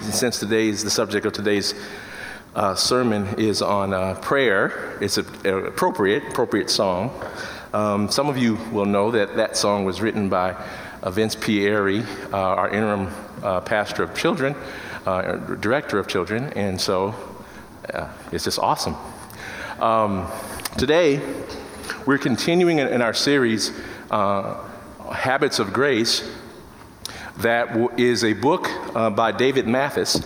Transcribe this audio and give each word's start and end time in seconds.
since 0.00 0.38
today's, 0.38 0.82
the 0.82 0.90
subject 0.90 1.24
of 1.24 1.32
today's 1.32 1.74
uh, 2.54 2.74
sermon 2.74 3.26
is 3.38 3.62
on 3.62 3.94
uh, 3.94 4.14
prayer, 4.20 4.98
it's 5.00 5.18
an 5.18 5.26
appropriate, 5.44 6.24
appropriate 6.28 6.68
song. 6.68 7.10
Um, 7.72 8.10
some 8.10 8.28
of 8.28 8.36
you 8.36 8.56
will 8.72 8.86
know 8.86 9.10
that 9.12 9.36
that 9.36 9.56
song 9.56 9.84
was 9.84 10.00
written 10.00 10.28
by 10.28 10.56
uh, 11.02 11.10
Vince 11.10 11.36
Pieri, 11.36 12.02
uh, 12.32 12.36
our 12.36 12.68
interim 12.70 13.12
uh, 13.42 13.60
pastor 13.60 14.02
of 14.02 14.16
children, 14.16 14.56
uh, 15.06 15.36
director 15.56 15.98
of 15.98 16.08
children, 16.08 16.52
and 16.54 16.80
so 16.80 17.14
it's 18.32 18.44
just 18.44 18.58
awesome. 18.58 18.96
Um, 19.78 20.28
today, 20.76 21.20
we're 22.06 22.18
continuing 22.18 22.78
in, 22.78 22.88
in 22.88 23.02
our 23.02 23.14
series, 23.14 23.72
Habits 24.10 25.58
of 25.58 25.72
Grace, 25.72 26.28
that 27.38 27.98
is 27.98 28.24
a 28.24 28.32
book 28.32 28.68
by 28.94 29.32
David 29.32 29.66
Mathis. 29.66 30.20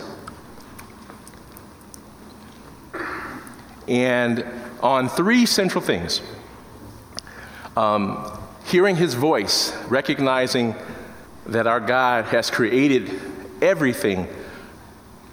and 3.88 4.44
on 4.82 5.08
three 5.08 5.46
central 5.46 5.82
things 5.82 6.20
um, 7.76 8.38
hearing 8.66 8.96
his 8.96 9.14
voice, 9.14 9.74
recognizing 9.86 10.74
that 11.46 11.66
our 11.66 11.80
God 11.80 12.26
has 12.26 12.50
created 12.50 13.20
everything 13.62 14.26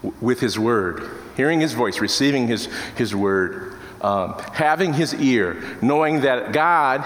w- 0.02 0.16
with 0.20 0.40
his 0.40 0.58
word, 0.58 1.10
hearing 1.36 1.60
his 1.60 1.74
voice, 1.74 2.00
receiving 2.00 2.46
his, 2.46 2.66
his 2.96 3.14
word, 3.14 3.76
um, 4.00 4.38
having 4.52 4.94
his 4.94 5.12
ear, 5.14 5.62
knowing 5.82 6.20
that 6.20 6.52
God, 6.52 7.04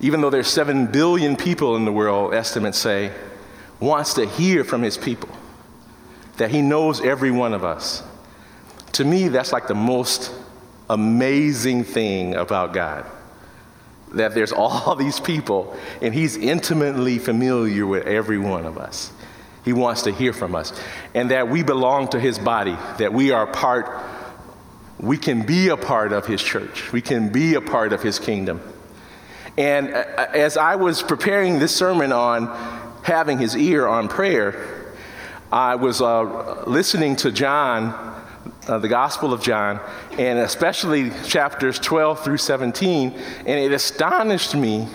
even 0.00 0.20
though 0.20 0.30
there's 0.30 0.48
7 0.48 0.86
billion 0.86 1.36
people 1.36 1.76
in 1.76 1.84
the 1.84 1.92
world, 1.92 2.32
estimates 2.32 2.78
say, 2.78 3.12
wants 3.80 4.14
to 4.14 4.26
hear 4.26 4.64
from 4.64 4.82
his 4.82 4.96
people, 4.96 5.30
that 6.36 6.50
he 6.50 6.62
knows 6.62 7.00
every 7.00 7.30
one 7.30 7.54
of 7.54 7.64
us. 7.64 8.02
To 8.92 9.04
me, 9.04 9.28
that's 9.28 9.52
like 9.52 9.66
the 9.66 9.74
most 9.74 10.32
amazing 10.88 11.84
thing 11.84 12.34
about 12.34 12.72
God. 12.72 13.04
That 14.14 14.34
there's 14.34 14.52
all 14.56 14.94
these 14.94 15.20
people, 15.20 15.76
and 16.00 16.14
He's 16.14 16.36
intimately 16.36 17.18
familiar 17.18 17.86
with 17.86 18.06
every 18.06 18.38
one 18.38 18.64
of 18.66 18.78
us. 18.78 19.12
He 19.64 19.72
wants 19.72 20.02
to 20.02 20.12
hear 20.12 20.32
from 20.32 20.54
us. 20.54 20.72
And 21.14 21.30
that 21.30 21.48
we 21.48 21.62
belong 21.62 22.08
to 22.08 22.20
His 22.20 22.38
body, 22.38 22.76
that 22.98 23.12
we 23.12 23.32
are 23.32 23.46
part, 23.46 23.90
we 24.98 25.18
can 25.18 25.42
be 25.42 25.68
a 25.68 25.76
part 25.76 26.12
of 26.12 26.26
His 26.26 26.42
church, 26.42 26.92
we 26.92 27.02
can 27.02 27.30
be 27.30 27.54
a 27.54 27.60
part 27.60 27.92
of 27.92 28.02
His 28.02 28.18
kingdom. 28.18 28.60
And 29.58 29.92
uh, 29.92 30.26
as 30.34 30.56
I 30.56 30.76
was 30.76 31.02
preparing 31.02 31.58
this 31.58 31.74
sermon 31.74 32.12
on 32.12 32.85
having 33.06 33.38
His 33.38 33.56
ear 33.56 33.86
on 33.86 34.08
prayer, 34.08 34.92
I 35.50 35.76
was 35.76 36.02
uh, 36.02 36.64
listening 36.66 37.16
to 37.16 37.32
John 37.32 38.14
uh, 38.68 38.78
the 38.78 38.88
Gospel 38.88 39.32
of 39.32 39.42
John, 39.42 39.80
and 40.18 40.38
especially 40.40 41.10
chapters 41.24 41.78
12 41.78 42.24
through 42.24 42.38
17, 42.38 43.12
and 43.12 43.48
it 43.48 43.72
astonished 43.72 44.54
me 44.54 44.88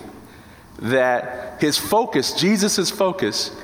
that 0.79 1.61
his 1.61 1.77
focus, 1.77 2.33
Jesus' 2.33 2.89
focus, 2.89 3.55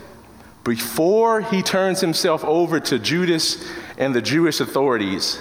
before 0.64 1.42
he 1.42 1.62
turns 1.62 2.00
himself 2.00 2.44
over 2.46 2.80
to 2.80 3.00
Judas 3.00 3.66
and 3.98 4.14
the 4.14 4.22
Jewish 4.22 4.60
authorities, 4.60 5.40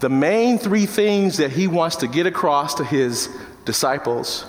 the 0.00 0.08
main 0.08 0.58
three 0.58 0.86
things 0.86 1.36
that 1.36 1.52
he 1.52 1.68
wants 1.68 1.96
to 1.96 2.08
get 2.08 2.26
across 2.26 2.74
to 2.74 2.84
his 2.84 3.28
disciples 3.64 4.44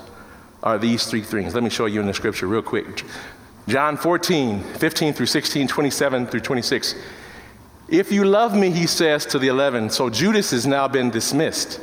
are 0.62 0.78
these 0.78 1.06
three 1.06 1.22
things. 1.22 1.54
Let 1.54 1.62
me 1.62 1.70
show 1.70 1.86
you 1.86 2.00
in 2.00 2.06
the 2.06 2.14
scripture 2.14 2.46
real 2.46 2.62
quick. 2.62 3.04
John 3.66 3.96
14, 3.96 4.62
15 4.62 5.12
through 5.14 5.26
16, 5.26 5.68
27 5.68 6.26
through 6.26 6.40
26. 6.40 6.94
If 7.88 8.12
you 8.12 8.24
love 8.24 8.54
me, 8.56 8.70
he 8.70 8.86
says 8.86 9.24
to 9.26 9.38
the 9.38 9.48
11. 9.48 9.90
So 9.90 10.10
Judas 10.10 10.50
has 10.50 10.66
now 10.66 10.86
been 10.88 11.10
dismissed. 11.10 11.80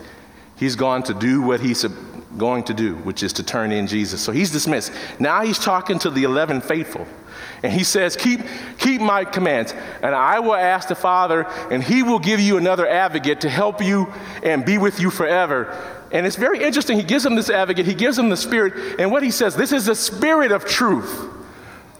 He's 0.57 0.75
gone 0.75 1.01
to 1.03 1.13
do 1.13 1.41
what 1.41 1.59
he's 1.59 1.83
going 2.38 2.63
to 2.66 2.73
do, 2.73 2.95
which 2.97 3.23
is 3.23 3.33
to 3.33 3.44
turn 3.44 3.72
in 3.72 3.88
Jesus. 3.88 4.22
So 4.22 4.31
he's 4.31 4.51
dismissed. 4.51 4.91
Now 5.19 5.44
he's 5.44 5.57
talking 5.57 5.97
to 6.00 6.09
the 6.09 6.23
11 6.23 6.61
faithful. 6.61 7.07
And 7.63 7.73
he 7.73 7.83
says, 7.83 8.16
keep, 8.16 8.41
keep 8.77 9.01
my 9.01 9.25
commands, 9.25 9.73
and 10.01 10.16
I 10.16 10.39
will 10.39 10.56
ask 10.56 10.88
the 10.88 10.95
Father, 10.95 11.44
and 11.69 11.83
he 11.83 12.01
will 12.01 12.19
give 12.19 12.39
you 12.39 12.57
another 12.57 12.88
advocate 12.88 13.41
to 13.41 13.50
help 13.50 13.83
you 13.83 14.11
and 14.44 14.66
be 14.66 14.77
with 14.77 15.00
you 15.00 15.11
forever. 15.11 15.75
And 16.11 16.25
it's 16.25 16.35
very 16.35 16.63
interesting. 16.63 16.97
He 16.97 17.03
gives 17.03 17.23
them 17.23 17.35
this 17.35 17.50
advocate, 17.50 17.85
he 17.85 17.94
gives 17.94 18.17
them 18.17 18.29
the 18.29 18.38
Spirit, 18.38 19.00
and 19.00 19.11
what 19.11 19.23
he 19.23 19.31
says, 19.31 19.56
this 19.56 19.72
is 19.72 19.85
the 19.85 19.95
Spirit 19.95 20.51
of 20.51 20.66
truth 20.66 21.41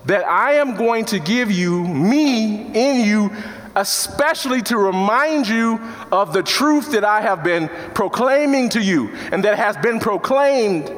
that 0.06 0.25
I 0.25 0.53
am 0.53 0.75
going 0.75 1.06
to 1.06 1.19
give 1.19 1.51
you, 1.51 1.84
me 1.84 2.66
in 2.73 3.06
you, 3.06 3.31
especially 3.75 4.62
to 4.63 4.78
remind 4.78 5.47
you 5.47 5.79
of 6.12 6.34
the 6.34 6.44
truth 6.44 6.91
that 6.91 7.03
I 7.03 7.22
have 7.22 7.44
been 7.44 7.69
proclaiming 7.94 8.69
to 8.69 8.81
you 8.81 9.13
and 9.31 9.44
that 9.45 9.57
has 9.57 9.78
been 9.78 10.00
proclaimed 10.00 10.91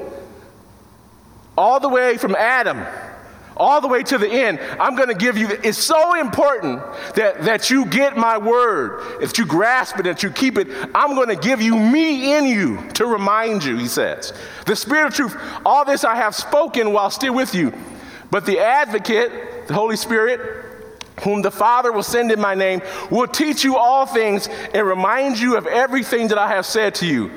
all 1.57 1.79
the 1.79 1.89
way 1.89 2.17
from 2.17 2.35
Adam 2.35 2.85
all 3.55 3.81
the 3.81 3.87
way 3.87 4.03
to 4.03 4.17
the 4.17 4.27
end. 4.27 4.59
I'm 4.79 4.95
going 4.95 5.09
to 5.09 5.15
give 5.15 5.37
you, 5.37 5.47
it's 5.63 5.77
so 5.77 6.19
important 6.19 6.81
that, 7.15 7.43
that 7.43 7.69
you 7.69 7.85
get 7.85 8.17
my 8.17 8.37
word, 8.37 9.21
that 9.21 9.37
you 9.37 9.45
grasp 9.45 9.99
it, 9.99 10.03
that 10.03 10.23
you 10.23 10.29
keep 10.29 10.57
it. 10.57 10.67
I'm 10.93 11.15
going 11.15 11.29
to 11.29 11.35
give 11.35 11.61
you 11.61 11.77
me 11.77 12.35
in 12.35 12.45
you 12.45 12.89
to 12.93 13.05
remind 13.05 13.63
you, 13.63 13.77
he 13.77 13.87
says. 13.87 14.33
The 14.65 14.75
Spirit 14.75 15.07
of 15.07 15.13
truth, 15.13 15.37
all 15.65 15.85
this 15.85 16.03
I 16.03 16.15
have 16.15 16.35
spoken 16.35 16.93
while 16.93 17.09
still 17.09 17.33
with 17.33 17.53
you. 17.53 17.73
But 18.33 18.47
the 18.47 18.57
advocate, 18.57 19.67
the 19.67 19.75
Holy 19.75 19.95
Spirit, 19.95 20.41
whom 21.21 21.43
the 21.43 21.51
Father 21.51 21.91
will 21.91 22.01
send 22.01 22.31
in 22.31 22.41
my 22.41 22.55
name, 22.55 22.81
will 23.11 23.27
teach 23.27 23.63
you 23.63 23.77
all 23.77 24.07
things 24.07 24.47
and 24.73 24.87
remind 24.87 25.37
you 25.39 25.55
of 25.55 25.67
everything 25.67 26.29
that 26.29 26.39
I 26.39 26.47
have 26.47 26.65
said 26.65 26.95
to 26.95 27.05
you. 27.05 27.29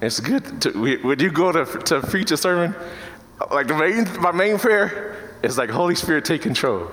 It's 0.00 0.18
good. 0.18 0.60
To, 0.62 0.98
would 1.04 1.22
you 1.22 1.30
go 1.30 1.52
to, 1.52 1.64
to 1.64 2.00
preach 2.00 2.32
a 2.32 2.36
sermon? 2.36 2.74
Like 3.48 3.68
the 3.68 3.76
main, 3.76 4.08
my 4.20 4.32
main 4.32 4.58
prayer 4.58 5.36
is 5.44 5.56
like, 5.56 5.70
Holy 5.70 5.94
Spirit, 5.94 6.24
take 6.24 6.42
control. 6.42 6.90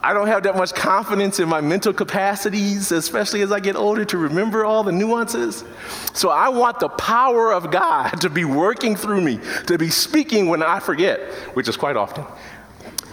I 0.00 0.12
don't 0.12 0.28
have 0.28 0.44
that 0.44 0.54
much 0.54 0.72
confidence 0.72 1.40
in 1.40 1.48
my 1.48 1.60
mental 1.60 1.92
capacities, 1.92 2.92
especially 2.92 3.42
as 3.42 3.50
I 3.50 3.58
get 3.58 3.74
older, 3.74 4.04
to 4.04 4.18
remember 4.18 4.64
all 4.64 4.84
the 4.84 4.92
nuances. 4.92 5.64
So 6.12 6.28
I 6.30 6.50
want 6.50 6.78
the 6.78 6.90
power 6.90 7.52
of 7.52 7.72
God 7.72 8.10
to 8.20 8.30
be 8.30 8.44
working 8.44 8.94
through 8.94 9.22
me, 9.22 9.40
to 9.66 9.78
be 9.78 9.90
speaking 9.90 10.46
when 10.46 10.62
I 10.62 10.78
forget, 10.78 11.20
which 11.54 11.68
is 11.68 11.76
quite 11.76 11.96
often, 11.96 12.24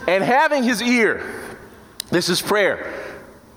and 0.06 0.22
having 0.22 0.62
his 0.62 0.82
ear 0.82 1.46
this 2.10 2.28
is 2.28 2.40
prayer. 2.40 3.02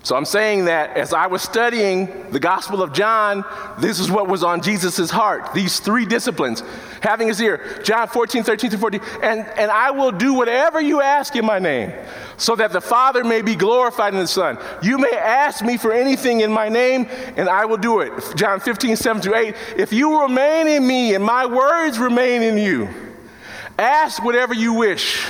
So 0.02 0.16
I'm 0.16 0.24
saying 0.24 0.64
that 0.64 0.96
as 0.96 1.12
I 1.12 1.26
was 1.26 1.42
studying 1.42 2.30
the 2.30 2.40
Gospel 2.40 2.82
of 2.82 2.94
John, 2.94 3.44
this 3.78 4.00
is 4.00 4.10
what 4.10 4.28
was 4.28 4.42
on 4.42 4.62
Jesus' 4.62 5.10
heart. 5.10 5.52
These 5.52 5.80
three 5.80 6.06
disciplines. 6.06 6.62
Having 7.02 7.28
his 7.28 7.40
ear, 7.40 7.80
John 7.84 8.08
14, 8.08 8.42
13 8.42 8.70
to 8.70 8.78
14. 8.78 9.00
And, 9.22 9.40
and 9.40 9.70
I 9.70 9.90
will 9.90 10.10
do 10.10 10.32
whatever 10.32 10.80
you 10.80 11.02
ask 11.02 11.36
in 11.36 11.44
my 11.44 11.58
name, 11.58 11.92
so 12.38 12.56
that 12.56 12.72
the 12.72 12.80
Father 12.80 13.24
may 13.24 13.42
be 13.42 13.54
glorified 13.54 14.14
in 14.14 14.20
the 14.20 14.26
Son. 14.26 14.58
You 14.82 14.96
may 14.96 15.12
ask 15.12 15.62
me 15.62 15.76
for 15.76 15.92
anything 15.92 16.40
in 16.40 16.50
my 16.50 16.70
name, 16.70 17.06
and 17.36 17.50
I 17.50 17.66
will 17.66 17.76
do 17.76 18.00
it. 18.00 18.12
John 18.36 18.58
15, 18.58 18.96
7 18.96 19.22
to 19.22 19.34
8. 19.34 19.54
If 19.76 19.92
you 19.92 20.22
remain 20.22 20.66
in 20.66 20.86
me 20.86 21.14
and 21.14 21.22
my 21.22 21.44
words 21.44 21.98
remain 21.98 22.42
in 22.42 22.56
you, 22.56 22.88
ask 23.78 24.24
whatever 24.24 24.54
you 24.54 24.72
wish 24.72 25.26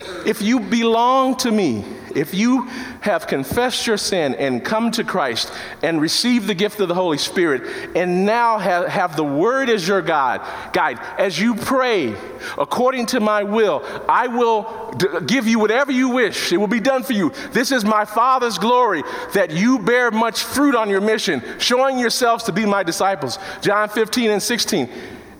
if 0.00 0.42
you 0.42 0.60
belong 0.60 1.36
to 1.38 1.50
me, 1.50 1.84
if 2.14 2.32
you 2.32 2.66
have 3.00 3.26
confessed 3.26 3.86
your 3.86 3.96
sin 3.96 4.34
and 4.36 4.64
come 4.64 4.90
to 4.92 5.04
Christ 5.04 5.52
and 5.82 6.00
received 6.00 6.46
the 6.46 6.54
gift 6.54 6.80
of 6.80 6.88
the 6.88 6.94
Holy 6.94 7.18
Spirit 7.18 7.96
and 7.96 8.24
now 8.24 8.58
have, 8.58 8.88
have 8.88 9.16
the 9.16 9.24
Word 9.24 9.68
as 9.68 9.86
your 9.86 10.02
God, 10.02 10.40
guide, 10.72 10.98
as 11.18 11.38
you 11.38 11.54
pray 11.54 12.14
according 12.56 13.06
to 13.06 13.20
my 13.20 13.42
will, 13.42 13.84
I 14.08 14.28
will 14.28 14.94
d- 14.96 15.06
give 15.26 15.46
you 15.46 15.58
whatever 15.58 15.90
you 15.90 16.10
wish. 16.10 16.52
It 16.52 16.58
will 16.58 16.68
be 16.68 16.80
done 16.80 17.02
for 17.02 17.12
you. 17.12 17.30
This 17.52 17.72
is 17.72 17.84
my 17.84 18.04
Father's 18.04 18.58
glory 18.58 19.02
that 19.34 19.50
you 19.50 19.78
bear 19.78 20.10
much 20.10 20.42
fruit 20.42 20.74
on 20.74 20.88
your 20.88 21.00
mission, 21.00 21.42
showing 21.58 21.98
yourselves 21.98 22.44
to 22.44 22.52
be 22.52 22.64
my 22.64 22.82
disciples. 22.82 23.38
John 23.60 23.88
15 23.88 24.30
and 24.30 24.42
16. 24.42 24.88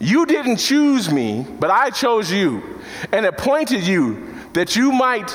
You 0.01 0.27
didn't 0.27 0.59
choose 0.59 1.11
me, 1.11 1.47
but 1.59 1.71
I 1.71 1.91
chose 1.91 2.31
you 2.31 2.81
and 3.13 3.27
appointed 3.27 3.85
you 3.85 4.38
that 4.59 4.75
you 4.75 4.91
might 4.91 5.33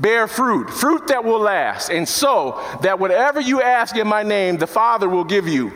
bear 0.00 0.26
fruit, 0.26 0.68
fruit 0.68 1.06
that 1.06 1.24
will 1.24 1.38
last, 1.38 1.88
and 1.88 2.06
so 2.08 2.60
that 2.82 2.98
whatever 2.98 3.40
you 3.40 3.62
ask 3.62 3.96
in 3.96 4.08
my 4.08 4.24
name, 4.24 4.56
the 4.56 4.66
Father 4.66 5.08
will 5.08 5.22
give 5.22 5.46
you. 5.46 5.72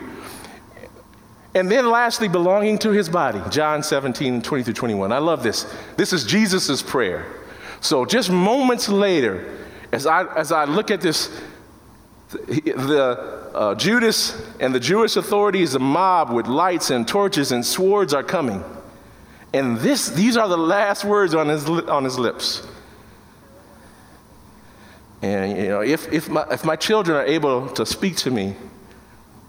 And 1.55 1.71
then 1.71 1.88
lastly, 1.88 2.26
belonging 2.26 2.79
to 2.79 2.91
his 2.91 3.09
body, 3.09 3.41
John 3.49 3.85
17, 3.85 4.43
20 4.43 4.65
through 4.65 4.75
21. 4.75 5.12
I 5.12 5.19
love 5.19 5.44
this. 5.44 5.73
This 5.97 6.12
is 6.12 6.25
Jesus' 6.25 6.82
prayer. 6.82 7.25
So 7.81 8.05
just 8.05 8.29
moments 8.29 8.88
later, 8.88 9.56
as 9.93 10.05
I, 10.05 10.25
as 10.35 10.50
I 10.50 10.65
look 10.65 10.91
at 10.91 11.00
this, 11.00 11.31
the 12.31 13.50
uh, 13.55 13.77
Judas 13.77 14.44
and 14.59 14.75
the 14.75 14.81
Jewish 14.81 15.15
authorities, 15.15 15.77
a 15.77 15.79
mob 15.79 16.32
with 16.32 16.49
lights 16.49 16.91
and 16.91 17.06
torches 17.06 17.53
and 17.53 17.65
swords 17.65 18.12
are 18.12 18.25
coming. 18.25 18.65
And 19.55 19.79
this, 19.79 20.11
these 20.11 20.37
are 20.37 20.49
the 20.49 20.59
last 20.59 21.05
words 21.05 21.33
on 21.33 21.49
his, 21.49 21.69
on 21.69 22.03
his 22.03 22.19
lips. 22.19 22.67
And 25.23 25.56
you 25.56 25.69
know, 25.69 25.81
if, 25.81 26.12
if, 26.12 26.29
my, 26.29 26.45
if 26.51 26.65
my 26.65 26.75
children 26.75 27.17
are 27.17 27.25
able 27.25 27.69
to 27.69 27.87
speak 27.87 28.17
to 28.17 28.33
me, 28.33 28.56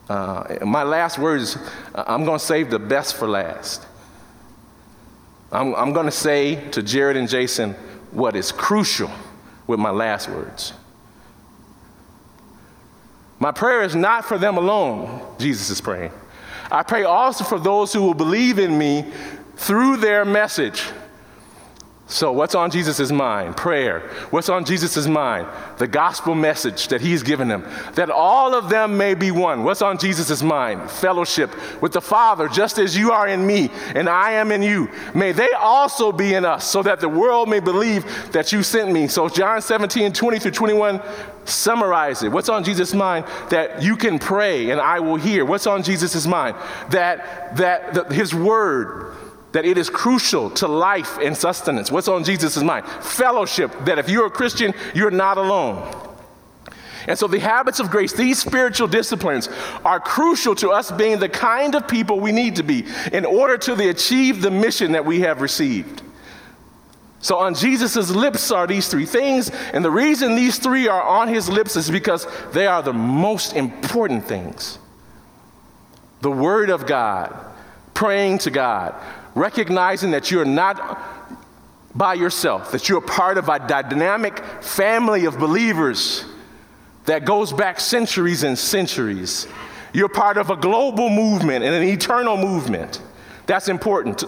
uh, 0.08 0.58
my 0.64 0.84
last 0.84 1.18
words, 1.18 1.58
I'm 1.96 2.24
going 2.24 2.38
to 2.38 2.46
save 2.46 2.70
the 2.70 2.78
best 2.78 3.16
for 3.16 3.28
last. 3.28 3.88
I'm, 5.52 5.74
I'm 5.74 5.92
going 5.92 6.06
to 6.06 6.12
say 6.12 6.70
to 6.70 6.84
Jared 6.84 7.18
and 7.18 7.28
Jason 7.28 7.74
what 8.12 8.36
is 8.36 8.52
crucial 8.52 9.10
with 9.66 9.80
my 9.80 9.90
last 9.90 10.30
words. 10.30 10.74
My 13.40 13.52
prayer 13.52 13.82
is 13.82 13.96
not 13.96 14.24
for 14.24 14.38
them 14.38 14.58
alone, 14.58 15.36
Jesus 15.40 15.72
is 15.72 15.82
praying. 15.82 16.12
I 16.72 16.84
pray 16.84 17.04
also 17.04 17.44
for 17.44 17.60
those 17.60 17.92
who 17.92 18.02
will 18.02 18.14
believe 18.14 18.60
in 18.60 18.78
me 18.78 19.12
through 19.56 19.98
their 19.98 20.26
message. 20.26 20.84
So, 22.08 22.32
what's 22.32 22.54
on 22.54 22.70
Jesus' 22.70 23.12
mind? 23.12 23.58
Prayer. 23.58 24.02
What's 24.30 24.48
on 24.48 24.64
Jesus' 24.64 25.08
mind? 25.08 25.48
The 25.80 25.88
gospel 25.88 26.36
message 26.36 26.90
that 26.90 27.02
he's 27.02 27.24
given 27.24 27.48
them, 27.48 27.68
that 27.96 28.12
all 28.12 28.54
of 28.54 28.70
them 28.70 28.96
may 28.96 29.16
be 29.16 29.32
one. 29.32 29.64
What's 29.64 29.82
on 29.82 29.98
Jesus' 29.98 30.44
mind? 30.44 30.92
Fellowship 30.92 31.50
with 31.82 31.94
the 31.94 32.02
Father, 32.02 32.48
just 32.48 32.78
as 32.78 32.96
you 32.96 33.12
are 33.12 33.28
in 33.28 33.46
me 33.48 33.72
and 33.96 34.08
I 34.08 34.34
am 34.34 34.52
in 34.52 34.62
you. 34.62 34.88
May 35.16 35.32
they 35.32 35.50
also 35.54 36.12
be 36.12 36.36
in 36.36 36.46
us, 36.46 36.70
so 36.70 36.84
that 36.84 37.00
the 37.00 37.10
world 37.10 37.50
may 37.50 37.60
believe 37.60 38.32
that 38.34 38.52
you 38.52 38.62
sent 38.62 38.92
me. 38.92 39.08
So, 39.08 39.28
John 39.28 39.60
17, 39.60 40.14
20 40.14 40.40
through 40.40 40.52
21 40.52 41.02
summarize 41.46 42.22
it. 42.22 42.32
What's 42.32 42.50
on 42.50 42.64
Jesus' 42.64 42.94
mind? 42.94 43.26
That 43.50 43.82
you 43.82 43.96
can 43.96 44.20
pray 44.20 44.70
and 44.70 44.80
I 44.80 45.00
will 45.00 45.16
hear. 45.16 45.44
What's 45.44 45.66
on 45.66 45.82
Jesus' 45.82 46.28
mind? 46.28 46.56
That, 46.92 47.58
that 47.58 47.96
the, 47.96 48.14
his 48.14 48.34
word 48.36 49.16
that 49.56 49.64
it 49.64 49.78
is 49.78 49.90
crucial 49.90 50.50
to 50.50 50.68
life 50.68 51.18
and 51.18 51.36
sustenance. 51.36 51.90
What's 51.90 52.10
on 52.10 52.26
Jesus' 52.26 52.62
mind? 52.62 52.86
Fellowship, 52.86 53.72
that 53.86 53.98
if 53.98 54.10
you're 54.10 54.26
a 54.26 54.30
Christian, 54.30 54.74
you're 54.94 55.12
not 55.12 55.38
alone. 55.38 55.82
And 57.08 57.18
so 57.18 57.26
the 57.28 57.40
habits 57.40 57.80
of 57.80 57.90
grace, 57.90 58.12
these 58.12 58.38
spiritual 58.38 58.90
disciplines, 58.90 59.48
are 59.86 60.02
crucial 60.02 60.56
to 60.56 60.72
us 60.72 60.92
being 60.92 61.20
the 61.20 61.30
kind 61.30 61.74
of 61.74 61.88
people 61.88 62.20
we 62.20 62.34
need 62.34 62.58
to 62.58 62.64
be 62.64 62.86
in 63.14 63.24
order 63.24 63.58
to 63.60 63.90
achieve 63.90 64.42
the 64.42 64.52
mission 64.52 64.92
that 64.92 65.06
we 65.06 65.22
have 65.22 65.40
received. 65.40 66.02
So 67.20 67.38
on 67.38 67.56
Jesus' 67.56 68.10
lips 68.10 68.52
are 68.52 68.68
these 68.68 68.90
three 68.90 69.06
things, 69.06 69.52
and 69.72 69.86
the 69.86 69.90
reason 69.90 70.36
these 70.36 70.60
three 70.60 70.90
are 70.90 71.02
on 71.02 71.30
his 71.30 71.48
lips 71.48 71.78
is 71.78 71.90
because 71.90 72.28
they 72.52 72.68
are 72.68 72.84
the 72.84 72.92
most 72.92 73.54
important 73.54 74.26
things. 74.26 74.80
The 76.20 76.32
Word 76.32 76.70
of 76.70 76.86
God, 76.86 77.34
praying 77.94 78.40
to 78.40 78.52
God, 78.52 78.94
recognizing 79.36 80.12
that 80.12 80.32
you're 80.32 80.46
not 80.46 81.00
by 81.94 82.14
yourself, 82.14 82.72
that 82.72 82.90
you're 82.90 83.02
part 83.02 83.38
of 83.38 83.48
a 83.48 83.60
dynamic 83.60 84.40
family 84.62 85.26
of 85.26 85.38
believers 85.38 86.26
that 87.06 87.26
goes 87.26 87.54
back 87.54 87.80
centuries 87.80 88.44
and 88.44 88.58
centuries. 88.58 89.48
You're 89.94 90.10
part 90.10 90.38
of 90.38 90.50
a 90.50 90.58
global 90.58 91.10
movement 91.10 91.64
and 91.64 91.74
an 91.74 91.84
eternal 91.84 92.36
movement. 92.36 93.02
That's 93.46 93.70
important. 93.70 94.24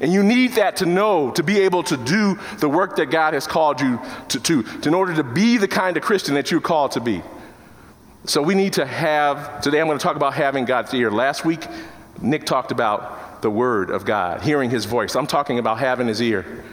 And 0.00 0.12
you 0.12 0.22
need 0.22 0.54
that 0.54 0.76
to 0.76 0.86
know, 0.86 1.30
to 1.30 1.42
be 1.42 1.60
able 1.60 1.82
to 1.84 1.96
do 1.96 2.38
the 2.58 2.68
work 2.68 2.96
that 2.96 3.06
God 3.06 3.32
has 3.32 3.46
called 3.46 3.80
you 3.80 3.98
to, 4.28 4.40
to, 4.40 4.62
to 4.62 4.88
in 4.88 4.94
order 4.94 5.14
to 5.14 5.24
be 5.24 5.56
the 5.56 5.68
kind 5.68 5.96
of 5.96 6.02
Christian 6.02 6.34
that 6.34 6.50
you're 6.50 6.60
called 6.60 6.92
to 6.92 7.00
be. 7.00 7.22
So 8.24 8.42
we 8.42 8.54
need 8.54 8.74
to 8.74 8.84
have, 8.84 9.62
today 9.62 9.80
I'm 9.80 9.86
going 9.86 9.98
to 9.98 10.02
talk 10.02 10.16
about 10.16 10.34
having 10.34 10.64
God's 10.66 10.92
ear. 10.92 11.10
Last 11.10 11.44
week, 11.44 11.66
Nick 12.20 12.44
talked 12.44 12.72
about 12.72 13.25
the 13.42 13.50
Word 13.50 13.90
of 13.90 14.04
God, 14.04 14.42
hearing 14.42 14.70
His 14.70 14.84
voice. 14.84 15.14
I'm 15.14 15.26
talking 15.26 15.58
about 15.58 15.78
having 15.78 16.06
His 16.06 16.20
ear. 16.20 16.64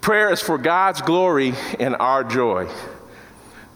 Prayer 0.00 0.32
is 0.32 0.40
for 0.40 0.58
God's 0.58 1.02
glory 1.02 1.54
and 1.78 1.96
our 1.96 2.24
joy. 2.24 2.68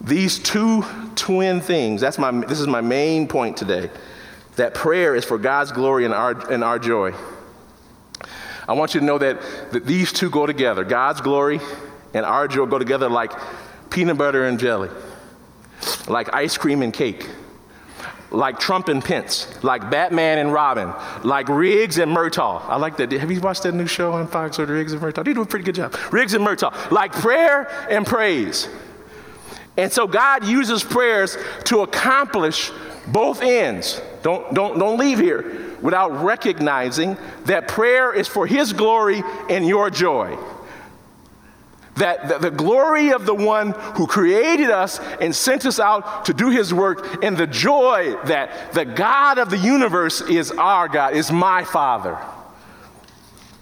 These 0.01 0.39
two 0.39 0.85
twin 1.17 1.61
things, 1.61 2.01
that's 2.01 2.19
my, 2.19 2.31
this 2.31 2.61
is 2.61 2.67
my 2.67 2.81
main 2.81 3.29
point 3.29 3.57
today, 3.57 3.91
that 4.57 4.75
prayer 4.75 5.15
is 5.15 5.25
for 5.25 5.39
God's 5.39 5.73
glory 5.73 6.05
and 6.05 6.15
our, 6.15 6.51
and 6.51 6.65
our 6.65 6.79
joy. 6.79 7.15
I 8.67 8.73
want 8.73 8.95
you 8.95 9.01
to 9.01 9.07
know 9.07 9.19
that, 9.19 9.41
that 9.73 9.87
these 9.87 10.13
two 10.13 10.31
go 10.31 10.47
together. 10.47 10.85
God's 10.85 11.21
glory 11.21 11.61
and 12.15 12.25
our 12.25 12.49
joy 12.49 12.67
go 12.67 12.79
together 12.79 13.09
like 13.09 13.33
peanut 13.91 14.17
butter 14.17 14.47
and 14.47 14.59
jelly, 14.59 14.89
like 16.09 16.35
ice 16.35 16.57
cream 16.57 16.83
and 16.83 16.93
cake 16.93 17.29
like 18.35 18.59
Trump 18.59 18.89
and 18.89 19.05
Pence, 19.05 19.63
like 19.63 19.91
Batman 19.91 20.39
and 20.39 20.53
Robin, 20.53 20.93
like 21.23 21.49
Riggs 21.49 21.99
and 21.99 22.15
Murtaugh. 22.15 22.63
I 22.69 22.77
like 22.77 22.97
that. 22.99 23.13
Have 23.13 23.31
you 23.31 23.41
watched 23.41 23.63
that 23.63 23.75
new 23.75 23.87
show 23.87 24.13
on 24.13 24.27
Fox 24.27 24.59
with 24.59 24.71
Riggs 24.71 24.93
and 24.93 25.01
Murtaugh? 25.01 25.25
They 25.25 25.33
do 25.33 25.43
a 25.43 25.47
pretty 25.47 25.65
good 25.65 25.75
job. 25.75 25.95
Riggs 26.11 26.35
and 26.35 26.47
Murtaugh, 26.47 26.91
like 26.91 27.13
prayer 27.13 27.69
and 27.91 28.07
praise. 28.07 28.69
And 29.77 29.93
so 29.93 30.07
God 30.07 30.45
uses 30.45 30.85
prayers 30.85 31.37
to 31.65 31.81
accomplish 31.81 32.71
both 33.09 33.43
ends. 33.43 34.01
Don't, 34.23 34.55
don't, 34.55 34.79
don't 34.79 34.99
leave 34.99 35.19
here 35.19 35.77
without 35.83 36.25
recognizing 36.25 37.17
that 37.45 37.69
prayer 37.69 38.13
is 38.13 38.29
for 38.29 38.47
His 38.47 38.73
glory 38.73 39.23
and 39.51 39.67
your 39.67 39.91
joy 39.91 40.39
that 41.97 42.29
the, 42.29 42.39
the, 42.39 42.51
glory 42.51 43.13
of 43.13 43.25
the 43.25 43.35
one 43.35 43.71
who 43.97 44.07
created 44.07 44.71
us 44.71 44.99
and 45.21 45.35
sent 45.35 45.65
us 45.65 45.79
out 45.79 46.25
to 46.25 46.35
do 46.35 46.51
his 46.51 46.75
work, 46.75 47.23
and 47.23 47.37
the 47.37 47.47
joy 47.47 48.17
that 48.25 48.73
the 48.73 48.85
God 48.85 49.39
of 49.39 49.51
the 49.51 49.59
universe 49.59 50.21
is 50.21 50.51
our 50.53 50.89
God, 50.89 51.15
is 51.15 51.31
my 51.31 51.65
Father. 51.65 52.19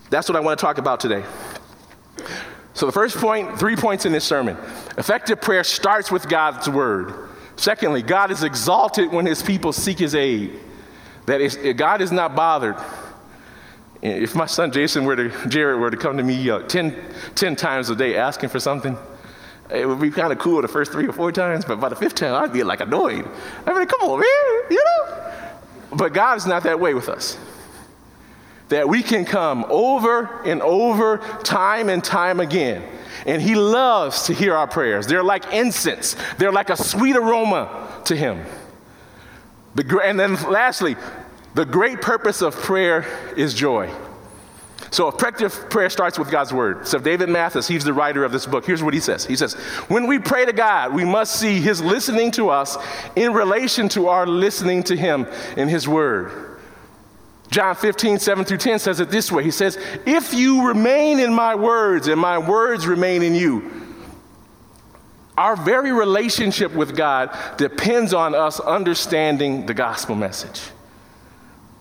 That's 0.09 0.29
what 0.29 0.37
I 0.37 0.41
want 0.41 0.59
to 0.59 0.65
talk 0.65 0.79
about 0.79 1.01
today. 1.01 1.25
So, 2.75 2.87
the 2.87 2.93
first 2.93 3.19
point, 3.19 3.59
three 3.59 3.77
points 3.77 4.07
in 4.07 4.13
this 4.13 4.25
sermon 4.25 4.57
effective 4.97 5.41
prayer 5.41 5.65
starts 5.65 6.11
with 6.11 6.29
God's 6.29 6.69
word. 6.69 7.29
Secondly, 7.57 8.03
God 8.03 8.31
is 8.31 8.43
exalted 8.43 9.13
when 9.13 9.27
his 9.27 9.43
people 9.43 9.73
seek 9.73 9.99
his 9.99 10.15
aid. 10.15 10.59
That 11.27 11.41
is, 11.41 11.57
God 11.77 12.01
is 12.01 12.11
not 12.11 12.35
bothered 12.35 12.77
if 14.03 14.35
my 14.35 14.47
son 14.47 14.73
Jason 14.73 15.05
were 15.05 15.15
to, 15.15 15.49
Jared 15.49 15.81
were 15.81 15.91
to 15.91 15.97
come 15.97 16.17
to 16.17 16.25
me 16.25 16.51
uh, 16.51 16.61
10, 16.61 16.97
10 17.37 17.57
times 17.57 17.89
a 17.89 17.95
day 17.95 18.17
asking 18.17 18.49
for 18.49 18.59
something, 18.59 18.99
it 19.71 19.89
would 19.89 20.01
be 20.01 20.11
kind 20.11 20.33
of 20.33 20.39
cool 20.39 20.61
the 20.61 20.69
first 20.69 20.93
three 20.93 21.07
or 21.07 21.13
four 21.13 21.33
times, 21.33 21.65
but 21.65 21.81
by 21.81 21.89
the 21.89 21.97
fifth 21.97 22.17
time, 22.17 22.35
I'd 22.35 22.53
be 22.53 22.63
like 22.65 22.81
annoyed. 22.81 23.27
I 23.65 23.73
mean, 23.73 23.87
come 23.87 24.11
on, 24.11 24.21
man, 24.21 24.71
you 24.71 24.85
know? 24.85 25.33
But 25.95 26.13
God 26.13 26.37
is 26.37 26.47
not 26.47 26.65
that 26.65 26.81
way 26.81 26.95
with 26.95 27.09
us. 27.09 27.39
That 28.69 28.89
we 28.89 29.03
can 29.03 29.25
come 29.25 29.65
over 29.69 30.43
and 30.45 30.63
over, 30.63 31.19
time 31.45 31.89
and 31.89 32.03
time 32.03 32.41
again. 32.41 32.83
And 33.25 33.41
He 33.41 33.55
loves 33.55 34.25
to 34.25 34.35
hear 34.35 34.55
our 34.55 34.67
prayers. 34.67 35.07
They're 35.07 35.23
like 35.23 35.53
incense, 35.53 36.17
they're 36.39 36.53
like 36.53 36.71
a 36.71 36.77
sweet 36.77 37.17
aroma 37.17 38.03
to 38.07 38.17
Him. 38.17 38.45
And 40.03 40.19
then 40.19 40.35
lastly, 40.51 40.97
the 41.55 41.65
great 41.65 42.01
purpose 42.01 42.43
of 42.43 42.55
prayer 42.55 43.07
is 43.37 43.55
joy. 43.55 43.93
So, 44.91 45.09
effective 45.09 45.71
prayer 45.71 45.89
starts 45.89 46.19
with 46.19 46.31
God's 46.31 46.53
word. 46.53 46.87
So, 46.87 46.99
David 46.99 47.31
Mathis, 47.31 47.67
he's 47.67 47.83
the 47.83 47.95
writer 47.95 48.25
of 48.25 48.33
this 48.33 48.45
book. 48.45 48.67
Here's 48.67 48.83
what 48.83 48.93
he 48.93 49.01
says 49.01 49.25
He 49.25 49.37
says, 49.37 49.55
When 49.89 50.07
we 50.07 50.19
pray 50.19 50.45
to 50.45 50.53
God, 50.53 50.93
we 50.93 51.05
must 51.05 51.41
see 51.41 51.61
his 51.61 51.81
listening 51.81 52.31
to 52.33 52.51
us 52.51 52.77
in 53.17 53.33
relation 53.33 53.89
to 53.91 54.09
our 54.09 54.27
listening 54.27 54.83
to 54.85 54.97
him 54.97 55.27
in 55.57 55.69
his 55.69 55.89
word. 55.89 56.59
John 57.51 57.75
15, 57.75 58.19
7 58.19 58.45
through 58.47 58.59
10 58.59 58.79
says 58.79 59.01
it 59.01 59.11
this 59.11 59.33
way 59.33 59.45
He 59.45 59.51
says, 59.51 59.79
If 60.05 60.35
you 60.35 60.67
remain 60.67 61.21
in 61.21 61.33
my 61.33 61.55
words 61.55 62.09
and 62.09 62.21
my 62.21 62.37
words 62.37 62.87
remain 62.87 63.23
in 63.23 63.35
you, 63.35 63.71
our 65.39 65.57
very 65.57 65.93
relationship 65.93 66.73
with 66.73 66.95
God 66.95 67.35
depends 67.57 68.13
on 68.13 68.35
us 68.35 68.61
understanding 68.61 69.65
the 69.65 69.75
gospel 69.75 70.15
message. 70.15 70.61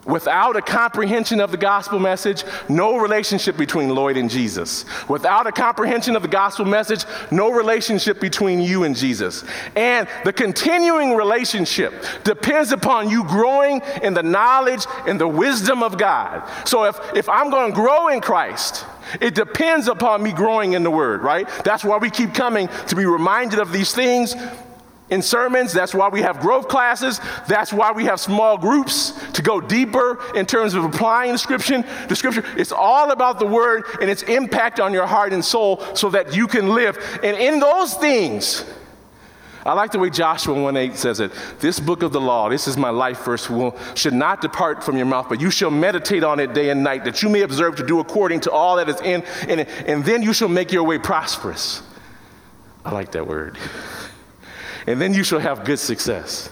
Without 0.06 0.56
a 0.56 0.62
comprehension 0.62 1.40
of 1.40 1.52
the 1.52 1.58
gospel 1.58 2.00
message, 2.00 2.44
no 2.68 2.98
relationship 2.98 3.56
between 3.56 3.90
Lloyd 3.90 4.18
and 4.18 4.32
Jesus. 4.32 4.84
Without 5.08 5.46
a 5.46 5.52
comprehension 5.52 6.16
of 6.16 6.24
the 6.24 6.28
gospel 6.28 6.66
message, 6.66 7.06
no 7.30 7.52
relationship 7.52 8.20
between 8.20 8.62
you 8.62 8.84
and 8.84 8.96
Jesus. 8.96 9.44
And 9.76 10.08
the 10.26 10.34
continuing 10.34 11.14
relationship 11.16 11.94
depends 12.24 12.72
upon 12.72 13.10
you 13.10 13.24
growing 13.26 13.82
in 14.02 14.16
the 14.16 14.24
knowledge 14.24 14.86
and 15.06 15.22
the 15.22 15.28
wisdom 15.28 15.84
of 15.84 16.00
God. 16.00 16.50
So 16.68 16.86
if, 16.86 17.00
if 17.16 17.30
I'm 17.30 17.52
going 17.52 17.72
to 17.72 17.76
grow 17.76 18.08
in 18.08 18.22
Christ, 18.22 18.86
it 19.20 19.36
depends 19.36 19.88
upon 19.88 20.24
me 20.24 20.32
growing 20.32 20.74
in 20.74 20.82
the 20.82 20.92
Word, 20.92 21.22
right? 21.22 21.48
That's 21.64 21.84
why 21.84 21.98
we 21.98 22.10
keep 22.10 22.34
coming 22.34 22.70
to 22.88 22.96
be 22.96 23.06
reminded 23.06 23.60
of 23.60 23.72
these 23.72 23.94
things 23.94 24.36
in 25.12 25.22
sermons. 25.22 25.74
That's 25.74 25.94
why 25.94 26.10
we 26.10 26.22
have 26.22 26.40
growth 26.40 26.68
classes. 26.68 27.20
That's 27.48 27.72
why 27.72 27.92
we 27.92 28.06
have 28.06 28.20
small 28.20 28.58
groups 28.58 29.14
to 29.34 29.42
go 29.42 29.62
deeper 29.62 30.20
in 30.36 30.46
terms 30.46 30.74
of 30.74 30.84
applying 30.84 31.34
the 31.34 31.38
scripture. 31.38 31.84
The 32.08 32.16
scripture. 32.16 32.44
It's 32.58 32.72
all 32.72 33.12
about 33.12 33.38
the 33.38 33.46
word 33.46 33.84
and 34.02 34.10
its 34.10 34.24
impact 34.24 34.80
on 34.80 34.94
your 34.94 35.06
heart 35.06 35.34
and 35.34 35.44
soul 35.46 35.84
so 35.94 36.10
that 36.10 36.36
you 36.36 36.48
can 36.48 36.74
live. 36.74 36.98
And 37.24 37.38
in 37.38 37.60
those 37.60 37.94
things, 37.94 38.66
I 39.64 39.74
like 39.74 39.92
the 39.92 40.00
way 40.00 40.10
Joshua 40.10 40.56
1:8 40.56 40.96
says 40.96 41.20
it. 41.20 41.32
This 41.60 41.80
book 41.80 42.02
of 42.02 42.12
the 42.12 42.22
law, 42.22 42.50
this 42.50 42.68
is 42.68 42.78
my 42.78 42.90
life 42.90 43.24
verse, 43.24 43.48
will, 43.48 43.78
should 43.94 44.14
not 44.14 44.42
depart 44.42 44.84
from 44.84 44.98
your 44.98 45.06
mouth, 45.06 45.28
but 45.30 45.40
you 45.40 45.52
shall 45.52 45.70
meditate 45.70 46.24
on 46.24 46.40
it 46.40 46.54
day 46.54 46.72
and 46.72 46.84
night, 46.84 47.04
that 47.04 47.22
you 47.22 47.30
may 47.30 47.42
observe 47.42 47.76
to 47.76 47.86
do 47.86 48.00
according 48.00 48.40
to 48.42 48.52
all 48.52 48.78
that 48.78 48.90
is 48.90 49.00
in, 49.02 49.24
in 49.48 49.60
it, 49.60 49.70
and 49.86 50.04
then 50.04 50.24
you 50.24 50.34
shall 50.34 50.48
make 50.48 50.72
your 50.72 50.84
way 50.84 50.98
prosperous. 50.98 51.84
I 52.84 52.92
like 52.92 53.12
that 53.12 53.28
word. 53.28 53.60
And 54.88 55.00
then 55.02 55.14
you 55.14 55.24
shall 55.24 55.40
have 55.40 55.64
good 55.64 55.80
success. 55.80 56.50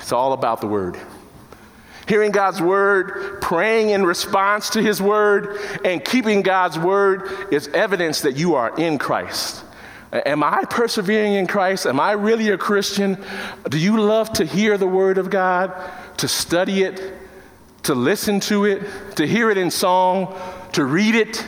It's 0.00 0.12
all 0.12 0.32
about 0.32 0.60
the 0.60 0.66
word. 0.66 0.98
Hearing 2.08 2.30
God's 2.30 2.62
word, 2.62 3.42
praying 3.42 3.90
in 3.90 4.06
response 4.06 4.70
to 4.70 4.82
his 4.82 5.02
word, 5.02 5.58
and 5.84 6.02
keeping 6.02 6.40
God's 6.40 6.78
word 6.78 7.30
is 7.52 7.68
evidence 7.68 8.22
that 8.22 8.34
you 8.36 8.54
are 8.54 8.74
in 8.78 8.96
Christ. 8.96 9.62
Am 10.10 10.42
I 10.42 10.64
persevering 10.64 11.34
in 11.34 11.46
Christ? 11.46 11.84
Am 11.84 12.00
I 12.00 12.12
really 12.12 12.48
a 12.48 12.56
Christian? 12.56 13.22
Do 13.68 13.78
you 13.78 14.00
love 14.00 14.32
to 14.34 14.46
hear 14.46 14.78
the 14.78 14.86
word 14.86 15.18
of 15.18 15.28
God, 15.28 15.74
to 16.16 16.28
study 16.28 16.82
it, 16.82 17.12
to 17.82 17.94
listen 17.94 18.40
to 18.40 18.64
it, 18.64 18.82
to 19.16 19.26
hear 19.26 19.50
it 19.50 19.58
in 19.58 19.70
song, 19.70 20.34
to 20.72 20.84
read 20.86 21.14
it? 21.14 21.46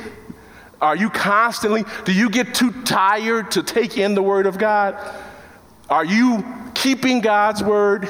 Are 0.81 0.97
you 0.97 1.11
constantly, 1.11 1.85
do 2.05 2.13
you 2.13 2.31
get 2.31 2.55
too 2.55 2.73
tired 2.85 3.51
to 3.53 3.63
take 3.63 3.99
in 3.99 4.15
the 4.15 4.23
word 4.23 4.47
of 4.47 4.59
God? 4.59 4.97
Are 5.89 6.05
you 6.05 6.45
keeping 6.75 7.21
God's 7.21 7.63
word? 7.63 8.09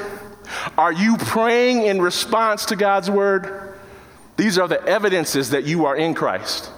Are 0.78 0.92
you 0.92 1.16
praying 1.16 1.82
in 1.82 2.00
response 2.00 2.66
to 2.66 2.76
God's 2.76 3.10
word? 3.10 3.74
These 4.36 4.58
are 4.58 4.68
the 4.68 4.82
evidences 4.84 5.50
that 5.50 5.64
you 5.64 5.86
are 5.86 5.96
in 5.96 6.14
Christ. 6.14 6.70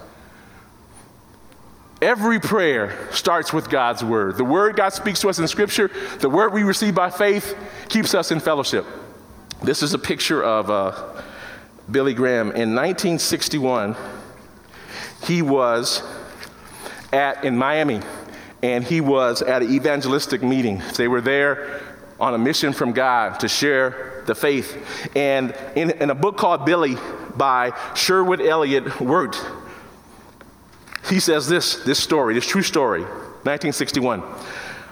Every 2.01 2.39
prayer 2.39 3.07
starts 3.11 3.53
with 3.53 3.69
God's 3.69 4.03
word. 4.03 4.35
The 4.35 4.43
word 4.43 4.75
God 4.75 4.89
speaks 4.89 5.21
to 5.21 5.29
us 5.29 5.39
in 5.39 5.47
Scripture, 5.47 5.89
the 6.19 6.29
word 6.29 6.51
we 6.51 6.63
receive 6.63 6.95
by 6.95 7.09
faith, 7.09 7.55
keeps 7.87 8.13
us 8.13 8.31
in 8.31 8.39
fellowship. 8.39 8.85
This 9.63 9.81
is 9.81 9.93
a 9.93 9.99
picture 9.99 10.43
of 10.43 10.69
uh, 10.69 11.21
Billy 11.89 12.13
Graham. 12.13 12.47
In 12.47 12.75
1961, 12.75 13.95
he 15.23 15.41
was 15.41 16.03
at, 17.11 17.43
in 17.43 17.57
Miami, 17.57 18.01
and 18.61 18.83
he 18.83 19.01
was 19.01 19.41
at 19.41 19.61
an 19.61 19.71
evangelistic 19.71 20.41
meeting. 20.41 20.81
They 20.95 21.07
were 21.07 21.21
there 21.21 21.81
on 22.19 22.33
a 22.33 22.37
mission 22.37 22.73
from 22.73 22.93
God 22.93 23.39
to 23.41 23.47
share 23.47 24.23
the 24.25 24.35
faith. 24.35 25.09
And 25.15 25.55
in, 25.75 25.91
in 25.91 26.09
a 26.09 26.15
book 26.15 26.37
called 26.37 26.65
Billy 26.65 26.95
by 27.35 27.73
Sherwood 27.95 28.41
Eliot 28.41 29.01
Wirt, 29.01 29.37
he 31.09 31.19
says 31.19 31.47
this, 31.47 31.77
this 31.83 31.99
story, 31.99 32.33
this 32.33 32.47
true 32.47 32.61
story, 32.61 33.01
1961. 33.01 34.23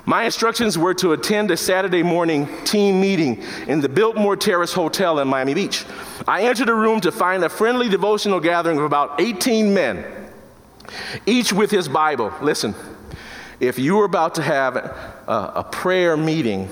My 0.05 0.23
instructions 0.23 0.77
were 0.77 0.95
to 0.95 1.13
attend 1.13 1.51
a 1.51 1.57
Saturday 1.57 2.01
morning 2.03 2.47
team 2.65 2.99
meeting 2.99 3.43
in 3.67 3.81
the 3.81 3.89
Biltmore 3.89 4.35
Terrace 4.35 4.73
Hotel 4.73 5.19
in 5.19 5.27
Miami 5.27 5.53
Beach. 5.53 5.85
I 6.27 6.41
entered 6.43 6.67
the 6.67 6.75
room 6.75 7.01
to 7.01 7.11
find 7.11 7.43
a 7.43 7.49
friendly 7.49 7.87
devotional 7.87 8.39
gathering 8.39 8.77
of 8.77 8.83
about 8.83 9.21
18 9.21 9.73
men, 9.73 10.03
each 11.25 11.53
with 11.53 11.71
his 11.71 11.87
Bible. 11.87 12.33
Listen, 12.41 12.75
if 13.59 13.77
you 13.77 13.99
are 13.99 14.05
about 14.05 14.35
to 14.35 14.41
have 14.41 14.75
a, 14.75 15.51
a 15.55 15.63
prayer 15.63 16.17
meeting, 16.17 16.69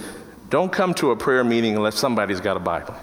don't 0.50 0.72
come 0.72 0.94
to 0.96 1.12
a 1.12 1.16
prayer 1.16 1.44
meeting 1.44 1.76
unless 1.76 1.96
somebody's 1.96 2.42
got 2.42 2.58
a 2.58 2.60
Bible. 2.60 2.96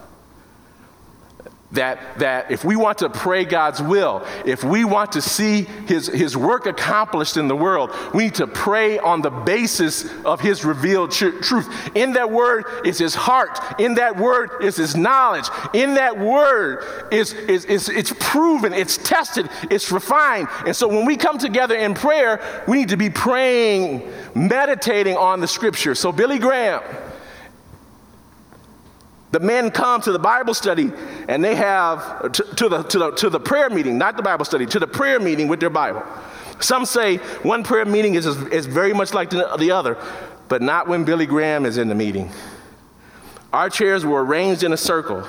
That, 1.73 2.21
that 2.21 2.51
if 2.51 2.65
we 2.65 2.77
want 2.77 2.99
to 2.99 3.11
pray 3.11 3.45
God's 3.45 3.83
will, 3.83 4.25
if 4.45 4.63
we 4.63 4.85
want 4.85 5.13
to 5.13 5.23
see 5.23 5.63
his, 5.63 6.07
his 6.07 6.37
work 6.37 6.67
accomplished 6.67 7.37
in 7.37 7.49
the 7.49 7.57
world, 7.57 7.91
we 8.15 8.25
need 8.25 8.37
to 8.37 8.47
pray 8.47 8.99
on 8.99 9.23
the 9.23 9.31
basis 9.31 10.05
of 10.25 10.41
His 10.41 10.65
revealed 10.65 11.13
tr- 11.13 11.31
truth. 11.41 11.91
In 11.95 12.13
that 12.13 12.31
word 12.31 12.65
is 12.85 12.99
His 12.99 13.15
heart. 13.15 13.59
In 13.81 13.95
that 13.95 14.17
word 14.17 14.51
is 14.63 14.77
His 14.77 14.97
knowledge. 14.97 15.47
In 15.73 15.95
that 15.95 16.19
word 16.19 16.85
is, 17.13 17.33
is, 17.33 17.65
is 17.65 17.89
it's 17.89 18.13
proven, 18.19 18.73
it's 18.73 18.97
tested, 18.99 19.49
it's 19.71 19.91
refined. 19.91 20.49
And 20.67 20.75
so 20.75 20.89
when 20.89 21.07
we 21.07 21.17
come 21.17 21.39
together 21.39 21.77
in 21.77 21.95
prayer, 21.95 22.65
we 22.67 22.79
need 22.79 22.89
to 22.91 22.97
be 22.97 23.11
praying, 23.11 24.11
meditating 24.35 25.17
on 25.17 25.41
the 25.41 25.49
scripture. 25.49 25.95
So 25.95 26.13
Billy 26.13 26.39
Graham, 26.39 26.83
the 29.33 29.41
men 29.41 29.71
come 29.71 30.01
to 30.03 30.13
the 30.13 30.19
Bible 30.19 30.55
study 30.55 30.93
and 31.29 31.43
they 31.43 31.55
have, 31.55 32.33
to, 32.33 32.43
to, 32.43 32.69
the, 32.69 32.83
to, 32.85 32.99
the, 32.99 33.11
to 33.13 33.31
the 33.31 33.41
prayer 33.41 33.69
meeting, 33.71 33.99
not 33.99 34.17
the 34.17 34.23
Bible 34.23 34.45
study, 34.45 34.67
to 34.67 34.79
the 34.79 34.87
prayer 34.87 35.19
meeting 35.19 35.49
with 35.49 35.61
their 35.61 35.71
Bible. 35.71 36.03
Some 36.61 36.87
say 36.87 37.17
one 37.43 37.65
prayer 37.65 37.85
meeting 37.85 38.15
is, 38.15 38.27
is 38.27 38.67
very 38.67 38.93
much 38.93 39.13
like 39.13 39.31
the, 39.31 39.57
the 39.59 39.73
other, 39.73 39.99
but 40.49 40.63
not 40.63 40.89
when 40.89 41.05
Billy 41.05 41.27
Graham 41.27 41.67
is 41.67 41.77
in 41.77 41.89
the 41.89 41.95
meeting. 41.95 42.31
Our 43.53 43.69
chairs 43.69 44.05
were 44.05 44.25
arranged 44.25 44.63
in 44.63 44.73
a 44.73 44.77
circle. 44.77 45.27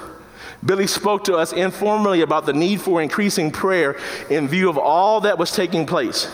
Billy 0.66 0.88
spoke 0.88 1.24
to 1.25 1.36
us 1.36 1.54
informally 1.54 2.22
about 2.22 2.46
the 2.46 2.54
need 2.54 2.82
for 2.82 3.01
increasing 3.01 3.51
prayer 3.51 3.98
in 4.30 4.48
view 4.48 4.70
of 4.70 4.77
all 4.77 5.22
that 5.22 5.38
was 5.38 5.51
taking 5.51 5.86
place. 5.86 6.30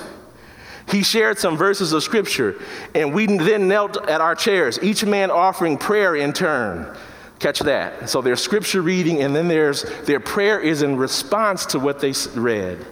He 0.89 1.03
shared 1.03 1.39
some 1.39 1.57
verses 1.57 1.93
of 1.93 2.03
scripture, 2.03 2.59
and 2.93 3.13
we 3.13 3.25
then 3.25 3.67
knelt 3.67 3.97
at 4.09 4.21
our 4.21 4.35
chairs, 4.35 4.79
each 4.81 5.05
man 5.05 5.31
offering 5.31 5.77
prayer 5.77 6.15
in 6.15 6.33
turn. 6.33 6.95
Catch 7.39 7.59
that. 7.59 8.09
So 8.09 8.21
there's 8.21 8.41
scripture 8.41 8.81
reading, 8.81 9.21
and 9.21 9.35
then 9.35 9.47
there's 9.47 9.83
their 10.03 10.19
prayer 10.19 10.59
is 10.59 10.81
in 10.81 10.95
response 10.95 11.65
to 11.67 11.79
what 11.79 11.99
they 11.99 12.13
read. 12.35 12.85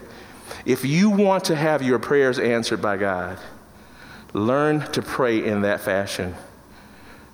If 0.66 0.86
you 0.86 1.10
want 1.10 1.46
to 1.46 1.56
have 1.56 1.82
your 1.82 2.00
prayers 2.00 2.38
answered 2.38 2.82
by 2.82 2.98
God, 2.98 3.40
learn 4.34 4.82
to 4.92 5.02
pray 5.02 5.44
in 5.46 5.62
that 5.62 5.82
fashion. 5.82 6.36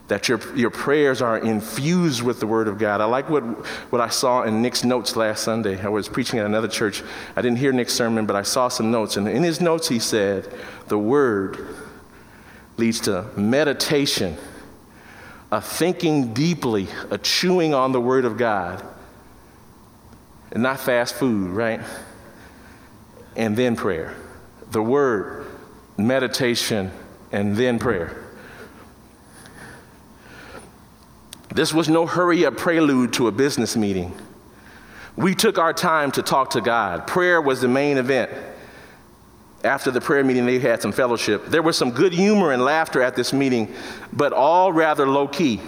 That 0.08 0.30
your, 0.30 0.40
your 0.56 0.70
prayers 0.70 1.22
are 1.22 1.38
infused 1.38 2.22
with 2.22 2.40
the 2.40 2.48
Word 2.48 2.70
of 2.70 2.78
God. 2.78 3.02
I 3.02 3.06
like 3.06 3.30
what, 3.30 3.44
what 3.92 4.00
I 4.00 4.08
saw 4.08 4.44
in 4.44 4.62
Nick's 4.62 4.86
notes 4.86 5.18
last 5.18 5.44
Sunday. 5.44 5.82
I 5.82 5.90
was 5.90 6.08
preaching 6.08 6.40
at 6.40 6.46
another 6.46 6.70
church. 6.70 7.04
I 7.36 7.42
didn't 7.42 7.58
hear 7.58 7.74
Nick's 7.74 7.94
sermon, 7.94 8.26
but 8.26 8.38
I 8.38 8.44
saw 8.44 8.70
some 8.70 8.90
notes. 8.90 9.18
And 9.18 9.28
in 9.28 9.44
his 9.44 9.60
notes, 9.60 9.90
he 9.90 10.00
said, 10.00 10.48
The 10.88 10.98
Word 10.98 11.76
leads 12.78 13.02
to 13.02 13.26
meditation 13.36 14.38
a 15.52 15.62
thinking 15.62 16.34
deeply, 16.34 16.88
a 17.10 17.18
chewing 17.18 17.74
on 17.74 17.92
the 17.92 18.02
Word 18.02 18.26
of 18.26 18.38
God, 18.38 18.84
and 20.52 20.64
not 20.64 20.80
fast 20.80 21.16
food, 21.16 21.52
right? 21.52 21.82
And 23.36 23.56
then 23.56 23.76
prayer. 23.76 24.16
The 24.72 24.82
Word, 24.82 25.46
meditation, 25.98 26.92
and 27.32 27.56
then 27.56 27.80
prayer. 27.80 28.24
This 31.54 31.74
was 31.74 31.88
no 31.88 32.06
hurry 32.06 32.46
up 32.46 32.58
prelude 32.58 33.14
to 33.14 33.28
a 33.28 33.32
business 33.32 33.76
meeting. 33.76 34.14
We 35.16 35.34
took 35.34 35.58
our 35.58 35.74
time 35.74 36.12
to 36.12 36.22
talk 36.22 36.52
to 36.52 36.62
God. 36.62 37.08
Prayer 37.08 37.42
was 37.42 37.62
the 37.62 37.68
main 37.68 37.98
event 37.98 38.32
after 39.68 39.92
the 39.92 40.02
prayer 40.02 40.24
meeting, 40.24 40.46
they 40.46 40.60
had 40.60 40.82
some 40.82 40.92
fellowship. 40.92 41.46
There 41.48 41.62
was 41.62 41.78
some 41.78 41.92
good 41.92 42.14
humor 42.14 42.52
and 42.54 42.64
laughter 42.64 43.02
at 43.02 43.16
this 43.16 43.34
meeting, 43.34 43.74
but 44.14 44.34
all 44.34 44.72
rather 44.72 45.08
low 45.08 45.28
key. 45.28 45.62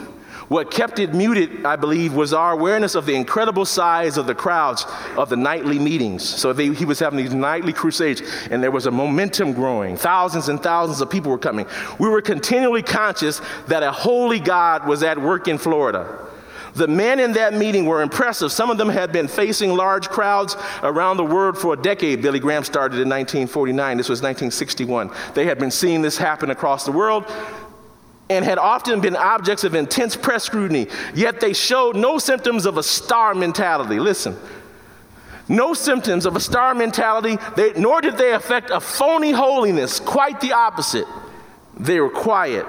What 0.48 0.72
kept 0.72 0.98
it 0.98 1.13
muted, 1.13 1.63
I 1.63 1.75
believe, 1.75 2.15
was 2.15 2.34
our 2.34 2.53
awareness 2.53 2.96
of 2.96 3.06
the 3.06 3.13
incredible 3.13 3.65
size 3.65 4.18
of 4.18 4.25
the 4.25 4.34
crowds 4.34 4.84
of 5.15 5.29
the 5.29 5.38
nightly 5.38 5.77
meetings. 5.77 6.27
So 6.27 6.53
they, 6.53 6.74
he 6.74 6.86
was 6.86 6.98
having 6.98 7.18
these 7.18 7.36
nightly 7.36 7.72
crusades, 7.72 8.24
and 8.50 8.63
there 8.63 8.72
was 8.72 8.88
a 8.88 8.91
momentum 8.91 9.53
growing. 9.53 9.96
Thousands 9.96 10.50
and 10.50 10.60
thousands 10.62 11.01
of 11.01 11.10
people 11.12 11.29
were 11.29 11.38
coming. 11.38 11.68
We 12.00 12.10
were 12.10 12.22
continually 12.22 12.82
conscious 12.82 13.41
that 13.68 13.84
a 13.84 13.91
holy 13.91 14.39
God 14.39 14.88
was 14.88 15.03
at 15.03 15.22
work 15.22 15.48
in 15.48 15.60
Florida. 15.60 16.28
The 16.76 16.88
men 16.88 17.20
in 17.20 17.34
that 17.34 17.54
meeting 17.54 17.86
were 17.86 18.02
impressive. 18.02 18.52
Some 18.52 18.70
of 18.70 18.78
them 18.78 18.90
had 18.90 19.12
been 19.12 19.28
facing 19.28 19.74
large 19.74 20.10
crowds 20.10 20.56
around 20.84 21.18
the 21.18 21.26
world 21.26 21.58
for 21.58 21.74
a 21.74 21.78
decade. 21.78 22.22
Billy 22.22 22.40
Graham 22.40 22.64
started 22.64 22.96
in 22.96 23.10
1949. 23.10 23.98
This 23.98 24.10
was 24.10 24.22
1961. 24.22 25.12
They 25.34 25.46
had 25.46 25.60
been 25.60 25.72
seeing 25.72 26.02
this 26.02 26.18
happen 26.18 26.52
across 26.52 26.86
the 26.86 26.92
world 26.92 27.26
and 28.30 28.46
had 28.46 28.60
often 28.60 29.02
been 29.02 29.16
objects 29.16 29.64
of 29.64 29.74
intense 29.74 30.16
press 30.16 30.44
scrutiny, 30.44 30.88
yet 31.16 31.40
they 31.40 31.54
showed 31.54 31.96
no 31.96 32.20
symptoms 32.20 32.66
of 32.66 32.78
a 32.78 32.84
star 32.84 33.34
mentality. 33.34 34.00
Listen, 34.00 34.38
no 35.48 35.74
symptoms 35.74 36.28
of 36.28 36.36
a 36.36 36.40
star 36.40 36.76
mentality, 36.76 37.38
they, 37.56 37.74
nor 37.74 38.02
did 38.02 38.18
they 38.18 38.34
affect 38.34 38.70
a 38.70 38.80
phony 38.80 39.32
holiness, 39.32 40.00
quite 40.00 40.40
the 40.42 40.54
opposite. 40.54 41.06
They 41.76 42.00
were 42.00 42.12
quiet, 42.12 42.68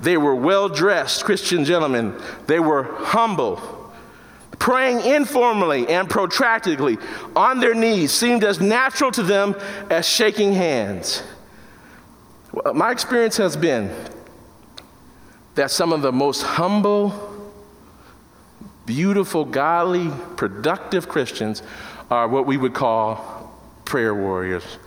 they 0.00 0.16
were 0.16 0.34
well 0.34 0.68
dressed 0.68 1.24
Christian 1.24 1.64
gentlemen. 1.64 2.14
They 2.46 2.60
were 2.60 2.82
humble. 2.82 3.60
Praying 4.58 5.00
informally 5.00 5.86
and 5.88 6.08
protractedly 6.08 6.98
on 7.34 7.60
their 7.60 7.74
knees 7.74 8.12
seemed 8.12 8.42
as 8.42 8.60
natural 8.60 9.10
to 9.12 9.22
them 9.22 9.54
as 9.90 10.08
shaking 10.08 10.52
hands. 10.52 11.22
My 12.74 12.90
experience 12.90 13.36
has 13.36 13.56
been 13.56 13.94
that 15.56 15.70
some 15.70 15.92
of 15.92 16.02
the 16.02 16.12
most 16.12 16.42
humble, 16.42 17.52
beautiful, 18.86 19.44
godly, 19.44 20.10
productive 20.36 21.08
Christians 21.08 21.62
are 22.10 22.28
what 22.28 22.46
we 22.46 22.56
would 22.56 22.74
call 22.74 23.52
prayer 23.84 24.14
warriors. 24.14 24.78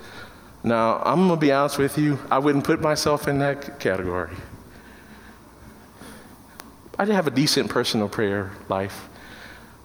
Now, 0.63 1.01
I'm 1.05 1.27
going 1.27 1.39
to 1.39 1.45
be 1.45 1.51
honest 1.51 1.77
with 1.77 1.97
you, 1.97 2.19
I 2.29 2.39
wouldn't 2.39 2.63
put 2.63 2.81
myself 2.81 3.27
in 3.27 3.39
that 3.39 3.79
category. 3.79 4.31
I 6.99 7.05
did 7.05 7.15
have 7.15 7.27
a 7.27 7.31
decent 7.31 7.69
personal 7.69 8.09
prayer 8.09 8.51
life, 8.67 9.07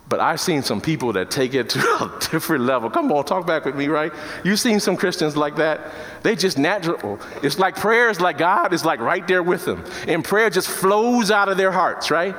but 0.08 0.18
I've 0.18 0.40
seen 0.40 0.64
some 0.64 0.80
people 0.80 1.12
that 1.12 1.30
take 1.30 1.54
it 1.54 1.68
to 1.70 1.78
a 2.00 2.18
different 2.32 2.64
level. 2.64 2.90
Come 2.90 3.10
on, 3.12 3.24
talk 3.24 3.46
back 3.46 3.64
with 3.64 3.76
me, 3.76 3.86
right? 3.86 4.12
You've 4.42 4.58
seen 4.58 4.80
some 4.80 4.96
Christians 4.96 5.36
like 5.36 5.54
that. 5.56 5.92
They 6.24 6.34
just 6.34 6.58
natural. 6.58 7.20
It's 7.40 7.56
like 7.56 7.76
prayer 7.76 8.10
is 8.10 8.20
like 8.20 8.36
God 8.36 8.72
is 8.72 8.84
like 8.84 8.98
right 8.98 9.26
there 9.28 9.44
with 9.44 9.64
them. 9.64 9.84
And 10.08 10.24
prayer 10.24 10.50
just 10.50 10.68
flows 10.68 11.30
out 11.30 11.48
of 11.48 11.56
their 11.56 11.70
hearts, 11.70 12.10
right? 12.10 12.34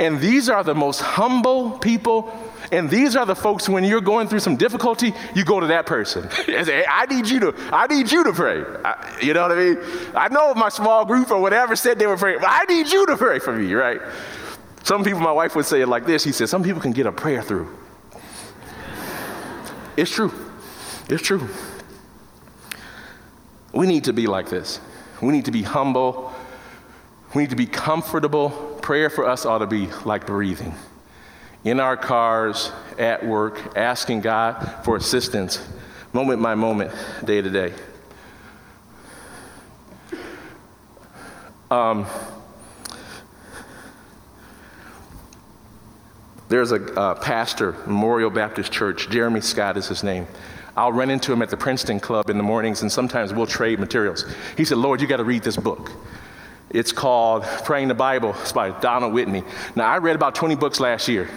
And 0.00 0.20
these 0.20 0.48
are 0.48 0.64
the 0.64 0.74
most 0.74 1.00
humble 1.00 1.78
people. 1.78 2.45
And 2.72 2.90
these 2.90 3.16
are 3.16 3.24
the 3.24 3.34
folks 3.34 3.68
when 3.68 3.84
you're 3.84 4.00
going 4.00 4.28
through 4.28 4.40
some 4.40 4.56
difficulty, 4.56 5.14
you 5.34 5.44
go 5.44 5.60
to 5.60 5.68
that 5.68 5.86
person. 5.86 6.28
And 6.48 6.66
say, 6.66 6.84
I 6.88 7.06
need 7.06 7.28
you 7.28 7.40
to, 7.40 7.54
I 7.72 7.86
need 7.86 8.10
you 8.10 8.24
to 8.24 8.32
pray. 8.32 8.64
I, 8.84 9.18
you 9.22 9.34
know 9.34 9.42
what 9.42 9.52
I 9.52 9.56
mean? 9.56 9.78
I 10.14 10.28
know 10.28 10.54
my 10.54 10.68
small 10.68 11.04
group 11.04 11.30
or 11.30 11.40
whatever 11.40 11.76
said 11.76 11.98
they 11.98 12.06
were 12.06 12.16
praying, 12.16 12.38
but 12.40 12.50
I 12.50 12.64
need 12.68 12.88
you 12.88 13.06
to 13.06 13.16
pray 13.16 13.38
for 13.38 13.56
me, 13.56 13.72
right? 13.74 14.00
Some 14.82 15.02
people, 15.02 15.20
my 15.20 15.32
wife 15.32 15.56
would 15.56 15.66
say 15.66 15.80
it 15.80 15.88
like 15.88 16.06
this. 16.06 16.22
He 16.22 16.32
said, 16.32 16.48
Some 16.48 16.62
people 16.62 16.80
can 16.80 16.92
get 16.92 17.06
a 17.06 17.12
prayer 17.12 17.42
through. 17.42 17.76
It's 19.96 20.10
true. 20.10 20.32
It's 21.08 21.22
true. 21.22 21.48
We 23.72 23.86
need 23.86 24.04
to 24.04 24.12
be 24.12 24.26
like 24.26 24.48
this. 24.48 24.80
We 25.20 25.32
need 25.32 25.46
to 25.46 25.50
be 25.50 25.62
humble. 25.62 26.32
We 27.34 27.42
need 27.42 27.50
to 27.50 27.56
be 27.56 27.66
comfortable. 27.66 28.50
Prayer 28.80 29.10
for 29.10 29.26
us 29.26 29.44
ought 29.44 29.58
to 29.58 29.66
be 29.66 29.88
like 30.04 30.26
breathing. 30.26 30.74
In 31.66 31.80
our 31.80 31.96
cars, 31.96 32.70
at 32.96 33.26
work, 33.26 33.76
asking 33.76 34.20
God 34.20 34.54
for 34.84 34.94
assistance, 34.94 35.60
moment 36.12 36.40
by 36.40 36.54
moment, 36.54 36.92
day 37.24 37.42
to 37.42 37.50
day. 37.50 37.72
Um, 41.68 42.06
There's 46.48 46.70
a 46.70 46.84
uh, 46.94 47.14
pastor, 47.16 47.72
Memorial 47.84 48.30
Baptist 48.30 48.70
Church, 48.70 49.10
Jeremy 49.10 49.40
Scott 49.40 49.76
is 49.76 49.88
his 49.88 50.04
name. 50.04 50.28
I'll 50.76 50.92
run 50.92 51.10
into 51.10 51.32
him 51.32 51.42
at 51.42 51.50
the 51.50 51.56
Princeton 51.56 51.98
Club 51.98 52.30
in 52.30 52.36
the 52.36 52.44
mornings, 52.44 52.82
and 52.82 52.92
sometimes 52.92 53.34
we'll 53.34 53.48
trade 53.48 53.80
materials. 53.80 54.24
He 54.56 54.64
said, 54.64 54.78
Lord, 54.78 55.00
you 55.00 55.08
got 55.08 55.16
to 55.16 55.24
read 55.24 55.42
this 55.42 55.56
book. 55.56 55.90
It's 56.70 56.92
called 56.92 57.42
Praying 57.64 57.88
the 57.88 57.94
Bible. 57.94 58.36
It's 58.42 58.52
by 58.52 58.70
Donald 58.78 59.12
Whitney. 59.12 59.42
Now, 59.74 59.86
I 59.86 59.98
read 59.98 60.14
about 60.14 60.36
20 60.36 60.54
books 60.54 60.78
last 60.78 61.08
year. 61.08 61.28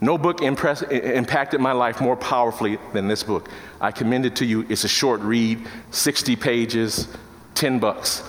No 0.00 0.18
book 0.18 0.42
impress, 0.42 0.82
impacted 0.82 1.60
my 1.60 1.72
life 1.72 2.00
more 2.00 2.16
powerfully 2.16 2.78
than 2.92 3.08
this 3.08 3.22
book. 3.22 3.48
I 3.80 3.90
commend 3.90 4.26
it 4.26 4.36
to 4.36 4.44
you. 4.44 4.66
It's 4.68 4.84
a 4.84 4.88
short 4.88 5.20
read, 5.20 5.66
60 5.90 6.36
pages, 6.36 7.08
10 7.54 7.78
bucks. 7.78 8.22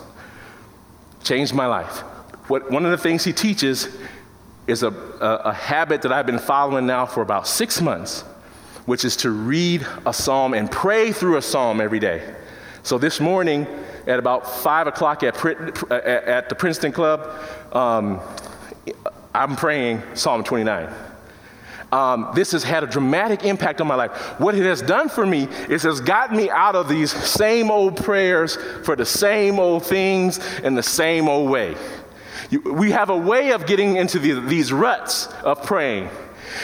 Changed 1.23 1.53
my 1.53 1.65
life. 1.65 1.99
What, 2.47 2.69
one 2.71 2.85
of 2.85 2.91
the 2.91 2.97
things 2.97 3.23
he 3.23 3.33
teaches 3.33 3.87
is 4.67 4.83
a, 4.83 4.89
a, 4.89 5.41
a 5.45 5.53
habit 5.53 6.01
that 6.03 6.11
I've 6.11 6.25
been 6.25 6.39
following 6.39 6.85
now 6.85 7.05
for 7.05 7.21
about 7.21 7.47
six 7.47 7.81
months, 7.81 8.21
which 8.85 9.03
is 9.03 9.15
to 9.17 9.31
read 9.31 9.85
a 10.05 10.13
psalm 10.13 10.53
and 10.53 10.69
pray 10.69 11.11
through 11.11 11.37
a 11.37 11.41
psalm 11.41 11.81
every 11.81 11.99
day. 11.99 12.35
So 12.83 12.99
this 12.99 13.19
morning, 13.19 13.65
at 14.05 14.19
about 14.19 14.47
five 14.47 14.85
o'clock 14.85 15.23
at, 15.23 15.35
at 15.91 16.49
the 16.49 16.55
Princeton 16.55 16.91
Club, 16.91 17.41
um, 17.73 18.21
I'm 19.33 19.55
praying 19.55 20.03
Psalm 20.13 20.43
29. 20.43 20.93
Um, 21.95 22.31
this 22.35 22.51
has 22.51 22.65
had 22.65 22.83
a 22.83 22.87
dramatic 22.87 23.45
impact 23.45 23.79
on 23.79 23.87
my 23.87 23.95
life. 23.95 24.11
What 24.37 24.53
it 24.53 24.65
has 24.65 24.81
done 24.81 25.07
for 25.07 25.25
me 25.25 25.47
is 25.69 25.83
has 25.83 26.01
gotten 26.01 26.35
me 26.35 26.49
out 26.49 26.75
of 26.75 26.89
these 26.89 27.09
same 27.09 27.71
old 27.71 27.95
prayers 27.95 28.57
for 28.83 28.97
the 28.97 29.05
same 29.05 29.59
old 29.59 29.85
things 29.85 30.45
in 30.59 30.75
the 30.75 30.83
same 30.83 31.29
old 31.29 31.49
way. 31.49 31.77
We 32.65 32.91
have 32.91 33.09
a 33.09 33.15
way 33.15 33.53
of 33.53 33.65
getting 33.65 33.95
into 33.95 34.19
the, 34.19 34.41
these 34.41 34.73
ruts 34.73 35.27
of 35.35 35.63
praying. 35.63 36.09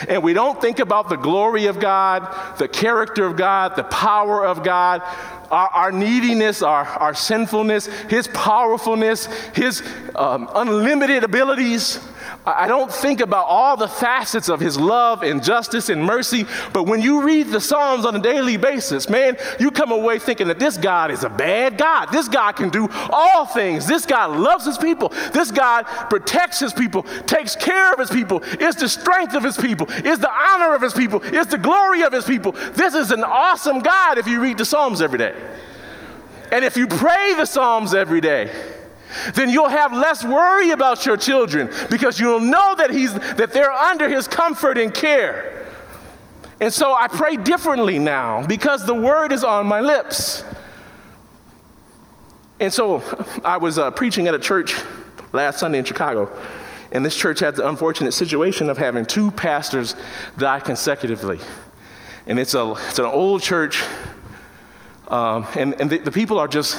And 0.10 0.22
we 0.22 0.34
don't 0.34 0.60
think 0.60 0.80
about 0.80 1.08
the 1.08 1.16
glory 1.16 1.68
of 1.68 1.80
God, 1.80 2.58
the 2.58 2.68
character 2.68 3.26
of 3.26 3.38
God, 3.38 3.78
the 3.78 3.84
power 3.84 4.46
of 4.46 4.64
God, 4.64 5.02
our, 5.50 5.68
our 5.70 5.92
neediness, 5.94 6.62
our, 6.62 6.84
our 6.86 7.14
sinfulness, 7.14 7.86
His 8.10 8.28
powerfulness, 8.28 9.28
His 9.56 9.82
um, 10.14 10.50
unlimited 10.54 11.24
abilities. 11.24 12.02
I 12.44 12.68
don't 12.68 12.92
think 12.92 13.22
about 13.22 13.46
all 13.46 13.78
the 13.78 13.88
facets 13.88 14.50
of 14.50 14.60
his 14.60 14.76
love 14.80 15.22
and 15.22 15.44
justice 15.44 15.90
and 15.90 16.04
mercy, 16.04 16.48
but 16.74 16.84
when 16.84 17.00
you 17.00 17.22
read 17.22 17.48
the 17.48 17.62
Psalms 17.62 18.04
on 18.04 18.16
a 18.16 18.20
daily 18.20 18.58
basis, 18.58 19.08
man, 19.10 19.38
you 19.60 19.70
come 19.70 19.92
away 19.92 20.18
thinking 20.18 20.48
that 20.48 20.58
this 20.58 20.76
God 20.76 21.12
is 21.12 21.24
a 21.24 21.30
bad 21.30 21.78
God. 21.78 22.08
This 22.08 22.28
God 22.28 22.54
can 22.54 22.70
do 22.70 22.90
all 23.12 23.46
things. 23.46 23.86
This 23.86 24.08
God 24.08 24.40
loves 24.40 24.66
his 24.66 24.80
people. 24.80 25.10
This 25.34 25.52
God 25.52 25.84
protects 26.10 26.60
his 26.60 26.74
people, 26.74 27.04
takes 27.28 27.56
care 27.56 27.94
of 27.94 28.00
his 28.00 28.10
people, 28.10 28.42
is 28.60 28.76
the 28.76 28.90
strength 28.90 29.36
of 29.36 29.44
his 29.44 29.58
people, 29.58 29.88
is 29.92 30.18
the 30.18 30.32
honor 30.32 30.74
of 30.74 30.82
his 30.82 30.94
people, 30.94 31.22
is 31.22 31.46
the 31.46 31.60
glory 31.60 32.02
of 32.02 32.12
his 32.12 32.26
people. 32.26 32.54
This 32.74 32.96
is 32.96 33.12
an 33.12 33.24
awesome 33.24 33.80
God 33.80 34.18
if 34.18 34.26
you 34.26 34.42
read 34.42 34.58
the 34.58 34.66
Psalms 34.66 35.00
every 35.02 35.20
day. 35.20 35.36
And 36.52 36.66
if 36.66 36.76
you 36.76 36.88
pray 36.88 37.36
the 37.36 37.46
Psalms 37.46 37.94
every 37.94 38.20
day, 38.20 38.52
then 39.34 39.50
you'll 39.50 39.70
have 39.70 39.94
less 39.94 40.24
worry 40.24 40.72
about 40.72 41.06
your 41.06 41.18
children 41.18 41.70
because 41.90 42.20
you'll 42.20 42.40
know 42.40 42.76
that, 42.76 42.92
he's, 42.92 43.14
that 43.14 43.52
they're 43.54 43.72
under 43.72 44.08
his 44.10 44.28
comfort 44.28 44.78
and 44.78 44.94
care. 44.94 45.68
And 46.60 46.72
so 46.72 46.94
I 46.94 47.08
pray 47.08 47.38
differently 47.38 47.98
now 47.98 48.46
because 48.46 48.86
the 48.86 48.94
word 48.94 49.32
is 49.32 49.44
on 49.44 49.66
my 49.66 49.82
lips. 49.82 50.44
And 52.60 52.72
so 52.72 53.02
I 53.44 53.58
was 53.58 53.80
uh, 53.80 53.90
preaching 53.90 54.28
at 54.28 54.36
a 54.36 54.40
church 54.40 54.76
last 55.34 55.60
Sunday 55.60 55.80
in 55.80 55.86
Chicago, 55.86 56.32
and 56.92 57.04
this 57.04 57.16
church 57.16 57.40
had 57.40 57.56
the 57.56 57.68
unfortunate 57.68 58.12
situation 58.12 58.70
of 58.70 58.78
having 58.78 59.04
two 59.04 59.32
pastors 59.32 59.96
die 60.38 60.60
consecutively. 60.60 61.40
And 62.28 62.38
it's, 62.38 62.54
a, 62.54 62.76
it's 62.90 63.00
an 63.00 63.06
old 63.06 63.42
church, 63.42 63.84
um, 65.08 65.48
and, 65.56 65.74
and 65.82 65.90
the, 65.90 65.98
the 65.98 66.12
people 66.12 66.38
are 66.38 66.48
just 66.48 66.78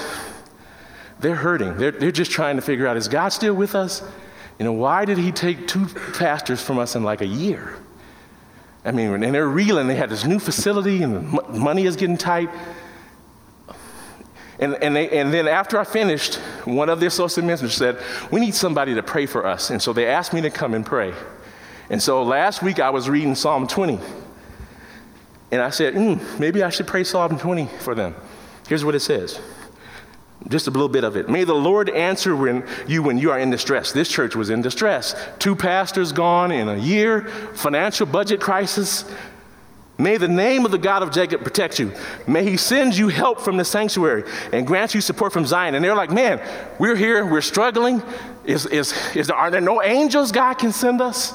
they're 1.22 1.36
hurting. 1.36 1.76
They're, 1.78 1.92
they're 1.92 2.12
just 2.12 2.30
trying 2.30 2.56
to 2.56 2.62
figure 2.62 2.86
out 2.86 2.96
is 2.96 3.08
God 3.08 3.30
still 3.30 3.54
with 3.54 3.74
us? 3.74 4.02
You 4.58 4.64
know, 4.64 4.72
why 4.72 5.04
did 5.04 5.18
he 5.18 5.32
take 5.32 5.66
two 5.66 5.86
pastors 6.14 6.62
from 6.62 6.78
us 6.78 6.94
in 6.94 7.02
like 7.02 7.20
a 7.20 7.26
year? 7.26 7.74
I 8.84 8.90
mean, 8.90 9.22
and 9.22 9.34
they're 9.34 9.48
reeling. 9.48 9.86
They 9.86 9.94
had 9.94 10.10
this 10.10 10.24
new 10.24 10.38
facility 10.38 11.02
and 11.02 11.32
money 11.50 11.86
is 11.86 11.96
getting 11.96 12.16
tight. 12.16 12.50
And, 14.58 14.74
and, 14.74 14.94
they, 14.94 15.08
and 15.10 15.32
then 15.32 15.48
after 15.48 15.78
I 15.78 15.84
finished, 15.84 16.36
one 16.64 16.88
of 16.88 17.00
the 17.00 17.06
associate 17.06 17.44
ministers 17.44 17.74
said, 17.74 17.98
We 18.30 18.40
need 18.40 18.54
somebody 18.54 18.94
to 18.94 19.02
pray 19.02 19.26
for 19.26 19.46
us. 19.46 19.70
And 19.70 19.80
so 19.80 19.92
they 19.92 20.06
asked 20.06 20.32
me 20.32 20.40
to 20.42 20.50
come 20.50 20.74
and 20.74 20.84
pray. 20.84 21.14
And 21.90 22.02
so 22.02 22.22
last 22.22 22.62
week 22.62 22.78
I 22.78 22.90
was 22.90 23.08
reading 23.08 23.34
Psalm 23.34 23.66
20. 23.66 23.98
And 25.50 25.60
I 25.60 25.70
said, 25.70 25.94
mm, 25.94 26.38
Maybe 26.38 26.62
I 26.62 26.70
should 26.70 26.86
pray 26.86 27.04
Psalm 27.04 27.38
20 27.38 27.66
for 27.80 27.94
them. 27.94 28.14
Here's 28.68 28.84
what 28.84 28.94
it 28.94 29.00
says 29.00 29.40
just 30.48 30.66
a 30.66 30.70
little 30.70 30.88
bit 30.88 31.04
of 31.04 31.16
it. 31.16 31.28
May 31.28 31.44
the 31.44 31.54
Lord 31.54 31.88
answer 31.90 32.34
when 32.34 32.66
you 32.86 33.02
when 33.02 33.18
you 33.18 33.30
are 33.30 33.38
in 33.38 33.50
distress. 33.50 33.92
This 33.92 34.08
church 34.08 34.34
was 34.34 34.50
in 34.50 34.62
distress. 34.62 35.14
Two 35.38 35.54
pastors 35.54 36.12
gone 36.12 36.52
in 36.52 36.68
a 36.68 36.76
year, 36.76 37.28
financial 37.54 38.06
budget 38.06 38.40
crisis. 38.40 39.04
May 39.98 40.16
the 40.16 40.28
name 40.28 40.64
of 40.64 40.72
the 40.72 40.78
God 40.78 41.02
of 41.02 41.12
Jacob 41.12 41.44
protect 41.44 41.78
you. 41.78 41.92
May 42.26 42.44
he 42.44 42.56
send 42.56 42.96
you 42.96 43.08
help 43.08 43.40
from 43.40 43.56
the 43.56 43.64
sanctuary 43.64 44.24
and 44.52 44.66
grant 44.66 44.94
you 44.94 45.00
support 45.00 45.32
from 45.32 45.46
Zion. 45.46 45.74
And 45.74 45.84
they're 45.84 45.94
like, 45.94 46.10
man, 46.10 46.40
we're 46.78 46.96
here, 46.96 47.24
we're 47.24 47.40
struggling. 47.40 48.02
Is, 48.44 48.66
is, 48.66 48.94
is 49.14 49.28
there, 49.28 49.36
are 49.36 49.50
there 49.50 49.60
no 49.60 49.82
angels 49.82 50.32
God 50.32 50.54
can 50.54 50.72
send 50.72 51.00
us? 51.00 51.34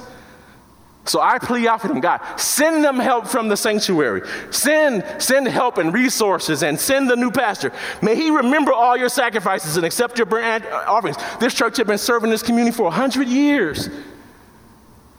So 1.08 1.22
I 1.22 1.40
plead 1.40 1.68
out 1.68 1.82
for 1.82 1.88
them, 1.88 2.00
God, 2.00 2.22
send 2.38 2.84
them 2.84 2.98
help 3.00 3.28
from 3.28 3.48
the 3.48 3.58
sanctuary. 3.58 4.22
Send, 4.52 5.04
send 5.22 5.48
help 5.48 5.78
and 5.78 5.94
resources 5.94 6.64
and 6.64 6.80
send 6.80 7.10
the 7.10 7.16
new 7.16 7.32
pastor. 7.32 7.72
May 8.02 8.16
he 8.16 8.30
remember 8.30 8.74
all 8.74 8.98
your 8.98 9.10
sacrifices 9.10 9.78
and 9.78 9.86
accept 9.86 10.18
your 10.18 10.26
burnt 10.26 10.66
uh, 10.66 10.84
offerings. 10.88 11.18
This 11.40 11.54
church 11.54 11.78
has 11.78 11.88
been 11.88 11.98
serving 11.98 12.30
this 12.30 12.44
community 12.44 12.76
for 12.76 12.84
100 12.84 13.28
years. 13.28 13.90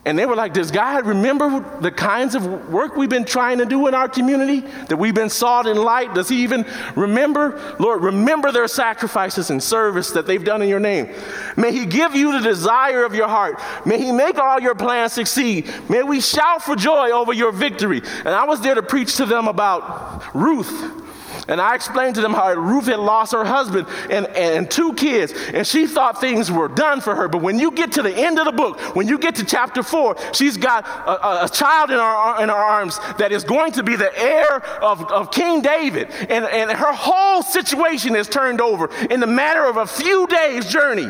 And 0.05 0.19
they 0.19 0.25
were 0.25 0.37
like, 0.37 0.55
Does 0.55 0.71
God 0.71 1.07
remember 1.07 1.79
the 1.81 1.91
kinds 1.91 2.35
of 2.35 2.71
work 2.71 2.97
we've 2.97 3.11
been 3.11 3.25
trying 3.25 3.59
to 3.59 3.67
do 3.67 3.89
in 3.89 3.95
our 3.95 4.09
community? 4.09 4.61
That 4.89 4.97
we've 4.97 5.15
been 5.15 5.29
salt 5.29 5.67
in 5.67 5.77
light? 5.77 6.15
Does 6.15 6.29
He 6.29 6.43
even 6.45 6.65
remember? 6.97 7.77
Lord, 7.79 8.03
remember 8.03 8.51
their 8.53 8.69
sacrifices 8.69 9.51
and 9.51 9.63
service 9.63 10.13
that 10.13 10.27
they've 10.27 10.45
done 10.45 10.63
in 10.63 10.69
your 10.69 10.81
name. 10.81 11.13
May 11.57 11.73
He 11.73 11.85
give 11.85 12.15
you 12.15 12.33
the 12.33 12.41
desire 12.41 13.05
of 13.05 13.15
your 13.15 13.29
heart. 13.29 13.61
May 13.85 13.99
He 13.99 14.13
make 14.13 14.39
all 14.39 14.61
your 14.61 14.75
plans 14.75 15.13
succeed. 15.13 15.69
May 15.89 16.03
we 16.03 16.21
shout 16.21 16.63
for 16.63 16.77
joy 16.77 17.11
over 17.11 17.33
your 17.33 17.53
victory. 17.53 18.01
And 18.21 18.29
I 18.29 18.45
was 18.45 18.61
there 18.61 18.77
to 18.77 18.83
preach 18.83 19.17
to 19.17 19.27
them 19.27 19.49
about 19.49 20.35
Ruth 20.35 21.08
and 21.47 21.61
I 21.61 21.75
explained 21.75 22.17
to 22.17 22.21
them 22.21 22.33
how 22.33 22.53
Ruth 22.53 22.87
had 22.87 22.99
lost 22.99 23.33
her 23.33 23.45
husband 23.45 23.87
and, 24.11 24.27
and 24.29 24.71
two 24.71 24.95
kids, 24.95 25.33
and 25.55 25.67
she 25.67 25.87
thought 25.87 26.21
things 26.21 26.51
were 26.51 26.69
done 26.69 27.01
for 27.01 27.15
her. 27.15 27.29
But 27.29 27.43
when 27.43 27.59
you 27.59 27.71
get 27.71 27.93
to 27.93 28.03
the 28.03 28.15
end 28.15 28.39
of 28.39 28.47
the 28.47 28.53
book, 28.53 28.97
when 28.97 29.07
you 29.07 29.19
get 29.19 29.37
to 29.37 29.45
chapter 29.45 29.83
four, 29.83 30.17
she's 30.33 30.57
got 30.57 30.85
a, 30.87 31.45
a 31.45 31.49
child 31.49 31.91
in 31.91 31.99
her, 31.99 32.43
in 32.43 32.49
her 32.49 32.55
arms 32.55 32.99
that 33.19 33.31
is 33.33 33.45
going 33.45 33.73
to 33.73 33.83
be 33.83 33.97
the 33.97 34.17
heir 34.19 34.57
of, 34.83 35.11
of 35.13 35.31
King 35.31 35.61
David. 35.61 36.11
And, 36.29 36.45
and 36.47 36.71
her 36.71 36.93
whole 36.93 37.43
situation 37.43 38.17
is 38.17 38.29
turned 38.29 38.61
over 38.61 38.91
in 39.07 39.21
the 39.21 39.27
matter 39.27 39.65
of 39.65 39.77
a 39.77 39.87
few 39.87 40.27
days' 40.27 40.67
journey. 40.67 41.09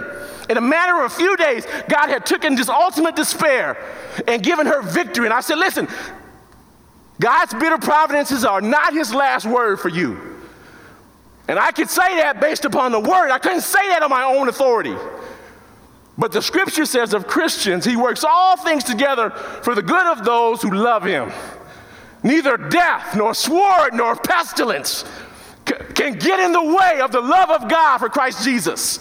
In 0.48 0.56
a 0.56 0.62
matter 0.62 1.04
of 1.04 1.12
a 1.12 1.14
few 1.14 1.36
days, 1.36 1.66
God 1.88 2.08
had 2.08 2.24
taken 2.24 2.54
this 2.54 2.70
ultimate 2.70 3.14
despair 3.14 3.76
and 4.26 4.42
given 4.42 4.66
her 4.66 4.80
victory. 4.80 5.26
And 5.26 5.34
I 5.34 5.40
said, 5.40 5.58
listen, 5.58 5.88
God's 7.20 7.54
bitter 7.54 7.78
providences 7.78 8.44
are 8.44 8.60
not 8.60 8.92
his 8.92 9.12
last 9.12 9.46
word 9.46 9.80
for 9.80 9.88
you. 9.88 10.36
And 11.48 11.58
I 11.58 11.72
could 11.72 11.88
say 11.88 12.16
that 12.18 12.40
based 12.40 12.64
upon 12.64 12.92
the 12.92 13.00
word. 13.00 13.30
I 13.30 13.38
couldn't 13.38 13.62
say 13.62 13.88
that 13.88 14.02
on 14.02 14.10
my 14.10 14.22
own 14.22 14.48
authority. 14.48 14.94
But 16.16 16.32
the 16.32 16.42
scripture 16.42 16.84
says 16.84 17.14
of 17.14 17.26
Christians, 17.26 17.84
he 17.84 17.96
works 17.96 18.24
all 18.24 18.56
things 18.56 18.84
together 18.84 19.30
for 19.30 19.74
the 19.74 19.82
good 19.82 20.06
of 20.18 20.24
those 20.24 20.60
who 20.60 20.70
love 20.70 21.04
him. 21.04 21.32
Neither 22.22 22.56
death, 22.56 23.16
nor 23.16 23.34
sword, 23.34 23.94
nor 23.94 24.16
pestilence 24.16 25.04
can 25.64 26.14
get 26.14 26.40
in 26.40 26.52
the 26.52 26.62
way 26.62 27.00
of 27.00 27.12
the 27.12 27.20
love 27.20 27.50
of 27.50 27.68
God 27.70 27.98
for 27.98 28.08
Christ 28.08 28.44
Jesus. 28.44 28.98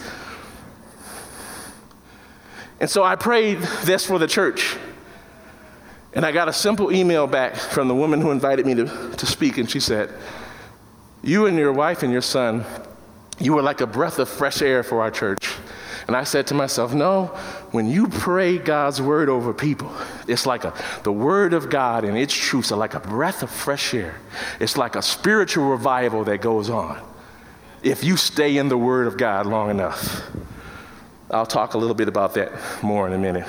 And 2.79 2.89
so 2.89 3.03
I 3.03 3.15
prayed 3.15 3.59
this 3.83 4.05
for 4.05 4.19
the 4.19 4.27
church. 4.27 4.77
And 6.17 6.25
I 6.25 6.31
got 6.31 6.49
a 6.49 6.53
simple 6.53 6.91
email 6.91 7.27
back 7.27 7.55
from 7.55 7.87
the 7.87 7.93
woman 7.93 8.19
who 8.19 8.31
invited 8.31 8.65
me 8.65 8.73
to, 8.73 9.11
to 9.17 9.25
speak, 9.27 9.59
and 9.59 9.69
she 9.69 9.79
said, 9.79 10.11
You 11.21 11.45
and 11.45 11.55
your 11.55 11.71
wife 11.71 12.01
and 12.01 12.11
your 12.11 12.23
son, 12.23 12.65
you 13.37 13.53
were 13.53 13.61
like 13.61 13.81
a 13.81 13.85
breath 13.85 14.17
of 14.17 14.27
fresh 14.27 14.63
air 14.63 14.81
for 14.81 15.03
our 15.03 15.11
church. 15.11 15.53
And 16.07 16.15
I 16.15 16.23
said 16.23 16.47
to 16.47 16.55
myself, 16.55 16.91
No, 16.91 17.27
when 17.69 17.87
you 17.87 18.07
pray 18.07 18.57
God's 18.57 18.99
word 18.99 19.29
over 19.29 19.53
people, 19.53 19.91
it's 20.27 20.47
like 20.47 20.63
a, 20.63 20.73
the 21.03 21.11
word 21.11 21.53
of 21.53 21.69
God 21.69 22.03
and 22.03 22.17
its 22.17 22.33
truths 22.33 22.71
are 22.71 22.79
like 22.79 22.95
a 22.95 22.99
breath 22.99 23.43
of 23.43 23.51
fresh 23.51 23.93
air. 23.93 24.15
It's 24.59 24.75
like 24.75 24.95
a 24.95 25.03
spiritual 25.03 25.69
revival 25.69 26.23
that 26.23 26.41
goes 26.41 26.67
on 26.67 26.99
if 27.83 28.03
you 28.03 28.17
stay 28.17 28.57
in 28.57 28.69
the 28.69 28.77
word 28.77 29.05
of 29.05 29.17
God 29.17 29.45
long 29.45 29.69
enough. 29.69 30.31
I'll 31.29 31.45
talk 31.45 31.75
a 31.75 31.77
little 31.77 31.93
bit 31.93 32.07
about 32.07 32.33
that 32.33 32.51
more 32.81 33.05
in 33.05 33.13
a 33.13 33.19
minute. 33.19 33.45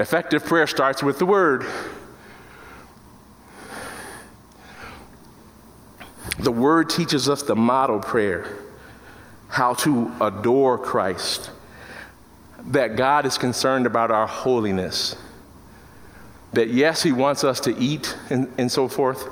Effective 0.00 0.46
prayer 0.46 0.66
starts 0.66 1.02
with 1.02 1.18
the 1.18 1.26
word. 1.26 1.66
The 6.38 6.50
word 6.50 6.88
teaches 6.88 7.28
us 7.28 7.42
the 7.42 7.54
model 7.54 8.00
prayer, 8.00 8.46
how 9.48 9.74
to 9.74 10.10
adore 10.22 10.78
Christ, 10.78 11.50
that 12.68 12.96
God 12.96 13.26
is 13.26 13.36
concerned 13.36 13.84
about 13.84 14.10
our 14.10 14.26
holiness, 14.26 15.16
that 16.54 16.70
yes, 16.70 17.02
He 17.02 17.12
wants 17.12 17.44
us 17.44 17.60
to 17.60 17.76
eat 17.76 18.16
and, 18.30 18.50
and 18.56 18.72
so 18.72 18.88
forth, 18.88 19.28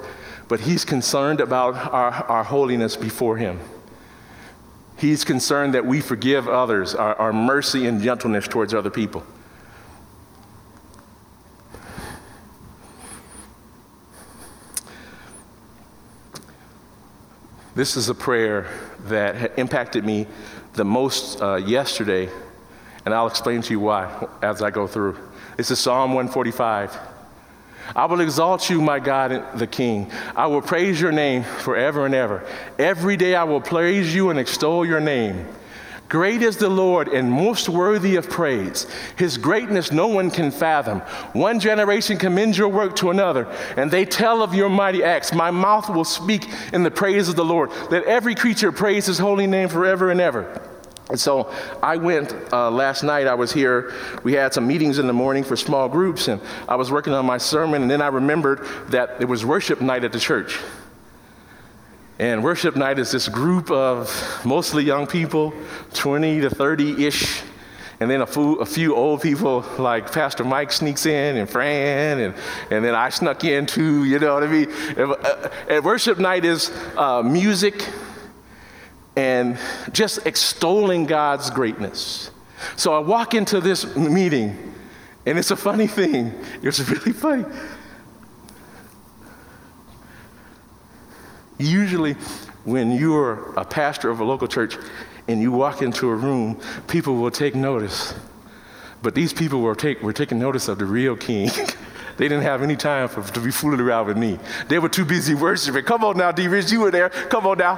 but 0.48 0.60
He's 0.60 0.84
concerned 0.84 1.40
about 1.40 1.76
our, 1.76 2.12
our 2.12 2.44
holiness 2.44 2.94
before 2.94 3.38
Him. 3.38 3.58
He's 4.98 5.24
concerned 5.24 5.72
that 5.72 5.86
we 5.86 6.02
forgive 6.02 6.46
others, 6.46 6.94
our, 6.94 7.14
our 7.14 7.32
mercy 7.32 7.86
and 7.86 8.02
gentleness 8.02 8.46
towards 8.46 8.74
other 8.74 8.90
people. 8.90 9.24
This 17.74 17.96
is 17.96 18.08
a 18.08 18.14
prayer 18.14 18.66
that 19.04 19.58
impacted 19.58 20.04
me 20.04 20.26
the 20.72 20.84
most 20.84 21.40
uh, 21.40 21.56
yesterday, 21.56 22.28
and 23.04 23.14
I'll 23.14 23.26
explain 23.26 23.62
to 23.62 23.70
you 23.70 23.80
why 23.80 24.26
as 24.42 24.62
I 24.62 24.70
go 24.70 24.86
through. 24.86 25.16
This 25.56 25.70
is 25.70 25.78
Psalm 25.78 26.14
145. 26.14 26.98
I 27.94 28.04
will 28.06 28.20
exalt 28.20 28.68
you, 28.68 28.80
my 28.80 28.98
God, 28.98 29.58
the 29.58 29.66
King. 29.66 30.10
I 30.34 30.46
will 30.46 30.62
praise 30.62 31.00
your 31.00 31.12
name 31.12 31.42
forever 31.42 32.06
and 32.06 32.14
ever. 32.14 32.44
Every 32.78 33.16
day 33.16 33.34
I 33.34 33.44
will 33.44 33.60
praise 33.60 34.14
you 34.14 34.30
and 34.30 34.38
extol 34.38 34.84
your 34.84 35.00
name. 35.00 35.46
Great 36.08 36.40
is 36.40 36.56
the 36.56 36.70
Lord 36.70 37.08
and 37.08 37.30
most 37.30 37.68
worthy 37.68 38.16
of 38.16 38.30
praise. 38.30 38.86
His 39.16 39.36
greatness 39.36 39.92
no 39.92 40.06
one 40.06 40.30
can 40.30 40.50
fathom. 40.50 41.00
One 41.32 41.60
generation 41.60 42.16
commends 42.16 42.56
your 42.56 42.68
work 42.68 42.96
to 42.96 43.10
another, 43.10 43.46
and 43.76 43.90
they 43.90 44.06
tell 44.06 44.42
of 44.42 44.54
your 44.54 44.70
mighty 44.70 45.04
acts. 45.04 45.34
My 45.34 45.50
mouth 45.50 45.90
will 45.90 46.04
speak 46.04 46.48
in 46.72 46.82
the 46.82 46.90
praise 46.90 47.28
of 47.28 47.36
the 47.36 47.44
Lord. 47.44 47.70
Let 47.90 48.04
every 48.04 48.34
creature 48.34 48.72
praise 48.72 49.04
his 49.04 49.18
holy 49.18 49.46
name 49.46 49.68
forever 49.68 50.10
and 50.10 50.20
ever. 50.20 50.62
And 51.10 51.20
so 51.20 51.52
I 51.82 51.96
went 51.96 52.34
uh, 52.52 52.70
last 52.70 53.02
night. 53.02 53.26
I 53.26 53.34
was 53.34 53.52
here. 53.52 53.94
We 54.24 54.32
had 54.32 54.54
some 54.54 54.66
meetings 54.66 54.98
in 54.98 55.06
the 55.06 55.12
morning 55.12 55.44
for 55.44 55.56
small 55.56 55.88
groups, 55.88 56.28
and 56.28 56.40
I 56.68 56.76
was 56.76 56.90
working 56.90 57.12
on 57.12 57.26
my 57.26 57.38
sermon. 57.38 57.82
And 57.82 57.90
then 57.90 58.00
I 58.00 58.08
remembered 58.08 58.66
that 58.88 59.20
it 59.20 59.26
was 59.26 59.44
worship 59.44 59.80
night 59.80 60.04
at 60.04 60.12
the 60.12 60.20
church. 60.20 60.58
And 62.18 62.42
worship 62.42 62.74
night 62.74 62.98
is 62.98 63.12
this 63.12 63.28
group 63.28 63.70
of 63.70 64.10
mostly 64.44 64.82
young 64.82 65.06
people, 65.06 65.54
20 65.94 66.40
to 66.40 66.50
30 66.50 67.06
ish. 67.06 67.42
And 68.00 68.10
then 68.10 68.22
a 68.22 68.26
few, 68.26 68.56
a 68.56 68.66
few 68.66 68.96
old 68.96 69.22
people 69.22 69.64
like 69.78 70.12
Pastor 70.12 70.44
Mike 70.44 70.72
sneaks 70.72 71.06
in 71.06 71.36
and 71.36 71.48
Fran, 71.48 72.18
and, 72.20 72.34
and 72.70 72.84
then 72.84 72.94
I 72.94 73.08
snuck 73.10 73.44
in 73.44 73.66
too, 73.66 74.04
you 74.04 74.18
know 74.18 74.34
what 74.34 74.44
I 74.44 74.46
mean? 74.46 74.70
And, 74.96 75.12
uh, 75.12 75.48
and 75.68 75.84
worship 75.84 76.18
night 76.18 76.44
is 76.44 76.70
uh, 76.96 77.22
music 77.22 77.88
and 79.16 79.58
just 79.92 80.26
extolling 80.26 81.06
God's 81.06 81.50
greatness. 81.50 82.30
So 82.76 82.94
I 82.94 83.00
walk 83.00 83.34
into 83.34 83.60
this 83.60 83.96
meeting, 83.96 84.74
and 85.26 85.38
it's 85.38 85.50
a 85.50 85.56
funny 85.56 85.88
thing. 85.88 86.32
It's 86.62 86.80
really 86.80 87.12
funny. 87.12 87.44
Usually, 91.58 92.14
when 92.64 92.92
you're 92.92 93.52
a 93.56 93.64
pastor 93.64 94.10
of 94.10 94.20
a 94.20 94.24
local 94.24 94.46
church 94.46 94.76
and 95.26 95.40
you 95.40 95.50
walk 95.52 95.82
into 95.82 96.08
a 96.08 96.14
room, 96.14 96.60
people 96.86 97.16
will 97.16 97.30
take 97.30 97.54
notice. 97.54 98.14
But 99.02 99.14
these 99.14 99.32
people 99.32 99.60
were, 99.60 99.74
take, 99.74 100.02
were 100.02 100.12
taking 100.12 100.38
notice 100.38 100.68
of 100.68 100.78
the 100.78 100.84
real 100.84 101.16
king. 101.16 101.50
they 102.16 102.28
didn't 102.28 102.42
have 102.42 102.62
any 102.62 102.76
time 102.76 103.08
for, 103.08 103.22
to 103.22 103.40
be 103.40 103.50
fooling 103.50 103.80
around 103.80 104.06
with 104.06 104.16
me. 104.16 104.38
They 104.68 104.78
were 104.78 104.88
too 104.88 105.04
busy 105.04 105.34
worshiping. 105.34 105.84
Come 105.84 106.04
on 106.04 106.16
now, 106.16 106.32
D. 106.32 106.48
Rich, 106.48 106.72
you 106.72 106.80
were 106.80 106.90
there. 106.90 107.10
Come 107.10 107.46
on 107.46 107.58
now. 107.58 107.76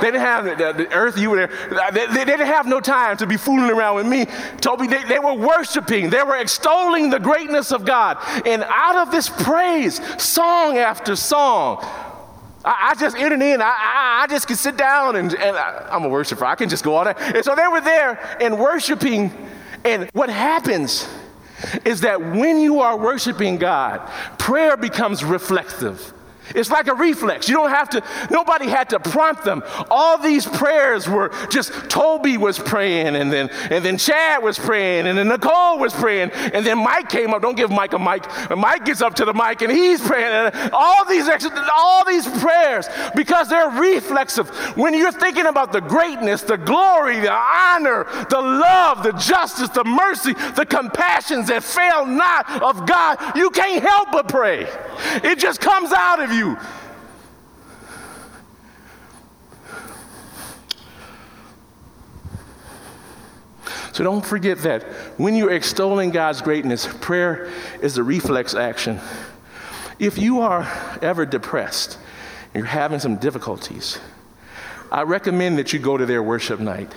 They 0.00 0.10
didn't 0.10 0.20
have 0.22 0.44
the, 0.44 0.84
the, 0.84 0.92
earth, 0.92 1.16
you 1.16 1.30
were 1.30 1.36
there. 1.36 1.80
Uh, 1.80 1.90
they, 1.90 2.06
they, 2.06 2.24
didn't 2.24 2.46
have 2.46 2.66
no 2.66 2.80
time 2.80 3.16
to 3.18 3.26
be 3.26 3.36
fooling 3.36 3.70
around 3.70 3.94
with 3.96 4.06
me. 4.06 4.26
Toby, 4.60 4.86
they, 4.86 5.04
they 5.04 5.18
were 5.18 5.34
worshiping, 5.34 6.10
they 6.10 6.22
were 6.22 6.36
extolling 6.36 7.10
the 7.10 7.20
greatness 7.20 7.72
of 7.72 7.84
God. 7.84 8.18
And 8.44 8.64
out 8.68 8.96
of 8.96 9.12
this 9.12 9.28
praise, 9.28 10.00
song 10.22 10.78
after 10.78 11.16
song, 11.16 11.86
I, 12.64 12.90
I 12.90 12.94
just 12.94 13.16
entered 13.16 13.42
in. 13.42 13.60
I, 13.60 13.66
I, 13.66 14.20
I, 14.22 14.26
just 14.26 14.46
can 14.46 14.56
sit 14.56 14.76
down 14.76 15.16
and, 15.16 15.34
and 15.34 15.56
I, 15.56 15.88
am 15.90 16.04
a 16.04 16.08
worshiper. 16.08 16.44
I 16.44 16.54
can 16.54 16.68
just 16.68 16.82
go 16.82 16.96
on 16.96 17.04
there. 17.04 17.16
And 17.18 17.44
so 17.44 17.54
they 17.54 17.66
were 17.68 17.82
there 17.82 18.38
and 18.40 18.58
worshiping. 18.58 19.32
And 19.84 20.08
what 20.12 20.30
happens 20.30 21.06
is 21.84 22.00
that 22.00 22.20
when 22.20 22.58
you 22.58 22.80
are 22.80 22.96
worshiping 22.96 23.58
God, 23.58 24.00
prayer 24.38 24.76
becomes 24.76 25.22
reflective. 25.22 26.13
It's 26.54 26.70
like 26.70 26.88
a 26.88 26.94
reflex. 26.94 27.48
You 27.48 27.54
don't 27.56 27.70
have 27.70 27.90
to, 27.90 28.02
nobody 28.30 28.66
had 28.66 28.90
to 28.90 29.00
prompt 29.00 29.44
them. 29.44 29.62
All 29.90 30.18
these 30.18 30.46
prayers 30.46 31.08
were 31.08 31.30
just 31.50 31.72
Toby 31.88 32.36
was 32.36 32.58
praying, 32.58 33.16
and 33.16 33.32
then 33.32 33.48
and 33.70 33.84
then 33.84 33.98
Chad 33.98 34.42
was 34.42 34.58
praying, 34.58 35.06
and 35.06 35.16
then 35.16 35.28
Nicole 35.28 35.78
was 35.78 35.92
praying, 35.94 36.30
and 36.32 36.64
then 36.64 36.78
Mike 36.78 37.08
came 37.08 37.32
up. 37.32 37.42
Don't 37.42 37.56
give 37.56 37.70
Mike 37.70 37.92
a 37.92 37.98
mic. 37.98 38.24
And 38.50 38.60
Mike 38.60 38.84
gets 38.84 39.00
up 39.00 39.14
to 39.16 39.24
the 39.24 39.34
mic 39.34 39.62
and 39.62 39.70
he's 39.70 40.00
praying. 40.00 40.52
And 40.52 40.70
all 40.72 41.04
these 41.06 41.28
all 41.76 42.04
these 42.04 42.26
prayers, 42.40 42.86
because 43.14 43.48
they're 43.48 43.70
reflexive. 43.70 44.48
When 44.76 44.94
you're 44.94 45.12
thinking 45.12 45.46
about 45.46 45.72
the 45.72 45.80
greatness, 45.80 46.42
the 46.42 46.56
glory, 46.56 47.20
the 47.20 47.32
honor, 47.32 48.04
the 48.30 48.40
love, 48.40 49.02
the 49.02 49.12
justice, 49.12 49.68
the 49.70 49.84
mercy, 49.84 50.32
the 50.32 50.66
compassions 50.66 51.48
that 51.48 51.62
fail 51.62 52.06
not 52.06 52.62
of 52.62 52.86
God, 52.86 53.18
you 53.36 53.50
can't 53.50 53.82
help 53.82 54.10
but 54.12 54.28
pray. 54.28 54.68
It 55.22 55.38
just 55.38 55.60
comes 55.60 55.92
out 55.92 56.20
of 56.20 56.32
you. 56.32 56.33
So 63.92 64.02
don't 64.02 64.26
forget 64.26 64.58
that 64.62 64.82
when 65.18 65.36
you're 65.36 65.52
extolling 65.52 66.10
God's 66.10 66.42
greatness, 66.42 66.88
prayer 67.00 67.48
is 67.80 67.96
a 67.96 68.02
reflex 68.02 68.52
action. 68.54 68.98
If 70.00 70.18
you 70.18 70.40
are 70.40 70.62
ever 71.00 71.24
depressed, 71.24 71.96
and 72.52 72.62
you're 72.62 72.66
having 72.66 72.98
some 72.98 73.16
difficulties, 73.16 74.00
I 74.90 75.02
recommend 75.02 75.58
that 75.58 75.72
you 75.72 75.78
go 75.78 75.96
to 75.96 76.06
their 76.06 76.24
worship 76.24 76.58
night. 76.58 76.92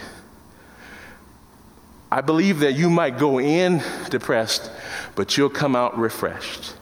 I 2.11 2.21
believe 2.21 2.59
that 2.59 2.73
you 2.73 2.89
might 2.89 3.19
go 3.19 3.39
in 3.39 3.83
depressed, 4.09 4.71
but 5.13 5.37
you'll 5.37 5.49
come 5.49 5.75
out 5.75 5.97
refreshed. 5.99 6.73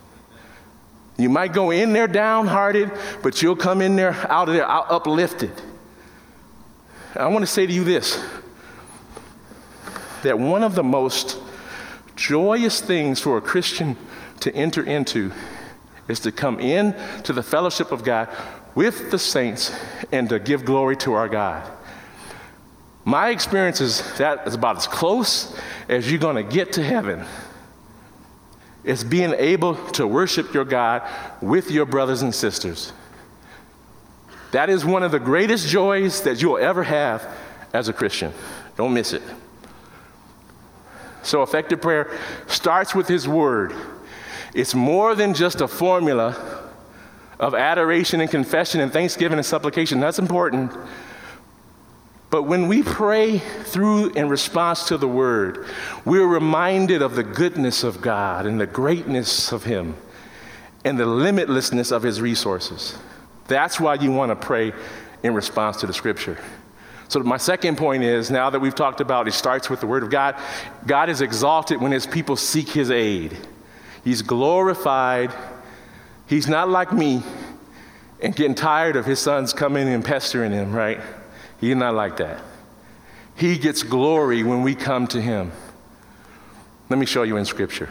You 1.18 1.30
might 1.30 1.54
go 1.54 1.72
in 1.72 1.94
there 1.94 2.08
downhearted, 2.08 2.92
but 3.24 3.42
you'll 3.42 3.56
come 3.56 3.82
in 3.82 3.96
there 3.96 4.14
out 4.30 4.50
of 4.50 4.56
there 4.56 4.70
uplifted. 4.70 5.52
I 7.16 7.28
want 7.28 7.44
to 7.44 7.48
say 7.48 7.66
to 7.66 7.72
you 7.72 7.84
this 7.84 8.22
that 10.24 10.38
one 10.40 10.64
of 10.64 10.76
the 10.76 10.84
most 10.84 11.40
joyous 12.16 12.82
things 12.82 13.22
for 13.22 13.38
a 13.38 13.42
Christian 13.42 13.96
to 14.40 14.54
enter 14.56 14.84
into 14.84 15.32
is 16.08 16.20
to 16.22 16.32
come 16.32 16.60
in 16.60 16.96
to 17.24 17.32
the 17.32 17.44
fellowship 17.44 17.92
of 17.92 18.04
God 18.04 18.30
with 18.74 19.12
the 19.12 19.20
saints 19.20 19.74
and 20.12 20.28
to 20.30 20.40
give 20.40 20.66
glory 20.66 20.98
to 20.98 21.14
our 21.14 21.30
God. 21.30 21.72
My 23.06 23.30
experience 23.30 23.82
is 23.82 24.02
that 24.18 24.48
is 24.48 24.56
about 24.56 24.78
as 24.78 24.88
close 24.88 25.56
as 25.88 26.10
you're 26.10 26.20
going 26.20 26.36
to 26.36 26.44
get 26.44 26.74
to 26.74 26.84
heaven. 26.84 27.24
It's 28.86 29.04
being 29.04 29.34
able 29.34 29.76
to 29.92 30.06
worship 30.06 30.54
your 30.54 30.64
God 30.64 31.02
with 31.42 31.72
your 31.72 31.86
brothers 31.86 32.22
and 32.22 32.34
sisters. 32.34 32.94
That 34.52 34.70
is 34.70 34.86
one 34.86 35.04
of 35.04 35.12
the 35.12 35.20
greatest 35.20 35.68
joys 35.68 36.22
that 36.22 36.42
you'll 36.42 36.60
ever 36.60 36.84
have 36.84 37.28
as 37.74 37.90
a 37.90 37.94
Christian. 37.94 38.32
Don't 38.78 38.94
miss 38.94 39.12
it. 39.12 39.24
So, 41.24 41.42
effective 41.42 41.82
prayer 41.82 42.16
starts 42.46 42.94
with 42.94 43.08
His 43.08 43.28
Word. 43.28 43.74
It's 44.54 44.76
more 44.76 45.16
than 45.16 45.34
just 45.34 45.60
a 45.60 45.68
formula 45.68 46.70
of 47.40 47.56
adoration 47.56 48.22
and 48.22 48.30
confession 48.30 48.80
and 48.80 48.94
thanksgiving 48.94 49.40
and 49.40 49.46
supplication. 49.46 50.00
That's 50.00 50.20
important. 50.20 50.72
But 52.36 52.44
when 52.44 52.68
we 52.68 52.84
pray 52.84 53.40
through 53.40 54.10
in 54.10 54.28
response 54.28 54.90
to 54.90 54.98
the 54.98 55.08
word, 55.08 55.66
we're 56.04 56.28
reminded 56.28 57.02
of 57.02 57.16
the 57.16 57.24
goodness 57.24 57.82
of 57.82 58.02
God 58.02 58.46
and 58.46 58.60
the 58.60 58.68
greatness 58.68 59.54
of 59.54 59.64
Him 59.64 59.96
and 60.84 61.00
the 61.00 61.06
limitlessness 61.06 61.94
of 61.94 62.04
His 62.04 62.20
resources. 62.20 62.98
That's 63.48 63.80
why 63.80 63.94
you 63.94 64.12
want 64.12 64.32
to 64.32 64.36
pray 64.36 64.74
in 65.24 65.34
response 65.34 65.78
to 65.78 65.88
the 65.88 65.94
scripture. 65.94 66.38
So, 67.08 67.22
my 67.22 67.38
second 67.38 67.78
point 67.78 68.04
is 68.04 68.30
now 68.30 68.50
that 68.50 68.60
we've 68.60 68.76
talked 68.76 69.00
about 69.00 69.30
it 69.30 69.34
starts 69.34 69.70
with 69.70 69.80
the 69.80 69.88
word 69.88 70.04
of 70.04 70.10
God, 70.10 70.36
God 70.86 71.10
is 71.10 71.22
exalted 71.22 71.80
when 71.80 71.94
His 71.94 72.06
people 72.06 72.36
seek 72.36 72.68
His 72.68 72.92
aid. 72.92 73.38
He's 74.04 74.22
glorified. 74.22 75.34
He's 76.28 76.50
not 76.50 76.68
like 76.68 76.92
me 76.92 77.24
and 78.22 78.36
getting 78.36 78.56
tired 78.56 78.98
of 78.98 79.06
His 79.06 79.20
sons 79.20 79.54
coming 79.54 79.88
and 79.88 80.04
pestering 80.04 80.52
Him, 80.52 80.74
right? 80.74 81.00
He's 81.60 81.76
not 81.76 81.94
like 81.96 82.18
that. 82.18 82.42
He 83.36 83.58
gets 83.58 83.84
glory 83.84 84.44
when 84.44 84.62
we 84.62 84.76
come 84.76 85.08
to 85.08 85.22
him. 85.22 85.52
Let 86.90 87.00
me 87.00 87.06
show 87.06 87.24
you 87.24 87.38
in 87.38 87.46
scripture. 87.46 87.90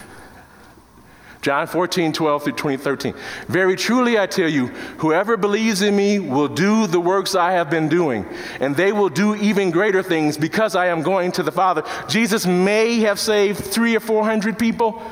John 1.44 1.66
14, 1.66 2.14
12 2.14 2.44
through 2.44 2.52
20, 2.54 2.76
13. 2.78 3.14
Very 3.48 3.76
truly 3.76 4.18
I 4.18 4.26
tell 4.26 4.48
you, 4.48 4.68
whoever 4.96 5.36
believes 5.36 5.82
in 5.82 5.94
me 5.94 6.18
will 6.18 6.48
do 6.48 6.86
the 6.86 6.98
works 6.98 7.34
I 7.34 7.52
have 7.52 7.68
been 7.68 7.90
doing, 7.90 8.24
and 8.60 8.74
they 8.74 8.92
will 8.92 9.10
do 9.10 9.34
even 9.34 9.70
greater 9.70 10.02
things 10.02 10.38
because 10.38 10.74
I 10.74 10.86
am 10.86 11.02
going 11.02 11.32
to 11.32 11.42
the 11.42 11.52
Father. 11.52 11.84
Jesus 12.08 12.46
may 12.46 13.00
have 13.00 13.20
saved 13.20 13.58
three 13.58 13.94
or 13.94 14.00
four 14.00 14.24
hundred 14.24 14.58
people, 14.58 15.02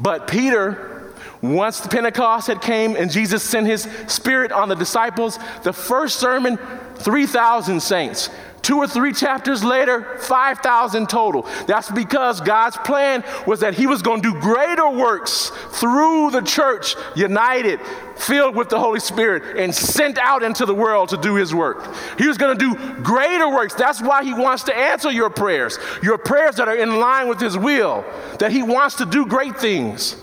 but 0.00 0.26
Peter, 0.26 1.12
once 1.42 1.78
the 1.78 1.88
Pentecost 1.88 2.48
had 2.48 2.60
came 2.60 2.96
and 2.96 3.08
Jesus 3.08 3.44
sent 3.44 3.68
his 3.68 3.82
spirit 4.08 4.50
on 4.50 4.68
the 4.68 4.74
disciples, 4.74 5.38
the 5.62 5.72
first 5.72 6.18
sermon 6.18 6.58
3,000 6.98 7.80
saints. 7.80 8.30
Two 8.68 8.78
or 8.78 8.86
three 8.86 9.12
chapters 9.12 9.64
later, 9.64 10.18
5,000 10.18 11.08
total. 11.08 11.46
That's 11.66 11.90
because 11.90 12.40
God's 12.40 12.76
plan 12.76 13.24
was 13.46 13.60
that 13.60 13.74
He 13.74 13.86
was 13.86 14.02
going 14.02 14.20
to 14.20 14.32
do 14.32 14.40
greater 14.40 14.90
works 14.90 15.50
through 15.70 16.32
the 16.32 16.42
church, 16.42 16.94
united, 17.14 17.80
filled 18.16 18.56
with 18.56 18.68
the 18.68 18.78
Holy 18.78 19.00
Spirit, 19.00 19.56
and 19.56 19.74
sent 19.74 20.18
out 20.18 20.42
into 20.42 20.66
the 20.66 20.74
world 20.74 21.08
to 21.10 21.16
do 21.16 21.36
His 21.36 21.54
work. 21.54 21.94
He 22.18 22.26
was 22.26 22.36
going 22.36 22.58
to 22.58 22.74
do 22.74 23.02
greater 23.02 23.48
works. 23.48 23.74
That's 23.74 24.02
why 24.02 24.24
He 24.24 24.34
wants 24.34 24.64
to 24.64 24.76
answer 24.76 25.10
your 25.10 25.30
prayers, 25.30 25.78
your 26.02 26.18
prayers 26.18 26.56
that 26.56 26.68
are 26.68 26.76
in 26.76 26.98
line 26.98 27.28
with 27.28 27.40
His 27.40 27.56
will, 27.56 28.04
that 28.38 28.50
He 28.50 28.62
wants 28.62 28.96
to 28.96 29.06
do 29.06 29.24
great 29.24 29.56
things. 29.56 30.16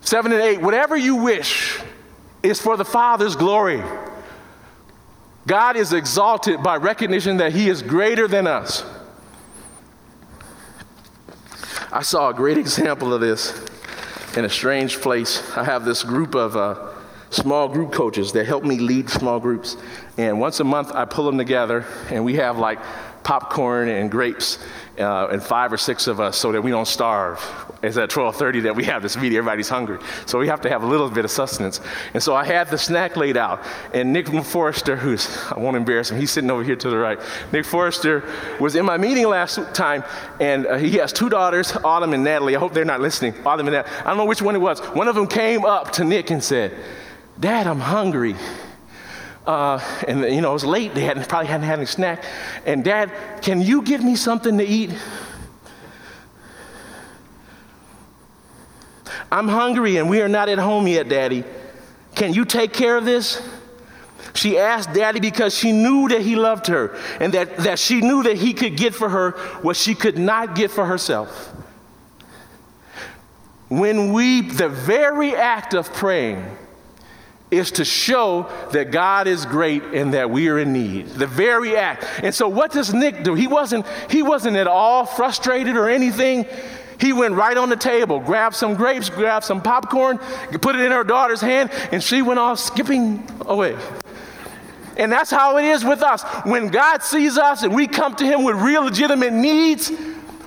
Seven 0.00 0.32
and 0.32 0.42
eight, 0.42 0.60
whatever 0.60 0.96
you 0.96 1.16
wish 1.16 1.80
is 2.42 2.60
for 2.60 2.76
the 2.76 2.84
Father's 2.84 3.36
glory. 3.36 3.82
God 5.46 5.76
is 5.76 5.92
exalted 5.92 6.62
by 6.62 6.76
recognition 6.76 7.36
that 7.38 7.52
He 7.52 7.68
is 7.68 7.82
greater 7.82 8.26
than 8.26 8.46
us. 8.46 8.84
I 11.92 12.02
saw 12.02 12.30
a 12.30 12.34
great 12.34 12.58
example 12.58 13.12
of 13.12 13.20
this 13.20 13.64
in 14.36 14.44
a 14.44 14.48
strange 14.48 15.00
place. 15.00 15.56
I 15.56 15.64
have 15.64 15.84
this 15.84 16.02
group 16.02 16.34
of 16.34 16.56
uh, 16.56 16.92
small 17.30 17.68
group 17.68 17.92
coaches 17.92 18.32
that 18.32 18.46
help 18.46 18.64
me 18.64 18.78
lead 18.78 19.10
small 19.10 19.38
groups. 19.38 19.76
And 20.16 20.40
once 20.40 20.60
a 20.60 20.64
month, 20.64 20.92
I 20.92 21.04
pull 21.04 21.26
them 21.26 21.38
together, 21.38 21.84
and 22.10 22.24
we 22.24 22.34
have 22.34 22.58
like 22.58 22.78
popcorn 23.24 23.88
and 23.88 24.10
grapes 24.10 24.58
uh, 24.98 25.26
and 25.28 25.42
five 25.42 25.72
or 25.72 25.76
six 25.76 26.06
of 26.06 26.20
us 26.20 26.36
so 26.36 26.52
that 26.52 26.62
we 26.62 26.70
don't 26.70 26.86
starve. 26.86 27.42
It's 27.82 27.96
at 27.96 28.10
12:30 28.10 28.62
that 28.62 28.76
we 28.76 28.84
have 28.84 29.02
this 29.02 29.16
meeting. 29.16 29.36
Everybody's 29.36 29.68
hungry, 29.68 29.98
so 30.26 30.38
we 30.38 30.46
have 30.48 30.60
to 30.62 30.70
have 30.70 30.82
a 30.82 30.86
little 30.86 31.10
bit 31.10 31.24
of 31.24 31.30
sustenance. 31.30 31.80
And 32.14 32.22
so 32.22 32.34
I 32.34 32.44
had 32.44 32.68
the 32.68 32.78
snack 32.78 33.16
laid 33.16 33.36
out, 33.36 33.62
and 33.92 34.12
Nick 34.12 34.28
Forrester, 34.28 34.96
who's 34.96 35.36
I 35.50 35.58
won't 35.58 35.76
embarrass 35.76 36.10
him, 36.10 36.18
he's 36.18 36.30
sitting 36.30 36.50
over 36.50 36.62
here 36.62 36.76
to 36.76 36.90
the 36.90 36.96
right. 36.96 37.18
Nick 37.52 37.64
Forrester 37.64 38.24
was 38.60 38.76
in 38.76 38.86
my 38.86 38.96
meeting 38.96 39.26
last 39.26 39.58
time, 39.74 40.04
and 40.40 40.66
uh, 40.66 40.76
he 40.76 40.92
has 40.92 41.12
two 41.12 41.28
daughters, 41.28 41.76
Autumn 41.84 42.14
and 42.14 42.24
Natalie. 42.24 42.56
I 42.56 42.58
hope 42.58 42.72
they're 42.72 42.84
not 42.84 43.00
listening. 43.00 43.34
Autumn 43.44 43.66
and 43.66 43.74
Natalie. 43.74 43.98
I 44.00 44.08
don't 44.08 44.16
know 44.16 44.26
which 44.26 44.42
one 44.42 44.54
it 44.54 44.60
was. 44.60 44.80
One 44.80 45.08
of 45.08 45.14
them 45.14 45.26
came 45.26 45.64
up 45.64 45.92
to 45.92 46.04
Nick 46.04 46.30
and 46.30 46.42
said, 46.42 46.72
"Dad, 47.38 47.66
I'm 47.66 47.80
hungry." 47.80 48.36
Uh, 49.46 49.78
and 50.08 50.20
you 50.22 50.40
know, 50.40 50.50
it 50.50 50.54
was 50.54 50.64
late. 50.64 50.94
They 50.94 51.02
hadn't, 51.02 51.28
probably 51.28 51.48
hadn't 51.48 51.66
had 51.66 51.78
any 51.78 51.86
snack. 51.86 52.24
And 52.64 52.82
Dad, 52.82 53.12
can 53.42 53.60
you 53.60 53.82
give 53.82 54.02
me 54.02 54.16
something 54.16 54.56
to 54.58 54.64
eat? 54.64 54.90
I'm 59.30 59.48
hungry 59.48 59.96
and 59.96 60.08
we 60.08 60.22
are 60.22 60.28
not 60.28 60.48
at 60.48 60.58
home 60.58 60.86
yet, 60.86 61.08
Daddy. 61.08 61.44
Can 62.14 62.32
you 62.32 62.44
take 62.44 62.72
care 62.72 62.96
of 62.96 63.04
this? 63.04 63.42
She 64.32 64.58
asked 64.58 64.92
Daddy 64.92 65.20
because 65.20 65.56
she 65.56 65.72
knew 65.72 66.08
that 66.08 66.20
he 66.22 66.36
loved 66.36 66.68
her 66.68 66.96
and 67.20 67.32
that, 67.34 67.56
that 67.58 67.78
she 67.78 68.00
knew 68.00 68.22
that 68.22 68.36
he 68.36 68.52
could 68.52 68.76
get 68.76 68.94
for 68.94 69.08
her 69.08 69.32
what 69.62 69.76
she 69.76 69.94
could 69.94 70.18
not 70.18 70.54
get 70.54 70.70
for 70.70 70.86
herself. 70.86 71.52
When 73.68 74.12
we, 74.12 74.40
the 74.42 74.68
very 74.68 75.34
act 75.34 75.74
of 75.74 75.92
praying, 75.92 76.44
is 77.56 77.70
to 77.72 77.84
show 77.84 78.50
that 78.72 78.90
God 78.90 79.26
is 79.26 79.46
great 79.46 79.82
and 79.82 80.14
that 80.14 80.30
we 80.30 80.48
are 80.48 80.58
in 80.58 80.72
need. 80.72 81.06
The 81.08 81.26
very 81.26 81.76
act. 81.76 82.04
And 82.22 82.34
so 82.34 82.48
what 82.48 82.72
does 82.72 82.92
Nick 82.92 83.24
do? 83.24 83.34
He 83.34 83.46
wasn't 83.46 83.86
he 84.10 84.22
wasn't 84.22 84.56
at 84.56 84.66
all 84.66 85.06
frustrated 85.06 85.76
or 85.76 85.88
anything. 85.88 86.46
He 87.00 87.12
went 87.12 87.34
right 87.34 87.56
on 87.56 87.68
the 87.68 87.76
table, 87.76 88.20
grabbed 88.20 88.54
some 88.56 88.74
grapes, 88.74 89.10
grabbed 89.10 89.44
some 89.44 89.60
popcorn, 89.60 90.18
put 90.60 90.76
it 90.76 90.80
in 90.80 90.92
her 90.92 91.04
daughter's 91.04 91.40
hand, 91.40 91.70
and 91.90 92.02
she 92.02 92.22
went 92.22 92.38
off 92.38 92.58
skipping 92.58 93.28
away. 93.40 93.76
And 94.96 95.10
that's 95.10 95.30
how 95.30 95.58
it 95.58 95.64
is 95.64 95.84
with 95.84 96.02
us. 96.02 96.22
When 96.44 96.68
God 96.68 97.02
sees 97.02 97.36
us 97.36 97.62
and 97.62 97.74
we 97.74 97.88
come 97.88 98.14
to 98.16 98.24
Him 98.24 98.44
with 98.44 98.56
real 98.56 98.84
legitimate 98.84 99.32
needs, 99.32 99.90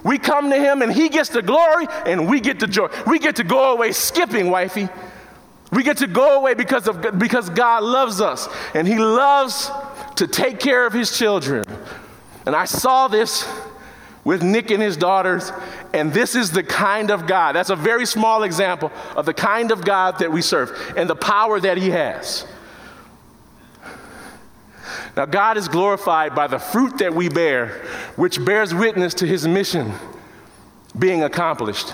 we 0.03 0.17
come 0.17 0.49
to 0.49 0.57
Him 0.57 0.81
and 0.81 0.91
He 0.91 1.09
gets 1.09 1.29
the 1.29 1.41
glory 1.41 1.87
and 2.05 2.29
we 2.29 2.39
get 2.39 2.59
the 2.59 2.67
joy. 2.67 2.87
We 3.05 3.19
get 3.19 3.35
to 3.37 3.43
go 3.43 3.73
away 3.73 3.91
skipping, 3.91 4.49
wifey. 4.49 4.87
We 5.71 5.83
get 5.83 5.97
to 5.97 6.07
go 6.07 6.39
away 6.39 6.53
because, 6.53 6.87
of, 6.87 7.19
because 7.19 7.49
God 7.49 7.83
loves 7.83 8.21
us 8.21 8.47
and 8.73 8.87
He 8.87 8.97
loves 8.97 9.69
to 10.15 10.27
take 10.27 10.59
care 10.59 10.85
of 10.85 10.93
His 10.93 11.17
children. 11.17 11.65
And 12.45 12.55
I 12.55 12.65
saw 12.65 13.07
this 13.07 13.45
with 14.27 14.43
Nick 14.43 14.71
and 14.71 14.83
his 14.83 14.97
daughters, 14.97 15.53
and 15.93 16.13
this 16.13 16.35
is 16.35 16.51
the 16.51 16.61
kind 16.61 17.11
of 17.11 17.27
God. 17.27 17.55
That's 17.55 17.69
a 17.69 17.77
very 17.77 18.05
small 18.05 18.43
example 18.43 18.91
of 19.15 19.25
the 19.25 19.33
kind 19.33 19.71
of 19.71 19.85
God 19.85 20.19
that 20.19 20.29
we 20.29 20.41
serve 20.41 20.93
and 20.97 21.09
the 21.09 21.15
power 21.15 21.61
that 21.61 21.77
He 21.77 21.91
has. 21.91 22.45
Now, 25.15 25.25
God 25.25 25.55
is 25.55 25.69
glorified 25.69 26.35
by 26.35 26.47
the 26.47 26.59
fruit 26.59 26.97
that 26.97 27.13
we 27.13 27.29
bear, 27.29 27.69
which 28.17 28.43
bears 28.43 28.73
witness 28.73 29.13
to 29.15 29.25
His 29.25 29.47
mission 29.47 29.93
being 30.99 31.23
accomplished. 31.23 31.93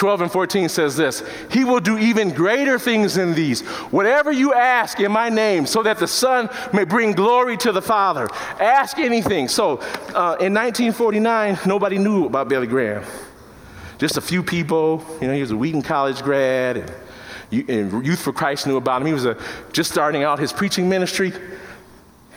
12 0.00 0.22
and 0.22 0.32
14 0.32 0.70
says 0.70 0.96
this 0.96 1.22
He 1.50 1.62
will 1.62 1.78
do 1.78 1.98
even 1.98 2.30
greater 2.30 2.78
things 2.78 3.16
than 3.16 3.34
these. 3.34 3.60
Whatever 3.90 4.32
you 4.32 4.54
ask 4.54 4.98
in 4.98 5.12
my 5.12 5.28
name, 5.28 5.66
so 5.66 5.82
that 5.82 5.98
the 5.98 6.08
Son 6.08 6.48
may 6.72 6.84
bring 6.84 7.12
glory 7.12 7.58
to 7.58 7.70
the 7.70 7.82
Father. 7.82 8.26
Ask 8.58 8.98
anything. 8.98 9.46
So 9.46 9.76
uh, 10.14 10.40
in 10.40 10.54
1949, 10.54 11.58
nobody 11.66 11.98
knew 11.98 12.24
about 12.24 12.48
Billy 12.48 12.66
Graham. 12.66 13.04
Just 13.98 14.16
a 14.16 14.22
few 14.22 14.42
people. 14.42 15.04
You 15.20 15.28
know, 15.28 15.34
he 15.34 15.42
was 15.42 15.50
a 15.50 15.56
Wheaton 15.56 15.82
College 15.82 16.22
grad, 16.22 16.78
and, 16.78 17.68
and 17.68 18.06
Youth 18.06 18.22
for 18.22 18.32
Christ 18.32 18.66
knew 18.66 18.78
about 18.78 19.02
him. 19.02 19.06
He 19.06 19.12
was 19.12 19.26
a, 19.26 19.36
just 19.74 19.90
starting 19.90 20.22
out 20.22 20.38
his 20.38 20.50
preaching 20.50 20.88
ministry. 20.88 21.34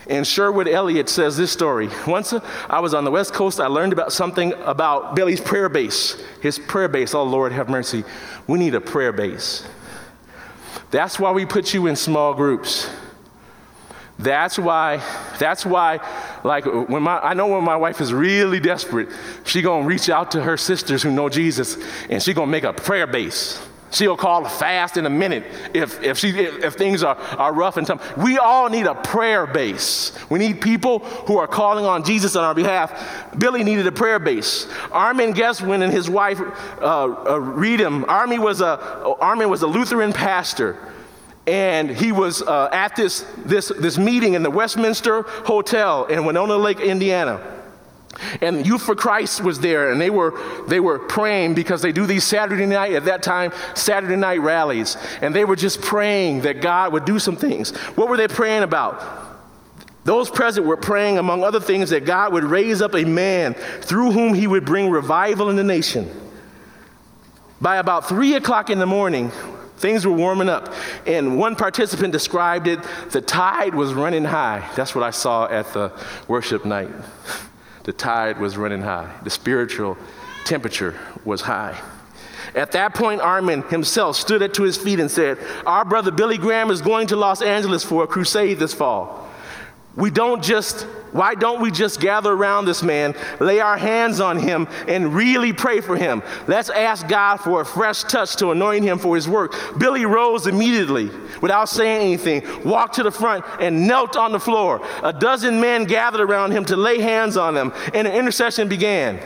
And 0.07 0.27
Sherwood 0.27 0.67
Eliot 0.67 1.09
says 1.09 1.37
this 1.37 1.51
story. 1.51 1.89
Once 2.05 2.33
uh, 2.33 2.39
I 2.69 2.79
was 2.79 2.93
on 2.93 3.05
the 3.05 3.11
West 3.11 3.33
Coast, 3.33 3.59
I 3.59 3.67
learned 3.67 3.93
about 3.93 4.11
something 4.11 4.53
about 4.63 5.15
Billy's 5.15 5.39
prayer 5.39 5.69
base. 5.69 6.21
His 6.41 6.59
prayer 6.59 6.87
base, 6.87 7.13
oh 7.13 7.23
Lord, 7.23 7.51
have 7.51 7.69
mercy. 7.69 8.03
We 8.47 8.59
need 8.59 8.75
a 8.75 8.81
prayer 8.81 9.13
base. 9.13 9.65
That's 10.91 11.19
why 11.19 11.31
we 11.31 11.45
put 11.45 11.73
you 11.73 11.87
in 11.87 11.95
small 11.95 12.33
groups. 12.33 12.89
That's 14.19 14.59
why, 14.59 15.01
that's 15.39 15.65
why, 15.65 15.99
like 16.43 16.65
when 16.65 17.01
my 17.01 17.19
I 17.19 17.33
know 17.33 17.47
when 17.47 17.63
my 17.63 17.75
wife 17.75 17.99
is 17.99 18.13
really 18.13 18.59
desperate, 18.59 19.09
she 19.43 19.61
gonna 19.61 19.85
reach 19.85 20.09
out 20.09 20.31
to 20.31 20.43
her 20.43 20.55
sisters 20.55 21.01
who 21.01 21.11
know 21.11 21.29
Jesus 21.29 21.77
and 22.09 22.21
she 22.21 22.33
gonna 22.33 22.51
make 22.51 22.63
a 22.63 22.73
prayer 22.73 23.07
base. 23.07 23.59
She'll 23.93 24.17
call 24.17 24.43
a 24.43 24.49
fast 24.49 24.97
in 24.97 25.05
a 25.05 25.09
minute 25.09 25.43
if, 25.73 26.01
if, 26.01 26.17
she, 26.17 26.29
if, 26.29 26.63
if 26.63 26.73
things 26.73 27.03
are, 27.03 27.15
are 27.15 27.53
rough 27.53 27.77
and 27.77 27.85
tough. 27.85 28.17
We 28.17 28.39
all 28.39 28.67
need 28.67 28.87
a 28.87 28.95
prayer 28.95 29.45
base. 29.45 30.11
We 30.31 30.39
need 30.39 30.61
people 30.61 30.99
who 30.99 31.37
are 31.37 31.47
calling 31.47 31.85
on 31.85 32.03
Jesus 32.03 32.35
on 32.35 32.43
our 32.43 32.55
behalf. 32.55 33.37
Billy 33.37 33.63
needed 33.63 33.85
a 33.85 33.91
prayer 33.91 34.17
base. 34.17 34.67
Armin 34.91 35.33
Gesswein 35.33 35.83
and 35.83 35.93
his 35.93 36.09
wife, 36.09 36.39
uh, 36.41 36.43
uh, 36.81 37.39
Reidun, 37.39 38.07
Armin 38.07 38.41
was, 38.41 38.61
a, 38.61 38.79
Armin 39.21 39.49
was 39.49 39.61
a 39.61 39.67
Lutheran 39.67 40.11
pastor. 40.11 40.75
And 41.45 41.91
he 41.91 42.11
was 42.11 42.41
uh, 42.41 42.69
at 42.71 42.95
this, 42.95 43.25
this, 43.45 43.67
this 43.67 43.99
meeting 43.99 44.33
in 44.33 44.41
the 44.41 44.49
Westminster 44.49 45.21
Hotel 45.21 46.05
in 46.05 46.25
Winona 46.25 46.55
Lake, 46.55 46.79
Indiana. 46.79 47.52
And 48.41 48.65
Youth 48.65 48.83
for 48.83 48.95
Christ 48.95 49.41
was 49.41 49.59
there, 49.59 49.91
and 49.91 49.99
they 49.99 50.09
were, 50.09 50.39
they 50.67 50.79
were 50.79 50.99
praying 50.99 51.55
because 51.55 51.81
they 51.81 51.91
do 51.91 52.05
these 52.05 52.23
Saturday 52.23 52.65
night, 52.65 52.93
at 52.93 53.05
that 53.05 53.23
time, 53.23 53.51
Saturday 53.75 54.15
night 54.15 54.41
rallies. 54.41 54.97
And 55.21 55.35
they 55.35 55.45
were 55.45 55.55
just 55.55 55.81
praying 55.81 56.41
that 56.41 56.61
God 56.61 56.93
would 56.93 57.05
do 57.05 57.19
some 57.19 57.35
things. 57.35 57.75
What 57.95 58.09
were 58.09 58.17
they 58.17 58.27
praying 58.27 58.63
about? 58.63 59.23
Those 60.03 60.29
present 60.29 60.65
were 60.65 60.77
praying, 60.77 61.17
among 61.17 61.43
other 61.43 61.59
things, 61.59 61.89
that 61.91 62.05
God 62.05 62.33
would 62.33 62.43
raise 62.43 62.81
up 62.81 62.93
a 62.93 63.05
man 63.05 63.53
through 63.53 64.11
whom 64.11 64.33
he 64.33 64.47
would 64.47 64.65
bring 64.65 64.89
revival 64.89 65.49
in 65.49 65.55
the 65.55 65.63
nation. 65.63 66.09
By 67.61 67.77
about 67.77 68.09
three 68.09 68.35
o'clock 68.35 68.69
in 68.69 68.79
the 68.79 68.85
morning, 68.85 69.31
things 69.77 70.05
were 70.05 70.13
warming 70.13 70.49
up. 70.49 70.73
And 71.05 71.37
one 71.37 71.55
participant 71.55 72.11
described 72.11 72.67
it 72.67 72.79
the 73.11 73.21
tide 73.21 73.73
was 73.73 73.93
running 73.93 74.25
high. 74.25 74.69
That's 74.75 74.93
what 74.93 75.03
I 75.03 75.11
saw 75.11 75.47
at 75.47 75.71
the 75.73 75.93
worship 76.27 76.65
night 76.65 76.89
the 77.83 77.93
tide 77.93 78.39
was 78.39 78.57
running 78.57 78.81
high, 78.81 79.13
the 79.23 79.29
spiritual 79.29 79.97
temperature 80.45 80.97
was 81.25 81.41
high. 81.41 81.79
At 82.55 82.73
that 82.73 82.93
point, 82.93 83.21
Armin 83.21 83.63
himself 83.63 84.15
stood 84.15 84.43
up 84.43 84.53
to 84.53 84.63
his 84.63 84.77
feet 84.77 84.99
and 84.99 85.09
said, 85.09 85.37
Our 85.65 85.85
brother 85.85 86.11
Billy 86.11 86.37
Graham 86.37 86.69
is 86.69 86.81
going 86.81 87.07
to 87.07 87.15
Los 87.15 87.41
Angeles 87.41 87.83
for 87.83 88.03
a 88.03 88.07
crusade 88.07 88.59
this 88.59 88.73
fall. 88.73 89.29
We 89.95 90.09
don't 90.09 90.43
just, 90.43 90.81
why 91.11 91.35
don't 91.35 91.61
we 91.61 91.69
just 91.69 91.99
gather 91.99 92.31
around 92.31 92.65
this 92.65 92.81
man, 92.81 93.13
lay 93.39 93.59
our 93.59 93.77
hands 93.77 94.19
on 94.19 94.39
him, 94.39 94.67
and 94.87 95.13
really 95.13 95.53
pray 95.53 95.81
for 95.81 95.95
him? 95.95 96.23
Let's 96.47 96.71
ask 96.71 97.07
God 97.07 97.37
for 97.37 97.61
a 97.61 97.65
fresh 97.65 98.03
touch 98.03 98.35
to 98.37 98.49
anoint 98.49 98.83
him 98.83 98.97
for 98.97 99.15
his 99.15 99.29
work. 99.29 99.53
Billy 99.77 100.05
rose 100.05 100.47
immediately 100.47 101.11
without 101.41 101.69
saying 101.69 102.01
anything, 102.01 102.63
walked 102.63 102.95
to 102.95 103.03
the 103.03 103.11
front, 103.11 103.45
and 103.59 103.87
knelt 103.87 104.17
on 104.17 104.31
the 104.31 104.39
floor. 104.39 104.83
A 105.03 105.13
dozen 105.13 105.61
men 105.61 105.83
gathered 105.85 106.21
around 106.21 106.51
him 106.51 106.65
to 106.65 106.75
lay 106.75 106.99
hands 106.99 107.37
on 107.37 107.55
him, 107.55 107.71
and 107.93 108.07
an 108.07 108.15
intercession 108.15 108.67
began. 108.67 109.19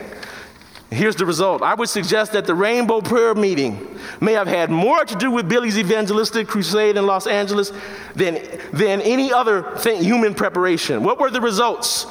Here's 0.90 1.16
the 1.16 1.26
result. 1.26 1.60
I 1.62 1.74
would 1.74 1.90
suggest 1.90 2.32
that 2.32 2.46
the 2.46 2.54
Rainbow 2.54 3.02
Prayer 3.02 3.34
Meeting 3.34 3.98
may 4.22 4.32
have 4.32 4.46
had 4.46 4.70
more 4.70 5.04
to 5.04 5.14
do 5.16 5.30
with 5.30 5.46
Billy's 5.46 5.76
evangelistic 5.76 6.48
crusade 6.48 6.96
in 6.96 7.06
Los 7.06 7.26
Angeles 7.26 7.72
than, 8.14 8.40
than 8.72 9.02
any 9.02 9.30
other 9.30 9.76
thing, 9.76 10.02
human 10.02 10.34
preparation. 10.34 11.02
What 11.02 11.20
were 11.20 11.30
the 11.30 11.42
results? 11.42 12.04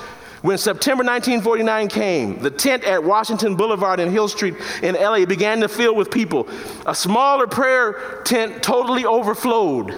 When 0.44 0.60
September 0.60 1.04
1949 1.04 1.88
came, 1.88 2.40
the 2.40 2.52
tent 2.52 2.84
at 2.84 3.04
Washington 3.04 3.56
Boulevard 3.56 4.00
and 4.00 4.12
Hill 4.12 4.28
Street 4.28 4.54
in 4.84 4.94
LA 4.94 5.26
began 5.26 5.60
to 5.62 5.68
fill 5.68 5.96
with 5.96 6.12
people. 6.12 6.48
A 6.86 6.94
smaller 6.94 7.48
prayer 7.48 8.22
tent 8.24 8.62
totally 8.62 9.04
overflowed. 9.04 9.98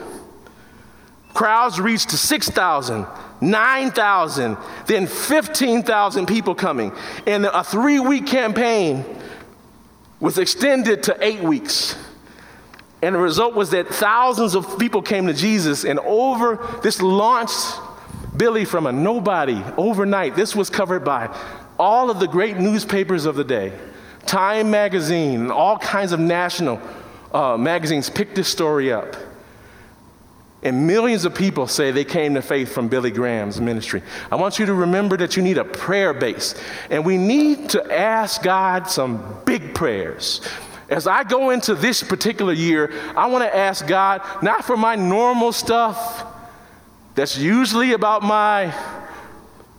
Crowds 1.33 1.81
reached 1.81 2.09
to 2.11 2.17
6,000, 2.17 3.05
9,000, 3.41 4.57
then 4.85 5.07
15,000 5.07 6.25
people 6.25 6.55
coming. 6.55 6.91
And 7.25 7.45
a 7.45 7.63
three 7.63 7.99
week 7.99 8.27
campaign 8.27 9.05
was 10.19 10.37
extended 10.37 11.03
to 11.03 11.17
eight 11.21 11.41
weeks. 11.41 11.95
And 13.01 13.15
the 13.15 13.19
result 13.19 13.55
was 13.55 13.71
that 13.71 13.87
thousands 13.87 14.55
of 14.55 14.77
people 14.77 15.01
came 15.01 15.27
to 15.27 15.33
Jesus, 15.33 15.85
and 15.85 15.99
over 15.99 16.79
this 16.83 17.01
launched 17.01 17.79
Billy 18.35 18.65
from 18.65 18.85
a 18.85 18.91
nobody 18.91 19.63
overnight. 19.77 20.35
This 20.35 20.55
was 20.55 20.69
covered 20.69 21.05
by 21.05 21.33
all 21.77 22.09
of 22.09 22.19
the 22.19 22.27
great 22.27 22.57
newspapers 22.57 23.25
of 23.25 23.35
the 23.35 23.43
day. 23.45 23.71
Time 24.25 24.69
magazine, 24.69 25.41
and 25.41 25.51
all 25.51 25.77
kinds 25.77 26.11
of 26.11 26.19
national 26.19 26.81
uh, 27.33 27.55
magazines 27.57 28.09
picked 28.09 28.35
this 28.35 28.49
story 28.49 28.91
up. 28.91 29.15
And 30.61 30.85
millions 30.85 31.23
of 31.23 31.33
people 31.33 31.67
say 31.67 31.91
they 31.91 32.03
came 32.03 32.33
to 32.33 32.41
faith 32.41 32.73
from 32.73 32.89
Billy 32.89 33.11
Graham's 33.11 33.61
ministry. 33.61 34.03
I 34.29 34.35
want 34.35 34.59
you 34.59 34.65
to 34.65 34.73
remember 34.73 35.15
that 35.17 35.37
you 35.37 35.43
need 35.43 35.57
a 35.57 35.63
prayer 35.63 36.13
base. 36.13 36.53
And 36.89 37.05
we 37.05 37.17
need 37.17 37.69
to 37.69 37.93
ask 37.97 38.43
God 38.43 38.89
some 38.89 39.41
big 39.45 39.73
prayers. 39.73 40.41
As 40.89 41.07
I 41.07 41.23
go 41.23 41.51
into 41.51 41.75
this 41.75 42.03
particular 42.03 42.51
year, 42.51 42.91
I 43.15 43.27
want 43.27 43.43
to 43.43 43.55
ask 43.55 43.87
God 43.87 44.21
not 44.43 44.65
for 44.65 44.75
my 44.75 44.95
normal 44.95 45.53
stuff 45.53 46.25
that's 47.15 47.37
usually 47.37 47.93
about 47.93 48.23
my 48.23 48.73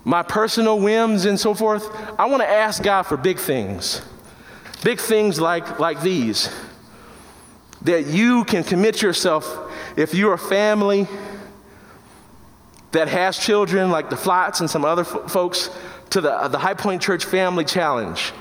my 0.03 0.23
personal 0.23 0.81
whims 0.81 1.27
and 1.27 1.39
so 1.39 1.53
forth. 1.53 1.87
I 2.19 2.25
want 2.27 2.43
to 2.43 2.49
ask 2.49 2.83
God 2.83 3.03
for 3.03 3.19
big 3.19 3.39
things. 3.39 4.01
Big 4.83 4.99
things 4.99 5.39
like 5.39 5.79
like 5.79 6.01
these. 6.01 6.49
That 7.83 8.07
you 8.07 8.45
can 8.45 8.65
commit 8.65 9.03
yourself 9.03 9.70
if 10.01 10.15
you're 10.15 10.33
a 10.33 10.39
family 10.39 11.07
that 12.93 13.09
has 13.09 13.39
children 13.39 13.91
like 13.91 14.09
the 14.09 14.17
Flats 14.17 14.61
and 14.61 14.69
some 14.69 14.85
other 14.85 15.03
f- 15.03 15.31
folks 15.31 15.69
to 16.09 16.23
the, 16.23 16.49
the 16.49 16.59
High 16.59 16.75
Point 16.75 17.03
Church 17.03 17.25
Family 17.25 17.65
Challenge. 17.65 18.33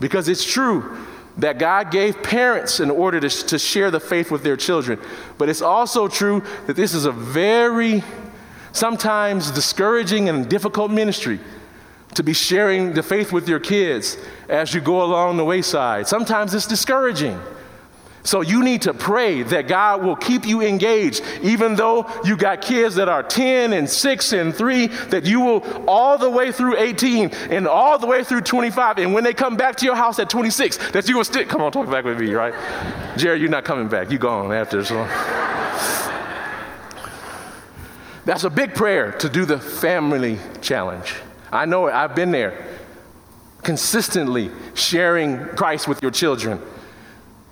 Because 0.00 0.28
it's 0.28 0.44
true 0.44 0.96
that 1.38 1.58
God 1.58 1.90
gave 1.90 2.22
parents 2.22 2.78
in 2.78 2.90
order 2.90 3.18
to, 3.20 3.28
to 3.28 3.58
share 3.58 3.90
the 3.90 4.00
faith 4.00 4.30
with 4.30 4.44
their 4.44 4.56
children. 4.56 5.00
But 5.36 5.48
it's 5.48 5.62
also 5.62 6.06
true 6.06 6.42
that 6.66 6.76
this 6.76 6.94
is 6.94 7.04
a 7.04 7.12
very, 7.12 8.04
sometimes 8.72 9.50
discouraging 9.50 10.28
and 10.28 10.48
difficult 10.48 10.92
ministry 10.92 11.40
to 12.14 12.22
be 12.22 12.32
sharing 12.32 12.94
the 12.94 13.02
faith 13.02 13.32
with 13.32 13.48
your 13.48 13.60
kids 13.60 14.16
as 14.48 14.72
you 14.72 14.80
go 14.80 15.02
along 15.02 15.36
the 15.36 15.44
wayside. 15.44 16.06
Sometimes 16.06 16.54
it's 16.54 16.66
discouraging. 16.66 17.38
So 18.24 18.40
you 18.40 18.62
need 18.62 18.82
to 18.82 18.92
pray 18.92 19.42
that 19.42 19.68
God 19.68 20.02
will 20.02 20.16
keep 20.16 20.46
you 20.46 20.60
engaged, 20.60 21.22
even 21.42 21.76
though 21.76 22.06
you 22.24 22.36
got 22.36 22.60
kids 22.60 22.96
that 22.96 23.08
are 23.08 23.22
10 23.22 23.72
and 23.72 23.88
6 23.88 24.32
and 24.32 24.54
3, 24.54 24.86
that 24.86 25.24
you 25.24 25.40
will 25.40 25.88
all 25.88 26.18
the 26.18 26.28
way 26.28 26.52
through 26.52 26.76
18 26.76 27.30
and 27.50 27.66
all 27.66 27.98
the 27.98 28.06
way 28.06 28.24
through 28.24 28.42
25. 28.42 28.98
And 28.98 29.14
when 29.14 29.24
they 29.24 29.34
come 29.34 29.56
back 29.56 29.76
to 29.76 29.86
your 29.86 29.96
house 29.96 30.18
at 30.18 30.28
26, 30.28 30.90
that 30.90 31.08
you 31.08 31.16
will 31.16 31.24
still, 31.24 31.44
come 31.46 31.62
on, 31.62 31.72
talk 31.72 31.90
back 31.90 32.04
with 32.04 32.20
me, 32.20 32.34
right? 32.34 32.54
Jerry, 33.16 33.40
you're 33.40 33.48
not 33.48 33.64
coming 33.64 33.88
back. 33.88 34.10
You 34.10 34.18
gone 34.18 34.52
after 34.52 34.84
so. 34.84 35.04
That's 38.24 38.44
a 38.44 38.50
big 38.50 38.74
prayer 38.74 39.12
to 39.12 39.28
do 39.30 39.46
the 39.46 39.58
family 39.58 40.38
challenge. 40.60 41.14
I 41.50 41.64
know 41.64 41.86
it, 41.86 41.94
I've 41.94 42.14
been 42.14 42.30
there. 42.30 42.66
Consistently 43.62 44.50
sharing 44.74 45.46
Christ 45.56 45.88
with 45.88 46.02
your 46.02 46.10
children 46.10 46.60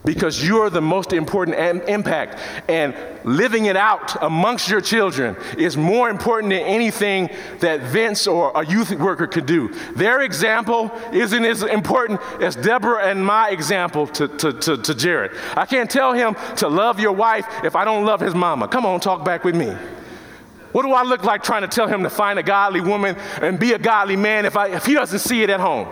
because 0.07 0.43
you're 0.43 0.71
the 0.71 0.81
most 0.81 1.13
important 1.13 1.59
am- 1.59 1.83
impact. 1.83 2.39
And 2.69 2.95
living 3.25 3.67
it 3.67 3.77
out 3.77 4.23
amongst 4.23 4.71
your 4.71 4.81
children 4.81 5.37
is 5.59 5.77
more 5.77 6.09
important 6.09 6.51
than 6.51 6.63
anything 6.63 7.29
that 7.59 7.81
Vince 7.83 8.27
or 8.27 8.53
a 8.55 8.65
youth 8.65 8.93
worker 8.93 9.27
could 9.27 9.45
do. 9.45 9.75
Their 9.95 10.23
example 10.23 10.91
isn't 11.13 11.45
as 11.45 11.63
important 11.65 12.21
as 12.41 12.55
Deborah 12.57 13.05
and 13.05 13.27
my 13.27 13.51
example 13.51 14.07
to, 14.07 14.29
to, 14.29 14.53
to, 14.53 14.77
to 14.79 14.95
Jared. 14.95 15.33
I 15.57 15.67
can't 15.67 15.91
tell 15.91 16.13
him 16.13 16.37
to 16.59 16.69
love 16.69 17.01
your 17.01 17.13
wife 17.13 17.47
if 17.65 17.77
I 17.77 17.85
don't 17.85 18.07
love 18.07 18.21
his 18.21 18.35
mama. 18.35 18.69
Come 18.69 18.87
on, 18.87 19.01
talk 19.01 19.25
back 19.25 19.45
with 19.45 19.57
me. 19.57 19.77
What 20.71 20.83
do 20.83 20.93
I 20.93 21.03
look 21.03 21.25
like 21.25 21.43
trying 21.43 21.63
to 21.63 21.69
tell 21.69 21.89
him 21.89 22.05
to 22.05 22.11
find 22.11 22.39
a 22.39 22.43
godly 22.43 22.81
woman 22.81 23.17
and 23.41 23.59
be 23.59 23.73
a 23.73 23.79
godly 23.79 24.17
man 24.17 24.45
if, 24.45 24.57
I, 24.57 24.69
if 24.69 24.87
he 24.87 24.95
doesn't 24.95 25.19
see 25.19 25.43
it 25.43 25.51
at 25.51 25.59
home? 25.59 25.89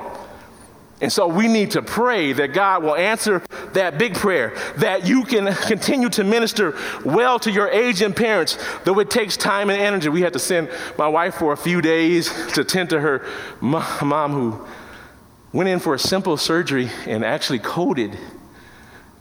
And 1.01 1.13
so 1.13 1.27
we 1.27 1.49
need 1.49 1.73
to 1.73 1.83
pray 1.83 2.33
that 2.33 2.53
God 2.53 2.83
will 2.83 2.95
answer 2.95 3.43
that 3.73 3.99
big 3.99 4.15
prayer, 4.15 4.55
that 4.77 5.07
you 5.07 5.25
can 5.25 5.53
continue 5.53 6.09
to 6.11 6.25
minister 6.25 6.77
well 7.05 7.39
to 7.41 7.51
your 7.51 7.69
aging 7.69 8.15
parents, 8.15 8.59
though 8.85 8.99
it 9.01 9.11
takes 9.11 9.37
time 9.37 9.71
and 9.71 9.81
energy. 9.81 10.09
We 10.09 10.23
had 10.23 10.33
to 10.35 10.39
send 10.39 10.71
my 10.97 11.09
wife 11.09 11.35
for 11.35 11.53
a 11.53 11.57
few 11.57 11.83
days 11.83 12.33
to 12.53 12.65
tend 12.65 12.91
to 12.91 13.01
her 13.01 13.27
mom 13.61 14.33
who 14.33 14.67
went 15.53 15.69
in 15.69 15.79
for 15.79 15.95
a 15.95 15.99
simple 15.99 16.37
surgery 16.37 16.91
and 17.07 17.25
actually 17.25 17.59
coded 17.59 18.17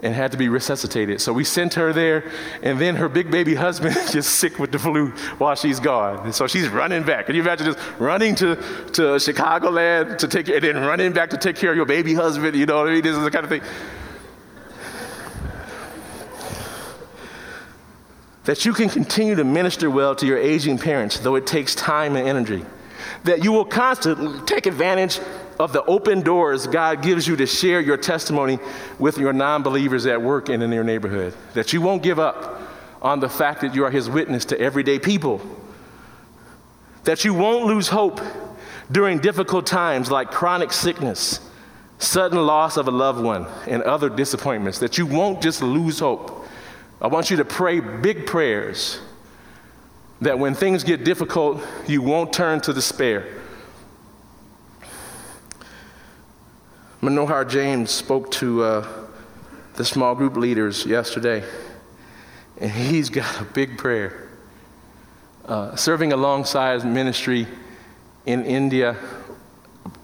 and 0.03 0.13
had 0.13 0.31
to 0.33 0.37
be 0.37 0.49
resuscitated. 0.49 1.21
So 1.21 1.33
we 1.33 1.43
sent 1.43 1.73
her 1.75 1.93
there, 1.93 2.29
and 2.61 2.79
then 2.79 2.95
her 2.97 3.09
big 3.09 3.31
baby 3.31 3.55
husband 3.55 3.95
is 3.95 4.11
just 4.17 4.35
sick 4.35 4.59
with 4.59 4.71
the 4.71 4.79
flu 4.79 5.07
while 5.37 5.55
she's 5.55 5.79
gone. 5.79 6.25
And 6.25 6.35
so 6.35 6.45
she's 6.45 6.67
running 6.67 7.03
back. 7.03 7.25
Can 7.27 7.35
you 7.35 7.41
imagine 7.41 7.67
just 7.67 7.79
running 7.99 8.35
to, 8.35 8.55
to 8.55 9.01
Chicagoland 9.17 10.17
to 10.19 10.27
take 10.27 10.49
and 10.49 10.61
then 10.61 10.77
running 10.77 11.13
back 11.13 11.29
to 11.31 11.37
take 11.37 11.55
care 11.55 11.71
of 11.71 11.75
your 11.75 11.85
baby 11.85 12.13
husband? 12.13 12.55
You 12.55 12.65
know 12.65 12.77
what 12.77 12.89
I 12.89 12.93
mean? 12.93 13.03
This 13.03 13.15
is 13.15 13.23
the 13.23 13.31
kind 13.31 13.45
of 13.45 13.49
thing. 13.49 13.61
That 18.43 18.65
you 18.65 18.73
can 18.73 18.89
continue 18.89 19.35
to 19.35 19.45
minister 19.45 19.89
well 19.89 20.15
to 20.15 20.25
your 20.25 20.37
aging 20.37 20.77
parents, 20.77 21.17
though 21.19 21.35
it 21.35 21.47
takes 21.47 21.73
time 21.75 22.17
and 22.17 22.27
energy. 22.27 22.65
that 23.23 23.43
you 23.43 23.51
will 23.51 23.65
constantly 23.65 24.39
take 24.45 24.65
advantage 24.65 25.19
of 25.59 25.73
the 25.73 25.83
open 25.85 26.21
doors 26.21 26.67
God 26.67 27.01
gives 27.01 27.27
you 27.27 27.35
to 27.35 27.45
share 27.45 27.79
your 27.79 27.97
testimony 27.97 28.59
with 28.99 29.17
your 29.17 29.33
non 29.33 29.63
believers 29.63 30.05
at 30.05 30.21
work 30.21 30.49
and 30.49 30.61
in 30.63 30.71
your 30.71 30.83
neighborhood, 30.83 31.33
that 31.53 31.73
you 31.73 31.81
won't 31.81 32.03
give 32.03 32.19
up 32.19 32.61
on 33.01 33.19
the 33.19 33.29
fact 33.29 33.61
that 33.61 33.75
you 33.75 33.83
are 33.83 33.91
His 33.91 34.09
witness 34.09 34.45
to 34.45 34.59
everyday 34.59 34.99
people, 34.99 35.41
that 37.03 37.25
you 37.25 37.33
won't 37.33 37.65
lose 37.65 37.89
hope 37.89 38.21
during 38.91 39.19
difficult 39.19 39.65
times 39.65 40.09
like 40.09 40.31
chronic 40.31 40.71
sickness, 40.71 41.39
sudden 41.99 42.37
loss 42.45 42.77
of 42.77 42.87
a 42.87 42.91
loved 42.91 43.21
one, 43.21 43.45
and 43.67 43.83
other 43.83 44.09
disappointments, 44.09 44.79
that 44.79 44.97
you 44.97 45.05
won't 45.05 45.41
just 45.41 45.61
lose 45.61 45.99
hope. 45.99 46.47
I 47.01 47.07
want 47.07 47.29
you 47.29 47.37
to 47.37 47.45
pray 47.45 47.79
big 47.79 48.25
prayers 48.25 48.99
that 50.21 50.39
when 50.39 50.53
things 50.53 50.83
get 50.83 51.03
difficult, 51.03 51.61
you 51.87 52.01
won't 52.01 52.31
turn 52.31 52.61
to 52.61 52.73
despair. 52.73 53.42
Manohar 57.03 57.45
James 57.45 57.91
spoke 57.91 58.31
to 58.31 58.63
uh, 58.63 58.87
the 59.73 59.83
small 59.83 60.15
group 60.15 60.37
leaders 60.37 60.85
yesterday, 60.85 61.43
and 62.61 62.71
he's 62.71 63.09
got 63.09 63.41
a 63.41 63.43
big 63.43 63.77
prayer. 63.77 64.29
Uh, 65.43 65.75
serving 65.75 66.13
alongside 66.13 66.85
ministry 66.85 67.45
in 68.25 68.45
India, 68.45 68.95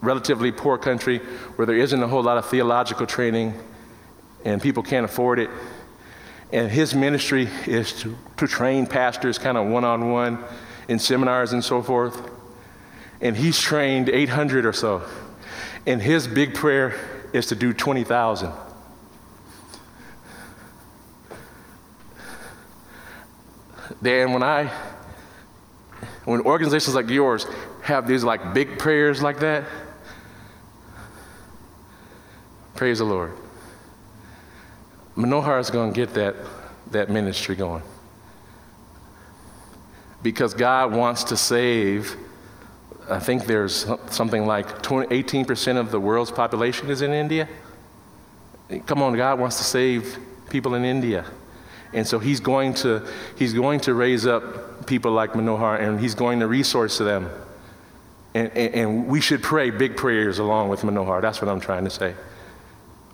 relatively 0.01 0.51
poor 0.51 0.77
country 0.77 1.19
where 1.55 1.65
there 1.65 1.77
isn't 1.77 2.03
a 2.03 2.07
whole 2.09 2.21
lot 2.21 2.37
of 2.37 2.45
theological 2.47 3.07
training 3.07 3.53
and 4.43 4.61
people 4.61 4.83
can't 4.83 5.05
afford 5.05 5.39
it. 5.39 5.49
And 6.51 6.69
his 6.69 6.93
ministry 6.93 7.47
is 7.65 7.93
to, 8.01 8.13
to 8.35 8.45
train 8.45 8.85
pastors 8.85 9.37
kind 9.37 9.57
of 9.57 9.67
one 9.67 9.85
on 9.85 10.11
one 10.11 10.43
in 10.89 10.99
seminars 10.99 11.53
and 11.53 11.63
so 11.63 11.81
forth. 11.81 12.29
And 13.21 13.37
he's 13.37 13.57
trained 13.57 14.09
800 14.09 14.65
or 14.65 14.73
so. 14.73 15.01
And 15.86 16.01
his 16.01 16.27
big 16.27 16.53
prayer 16.53 16.95
is 17.34 17.47
to 17.47 17.55
do 17.55 17.73
20,000. 17.73 18.51
Dan, 24.01 24.32
when 24.34 24.43
I, 24.43 24.71
when 26.25 26.41
organizations 26.41 26.95
like 26.95 27.09
yours 27.09 27.45
have 27.84 28.07
these 28.07 28.23
like 28.23 28.53
big 28.53 28.77
prayers 28.77 29.21
like 29.21 29.39
that, 29.39 29.65
praise 32.75 32.99
the 32.99 33.05
Lord. 33.05 33.34
Manohar 35.17 35.59
is 35.59 35.69
going 35.69 35.91
to 35.91 35.95
get 35.95 36.13
that, 36.13 36.36
that 36.91 37.09
ministry 37.09 37.55
going. 37.55 37.84
Because 40.23 40.53
God 40.53 40.93
wants 40.93 41.25
to 41.25 41.38
save, 41.38 42.15
I 43.10 43.20
think 43.20 43.45
there's 43.45 43.88
something 44.10 44.45
like 44.45 44.82
20, 44.82 45.07
18% 45.24 45.78
of 45.78 45.91
the 45.91 45.99
world's 45.99 46.32
population 46.32 46.89
is 46.89 47.01
in 47.01 47.12
India. 47.12 47.47
Come 48.86 49.01
on, 49.01 49.16
God 49.16 49.39
wants 49.39 49.57
to 49.57 49.64
save 49.64 50.18
people 50.49 50.76
in 50.76 50.86
India. 50.86 51.26
And 51.93 52.07
so 52.07 52.20
he's 52.20 52.39
going 52.39 52.76
to, 52.76 53.07
he's 53.36 53.53
going 53.53 53.80
to 53.82 53.93
raise 53.93 54.28
up 54.28 54.86
people 54.86 55.12
like 55.12 55.34
Manohar 55.34 55.80
and 55.80 55.99
he's 55.99 56.16
going 56.16 56.39
to 56.39 56.47
resource 56.47 56.99
them. 56.99 57.30
And, 58.36 58.51
and, 58.55 58.76
and 58.76 59.07
we 59.07 59.22
should 59.22 59.41
pray 59.41 59.72
big 59.72 59.97
prayers 59.97 60.38
along 60.38 60.70
with 60.70 60.82
Manohar. 60.82 61.22
That's 61.22 61.41
what 61.41 61.49
I'm 61.49 61.60
trying 61.60 61.86
to 61.86 61.89
say. 61.89 62.14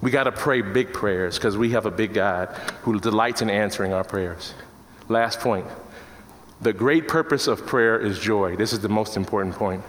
We 0.02 0.12
got 0.12 0.26
to 0.26 0.32
pray 0.32 0.62
big 0.62 0.91
prayers 0.91 1.38
because 1.38 1.58
we 1.58 1.72
have 1.72 1.86
a 1.86 1.91
big 1.91 2.14
God 2.14 2.50
who 2.82 3.00
delights 3.00 3.41
in 3.41 3.50
answering 3.50 3.93
our 3.93 4.04
prayers. 4.04 4.54
Last 5.08 5.39
point 5.39 5.66
the 6.66 6.74
great 6.74 7.07
purpose 7.07 7.45
of 7.45 7.63
prayer 7.68 7.99
is 7.99 8.18
joy. 8.18 8.55
This 8.55 8.74
is 8.74 8.80
the 8.80 8.89
most 8.89 9.18
important 9.18 9.53
point. 9.53 9.84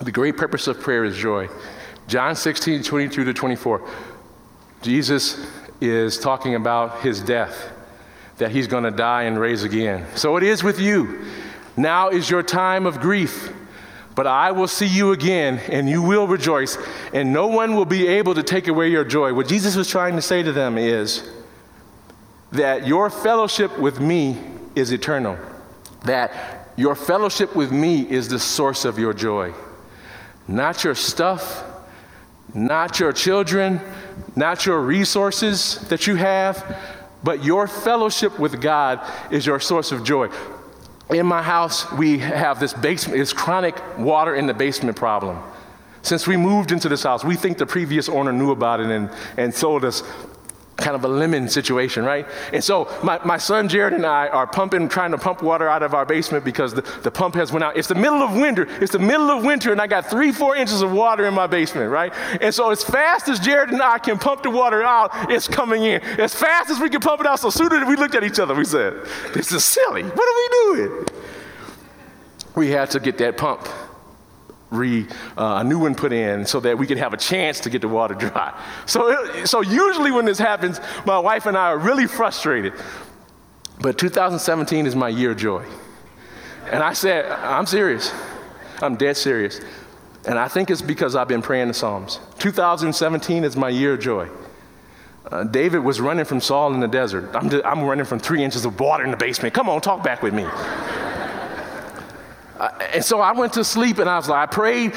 The 0.00 0.10
great 0.10 0.38
purpose 0.38 0.66
of 0.66 0.80
prayer 0.80 1.04
is 1.04 1.14
joy. 1.14 1.50
John 2.08 2.34
16, 2.36 2.82
22 2.82 3.22
to 3.24 3.34
24. 3.34 3.86
Jesus 4.80 5.46
is 5.78 6.18
talking 6.18 6.54
about 6.54 7.02
his 7.02 7.20
death, 7.20 7.70
that 8.38 8.50
he's 8.50 8.66
going 8.66 8.84
to 8.84 8.90
die 8.90 9.24
and 9.24 9.38
raise 9.38 9.62
again. 9.62 10.06
So 10.16 10.38
it 10.38 10.42
is 10.42 10.64
with 10.64 10.80
you. 10.80 11.26
Now 11.76 12.08
is 12.08 12.30
your 12.30 12.42
time 12.42 12.86
of 12.86 12.98
grief. 12.98 13.52
But 14.14 14.26
I 14.26 14.52
will 14.52 14.68
see 14.68 14.86
you 14.86 15.12
again, 15.12 15.58
and 15.68 15.86
you 15.86 16.00
will 16.00 16.26
rejoice, 16.26 16.78
and 17.12 17.30
no 17.30 17.46
one 17.46 17.76
will 17.76 17.84
be 17.84 18.08
able 18.08 18.34
to 18.36 18.42
take 18.42 18.68
away 18.68 18.90
your 18.90 19.04
joy. 19.04 19.34
What 19.34 19.48
Jesus 19.48 19.76
was 19.76 19.88
trying 19.88 20.16
to 20.16 20.22
say 20.22 20.42
to 20.42 20.50
them 20.50 20.78
is 20.78 21.28
that 22.52 22.86
your 22.86 23.10
fellowship 23.10 23.78
with 23.78 24.00
me 24.00 24.38
is 24.74 24.92
eternal, 24.92 25.38
that 26.04 26.72
your 26.76 26.94
fellowship 26.94 27.54
with 27.54 27.72
me 27.72 28.08
is 28.08 28.28
the 28.28 28.38
source 28.38 28.84
of 28.84 28.98
your 28.98 29.12
joy. 29.12 29.52
Not 30.48 30.82
your 30.82 30.94
stuff, 30.94 31.64
not 32.54 32.98
your 32.98 33.12
children, 33.12 33.80
not 34.34 34.66
your 34.66 34.80
resources 34.80 35.78
that 35.88 36.06
you 36.06 36.16
have, 36.16 36.78
but 37.22 37.44
your 37.44 37.66
fellowship 37.66 38.38
with 38.38 38.60
God 38.60 39.00
is 39.30 39.46
your 39.46 39.60
source 39.60 39.92
of 39.92 40.02
joy 40.02 40.30
in 41.10 41.26
my 41.26 41.42
house, 41.42 41.90
we 41.92 42.18
have 42.18 42.60
this 42.60 42.72
basement, 42.72 43.18
this 43.18 43.32
chronic 43.32 43.76
water 43.98 44.34
in 44.34 44.46
the 44.46 44.54
basement 44.54 44.96
problem. 44.96 45.38
Since 46.02 46.26
we 46.26 46.36
moved 46.36 46.72
into 46.72 46.88
this 46.88 47.02
house, 47.02 47.24
we 47.24 47.36
think 47.36 47.58
the 47.58 47.66
previous 47.66 48.08
owner 48.08 48.32
knew 48.32 48.52
about 48.52 48.80
it 48.80 48.86
and, 48.86 49.10
and 49.36 49.52
sold 49.52 49.84
us 49.84 50.02
kind 50.80 50.96
of 50.96 51.04
a 51.04 51.08
lemon 51.08 51.48
situation, 51.48 52.04
right? 52.04 52.26
And 52.52 52.62
so 52.62 52.88
my, 53.02 53.20
my 53.24 53.36
son 53.36 53.68
Jared 53.68 53.92
and 53.92 54.06
I 54.06 54.28
are 54.28 54.46
pumping, 54.46 54.88
trying 54.88 55.12
to 55.12 55.18
pump 55.18 55.42
water 55.42 55.68
out 55.68 55.82
of 55.82 55.94
our 55.94 56.04
basement 56.04 56.44
because 56.44 56.74
the, 56.74 56.82
the 57.02 57.10
pump 57.10 57.34
has 57.34 57.52
went 57.52 57.64
out. 57.64 57.76
It's 57.76 57.88
the 57.88 57.94
middle 57.94 58.22
of 58.22 58.34
winter. 58.34 58.66
It's 58.82 58.92
the 58.92 58.98
middle 58.98 59.30
of 59.30 59.44
winter, 59.44 59.72
and 59.72 59.80
I 59.80 59.86
got 59.86 60.08
three, 60.08 60.32
four 60.32 60.56
inches 60.56 60.82
of 60.82 60.92
water 60.92 61.26
in 61.26 61.34
my 61.34 61.46
basement, 61.46 61.90
right? 61.90 62.12
And 62.40 62.54
so 62.54 62.70
as 62.70 62.82
fast 62.82 63.28
as 63.28 63.38
Jared 63.38 63.70
and 63.70 63.82
I 63.82 63.98
can 63.98 64.18
pump 64.18 64.42
the 64.42 64.50
water 64.50 64.82
out, 64.82 65.10
it's 65.30 65.48
coming 65.48 65.84
in. 65.84 66.00
As 66.18 66.34
fast 66.34 66.70
as 66.70 66.80
we 66.80 66.88
can 66.88 67.00
pump 67.00 67.20
it 67.20 67.26
out, 67.26 67.40
so 67.40 67.50
sooner 67.50 67.78
than 67.78 67.88
we 67.88 67.96
looked 67.96 68.14
at 68.14 68.24
each 68.24 68.38
other, 68.38 68.54
we 68.54 68.64
said, 68.64 69.04
this 69.34 69.52
is 69.52 69.64
silly. 69.64 70.02
What 70.02 70.12
are 70.12 70.74
we 70.74 70.86
doing? 70.86 71.06
We 72.56 72.70
had 72.70 72.90
to 72.90 73.00
get 73.00 73.18
that 73.18 73.36
pump 73.36 73.68
re, 74.70 75.06
uh, 75.36 75.58
a 75.60 75.64
new 75.64 75.78
one 75.78 75.94
put 75.94 76.12
in 76.12 76.46
so 76.46 76.60
that 76.60 76.78
we 76.78 76.86
could 76.86 76.98
have 76.98 77.12
a 77.12 77.16
chance 77.16 77.60
to 77.60 77.70
get 77.70 77.82
the 77.82 77.88
water 77.88 78.14
dry. 78.18 78.58
So, 78.86 79.08
it, 79.08 79.46
so 79.46 79.60
usually 79.60 80.10
when 80.10 80.24
this 80.24 80.38
happens, 80.38 80.80
my 81.06 81.18
wife 81.18 81.46
and 81.46 81.56
I 81.56 81.68
are 81.68 81.78
really 81.78 82.06
frustrated. 82.06 82.72
But 83.80 83.98
2017 83.98 84.86
is 84.86 84.94
my 84.94 85.08
year 85.08 85.32
of 85.32 85.38
joy. 85.38 85.64
And 86.70 86.82
I 86.82 86.92
said, 86.92 87.30
I'm 87.30 87.66
serious. 87.66 88.12
I'm 88.82 88.96
dead 88.96 89.16
serious. 89.16 89.60
And 90.26 90.38
I 90.38 90.48
think 90.48 90.70
it's 90.70 90.82
because 90.82 91.16
I've 91.16 91.28
been 91.28 91.42
praying 91.42 91.68
the 91.68 91.74
Psalms. 91.74 92.20
2017 92.38 93.44
is 93.44 93.56
my 93.56 93.70
year 93.70 93.94
of 93.94 94.00
joy. 94.00 94.28
Uh, 95.30 95.44
David 95.44 95.78
was 95.80 96.00
running 96.00 96.24
from 96.24 96.40
Saul 96.40 96.74
in 96.74 96.80
the 96.80 96.88
desert. 96.88 97.30
I'm, 97.34 97.48
just, 97.50 97.64
I'm 97.64 97.82
running 97.82 98.04
from 98.04 98.18
three 98.18 98.42
inches 98.42 98.64
of 98.64 98.78
water 98.80 99.04
in 99.04 99.10
the 99.10 99.16
basement. 99.16 99.54
Come 99.54 99.68
on, 99.68 99.80
talk 99.80 100.02
back 100.02 100.22
with 100.22 100.34
me. 100.34 100.44
Uh, 102.60 102.68
and 102.92 103.04
so 103.04 103.20
I 103.20 103.32
went 103.32 103.54
to 103.54 103.64
sleep 103.64 103.98
and 103.98 104.08
I 104.08 104.16
was 104.16 104.28
like, 104.28 104.48
I 104.48 104.52
prayed 104.52 104.92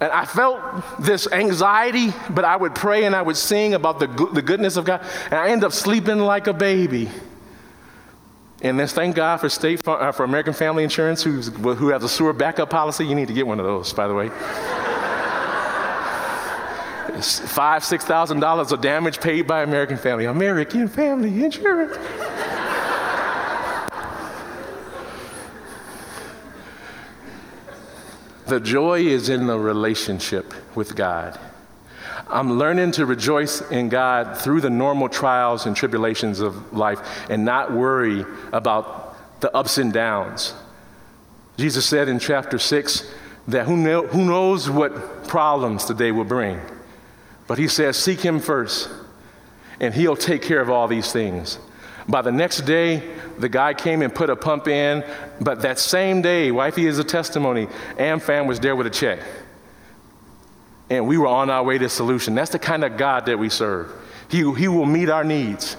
and 0.00 0.12
I 0.12 0.26
felt 0.26 0.60
this 1.00 1.26
anxiety, 1.32 2.12
but 2.28 2.44
I 2.44 2.54
would 2.54 2.74
pray 2.74 3.04
and 3.04 3.16
I 3.16 3.22
would 3.22 3.38
sing 3.38 3.72
about 3.72 3.98
the, 3.98 4.06
the 4.34 4.42
goodness 4.42 4.76
of 4.76 4.84
God. 4.84 5.00
And 5.24 5.34
I 5.34 5.48
ended 5.48 5.64
up 5.64 5.72
sleeping 5.72 6.18
like 6.18 6.46
a 6.46 6.52
baby. 6.52 7.08
And 8.60 8.78
then 8.78 8.86
thank 8.86 9.16
God 9.16 9.38
for 9.38 9.48
state 9.48 9.88
uh, 9.88 10.12
for 10.12 10.24
American 10.24 10.52
Family 10.52 10.84
Insurance, 10.84 11.22
who's, 11.22 11.48
who 11.48 11.88
has 11.88 12.04
a 12.04 12.08
sewer 12.08 12.34
backup 12.34 12.68
policy. 12.68 13.06
You 13.06 13.14
need 13.14 13.28
to 13.28 13.34
get 13.34 13.46
one 13.46 13.60
of 13.60 13.64
those, 13.64 13.94
by 13.94 14.06
the 14.08 14.14
way. 14.14 14.28
Five, 17.22 17.82
six 17.82 18.04
thousand 18.04 18.40
dollars 18.40 18.72
of 18.72 18.82
damage 18.82 19.20
paid 19.20 19.46
by 19.46 19.62
American 19.62 19.96
Family. 19.96 20.26
American 20.26 20.86
Family 20.86 21.42
Insurance. 21.42 21.96
The 28.46 28.60
joy 28.60 29.00
is 29.00 29.28
in 29.28 29.46
the 29.46 29.58
relationship 29.58 30.54
with 30.76 30.94
God. 30.94 31.38
I'm 32.28 32.58
learning 32.58 32.92
to 32.92 33.06
rejoice 33.06 33.60
in 33.70 33.88
God 33.88 34.38
through 34.38 34.60
the 34.60 34.70
normal 34.70 35.08
trials 35.08 35.66
and 35.66 35.76
tribulations 35.76 36.40
of 36.40 36.72
life 36.72 37.00
and 37.30 37.44
not 37.44 37.72
worry 37.72 38.24
about 38.52 39.40
the 39.40 39.54
ups 39.54 39.78
and 39.78 39.92
downs. 39.92 40.54
Jesus 41.56 41.86
said 41.86 42.08
in 42.08 42.18
chapter 42.18 42.58
6 42.58 43.12
that 43.48 43.66
who, 43.66 43.76
know, 43.76 44.06
who 44.06 44.24
knows 44.24 44.68
what 44.68 45.26
problems 45.28 45.86
the 45.86 45.94
day 45.94 46.12
will 46.12 46.24
bring. 46.24 46.60
But 47.46 47.58
he 47.58 47.68
says, 47.68 47.96
Seek 47.96 48.20
him 48.20 48.40
first, 48.40 48.88
and 49.80 49.94
he'll 49.94 50.16
take 50.16 50.42
care 50.42 50.60
of 50.60 50.68
all 50.68 50.88
these 50.88 51.12
things. 51.12 51.58
By 52.08 52.22
the 52.22 52.32
next 52.32 52.62
day, 52.62 53.02
the 53.38 53.48
guy 53.48 53.74
came 53.74 54.00
and 54.02 54.14
put 54.14 54.30
a 54.30 54.36
pump 54.36 54.68
in, 54.68 55.04
but 55.40 55.62
that 55.62 55.78
same 55.78 56.22
day, 56.22 56.52
wifey 56.52 56.86
is 56.86 56.98
a 56.98 57.04
testimony, 57.04 57.66
AmFam 57.98 58.46
was 58.46 58.60
there 58.60 58.76
with 58.76 58.86
a 58.86 58.90
check. 58.90 59.20
And 60.88 61.08
we 61.08 61.18
were 61.18 61.26
on 61.26 61.50
our 61.50 61.64
way 61.64 61.78
to 61.78 61.88
solution. 61.88 62.36
That's 62.36 62.52
the 62.52 62.60
kind 62.60 62.84
of 62.84 62.96
God 62.96 63.26
that 63.26 63.38
we 63.38 63.48
serve. 63.48 63.90
He, 64.28 64.38
he 64.54 64.68
will 64.68 64.86
meet 64.86 65.08
our 65.08 65.24
needs. 65.24 65.76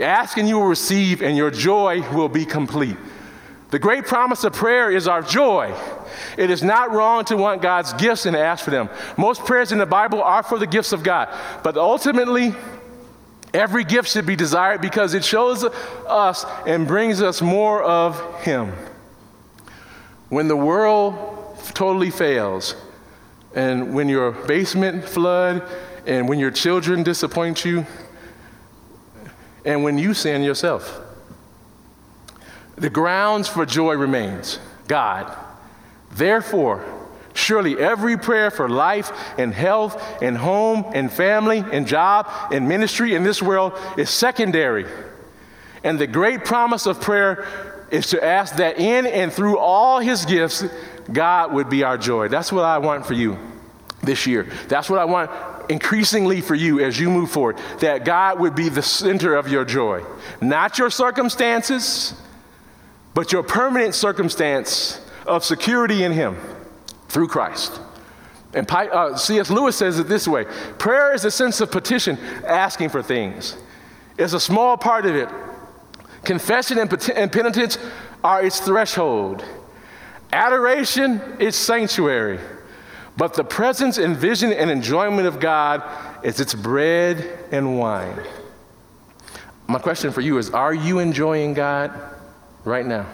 Ask 0.00 0.36
and 0.36 0.48
you 0.48 0.58
will 0.58 0.66
receive, 0.66 1.22
and 1.22 1.36
your 1.36 1.50
joy 1.50 2.02
will 2.12 2.28
be 2.28 2.44
complete. 2.44 2.96
The 3.70 3.78
great 3.78 4.04
promise 4.04 4.44
of 4.44 4.52
prayer 4.52 4.90
is 4.90 5.06
our 5.06 5.22
joy. 5.22 5.74
It 6.36 6.50
is 6.50 6.62
not 6.62 6.90
wrong 6.90 7.24
to 7.26 7.36
want 7.36 7.62
God's 7.62 7.92
gifts 7.94 8.26
and 8.26 8.36
ask 8.36 8.64
for 8.64 8.70
them. 8.70 8.90
Most 9.16 9.44
prayers 9.44 9.72
in 9.72 9.78
the 9.78 9.86
Bible 9.86 10.22
are 10.22 10.42
for 10.42 10.58
the 10.58 10.66
gifts 10.66 10.92
of 10.92 11.02
God, 11.02 11.28
but 11.62 11.76
ultimately, 11.76 12.54
every 13.54 13.84
gift 13.84 14.08
should 14.08 14.26
be 14.26 14.36
desired 14.36 14.80
because 14.80 15.14
it 15.14 15.24
shows 15.24 15.64
us 15.64 16.44
and 16.66 16.86
brings 16.86 17.22
us 17.22 17.42
more 17.42 17.82
of 17.82 18.42
Him. 18.42 18.72
When 20.28 20.48
the 20.48 20.56
world 20.56 21.58
totally 21.74 22.10
fails, 22.10 22.74
and 23.54 23.94
when 23.94 24.08
your 24.08 24.32
basement 24.32 25.04
flood, 25.04 25.62
and 26.06 26.28
when 26.28 26.38
your 26.38 26.50
children 26.50 27.02
disappoint 27.02 27.64
you, 27.64 27.86
and 29.64 29.84
when 29.84 29.98
you 29.98 30.14
sin 30.14 30.42
yourself, 30.42 31.00
the 32.76 32.90
grounds 32.90 33.48
for 33.48 33.66
joy 33.66 33.94
remains 33.94 34.58
God. 34.88 35.36
Therefore, 36.10 37.01
surely 37.42 37.78
every 37.78 38.16
prayer 38.16 38.50
for 38.50 38.68
life 38.68 39.12
and 39.38 39.52
health 39.52 40.22
and 40.22 40.36
home 40.36 40.84
and 40.94 41.12
family 41.12 41.58
and 41.58 41.86
job 41.86 42.30
and 42.52 42.68
ministry 42.68 43.14
in 43.14 43.22
this 43.22 43.42
world 43.42 43.78
is 43.98 44.08
secondary. 44.08 44.86
And 45.84 45.98
the 45.98 46.06
great 46.06 46.44
promise 46.44 46.86
of 46.86 47.00
prayer 47.00 47.46
is 47.90 48.06
to 48.08 48.24
ask 48.24 48.56
that 48.56 48.78
in 48.78 49.06
and 49.06 49.32
through 49.32 49.58
all 49.58 49.98
his 49.98 50.24
gifts, 50.24 50.64
God 51.12 51.52
would 51.52 51.68
be 51.68 51.82
our 51.82 51.98
joy. 51.98 52.28
That's 52.28 52.52
what 52.52 52.64
I 52.64 52.78
want 52.78 53.04
for 53.04 53.14
you 53.14 53.38
this 54.02 54.26
year. 54.26 54.48
That's 54.68 54.88
what 54.88 54.98
I 54.98 55.04
want 55.04 55.30
increasingly 55.68 56.40
for 56.40 56.54
you 56.54 56.80
as 56.80 56.98
you 56.98 57.10
move 57.10 57.30
forward. 57.30 57.58
That 57.80 58.04
God 58.04 58.40
would 58.40 58.54
be 58.54 58.68
the 58.68 58.82
center 58.82 59.34
of 59.34 59.48
your 59.48 59.64
joy, 59.64 60.04
not 60.40 60.78
your 60.78 60.90
circumstances 60.90 62.14
but 63.14 63.32
your 63.32 63.42
permanent 63.42 63.94
circumstance 63.94 65.00
of 65.26 65.44
security 65.44 66.04
in 66.04 66.12
Him 66.12 66.36
through 67.12 67.28
Christ. 67.28 67.80
And 68.54 68.70
uh, 68.70 69.16
C.S. 69.16 69.50
Lewis 69.50 69.76
says 69.76 69.98
it 69.98 70.08
this 70.08 70.26
way 70.26 70.44
prayer 70.78 71.14
is 71.14 71.24
a 71.24 71.30
sense 71.30 71.60
of 71.60 71.70
petition, 71.70 72.18
asking 72.46 72.88
for 72.88 73.02
things. 73.02 73.56
It's 74.18 74.32
a 74.32 74.40
small 74.40 74.76
part 74.76 75.06
of 75.06 75.14
it. 75.14 75.28
Confession 76.24 76.78
and, 76.78 76.88
pet- 76.88 77.10
and 77.10 77.32
penitence 77.32 77.78
are 78.22 78.44
its 78.44 78.60
threshold. 78.60 79.44
Adoration 80.32 81.20
is 81.38 81.56
sanctuary. 81.56 82.38
But 83.16 83.34
the 83.34 83.44
presence 83.44 83.98
and 83.98 84.16
vision 84.16 84.52
and 84.52 84.70
enjoyment 84.70 85.26
of 85.26 85.38
God 85.38 85.82
is 86.24 86.40
its 86.40 86.54
bread 86.54 87.46
and 87.50 87.78
wine. 87.78 88.22
My 89.66 89.78
question 89.78 90.12
for 90.12 90.22
you 90.22 90.38
is 90.38 90.50
Are 90.50 90.72
you 90.72 90.98
enjoying 90.98 91.54
God? 91.54 91.92
right 92.64 92.86
now? 92.86 93.06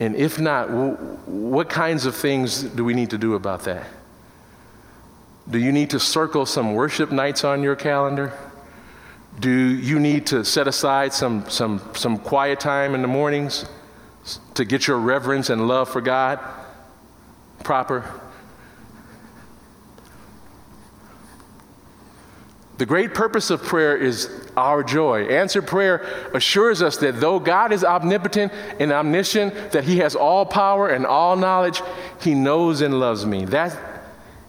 And 0.00 0.16
if 0.16 0.40
not, 0.40 0.70
what 0.70 1.68
kinds 1.68 2.06
of 2.06 2.16
things 2.16 2.62
do 2.62 2.84
we 2.84 2.94
need 2.94 3.10
to 3.10 3.18
do 3.18 3.34
about 3.34 3.64
that? 3.64 3.86
Do 5.48 5.58
you 5.58 5.72
need 5.72 5.90
to 5.90 6.00
circle 6.00 6.46
some 6.46 6.72
worship 6.72 7.12
nights 7.12 7.44
on 7.44 7.62
your 7.62 7.76
calendar? 7.76 8.32
Do 9.38 9.50
you 9.50 10.00
need 10.00 10.26
to 10.28 10.44
set 10.44 10.66
aside 10.66 11.12
some, 11.12 11.48
some, 11.50 11.82
some 11.94 12.18
quiet 12.18 12.60
time 12.60 12.94
in 12.94 13.02
the 13.02 13.08
mornings 13.08 13.66
to 14.54 14.64
get 14.64 14.86
your 14.86 14.98
reverence 14.98 15.50
and 15.50 15.68
love 15.68 15.90
for 15.90 16.00
God 16.00 16.40
proper? 17.62 18.20
The 22.80 22.86
great 22.86 23.12
purpose 23.12 23.50
of 23.50 23.62
prayer 23.62 23.94
is 23.94 24.30
our 24.56 24.82
joy. 24.82 25.26
Answered 25.26 25.66
prayer 25.66 26.30
assures 26.32 26.80
us 26.80 26.96
that 26.96 27.20
though 27.20 27.38
God 27.38 27.74
is 27.74 27.84
omnipotent 27.84 28.54
and 28.78 28.90
omniscient, 28.90 29.72
that 29.72 29.84
He 29.84 29.98
has 29.98 30.16
all 30.16 30.46
power 30.46 30.88
and 30.88 31.04
all 31.04 31.36
knowledge, 31.36 31.82
He 32.22 32.32
knows 32.32 32.80
and 32.80 32.98
loves 32.98 33.26
me. 33.26 33.44
That 33.44 33.78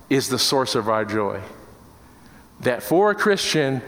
is 0.09 0.29
the 0.29 0.39
source 0.39 0.75
of 0.75 0.87
our 0.87 1.03
joy. 1.03 1.41
That 2.61 2.81
for 2.81 3.11
a 3.11 3.15
Christian 3.15 3.81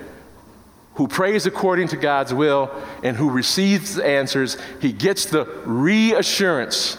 who 0.96 1.08
prays 1.08 1.46
according 1.46 1.88
to 1.88 1.96
God's 1.96 2.34
will 2.34 2.70
and 3.02 3.16
who 3.16 3.30
receives 3.30 3.98
answers, 3.98 4.58
he 4.82 4.92
gets 4.92 5.24
the 5.24 5.46
reassurance, 5.64 6.98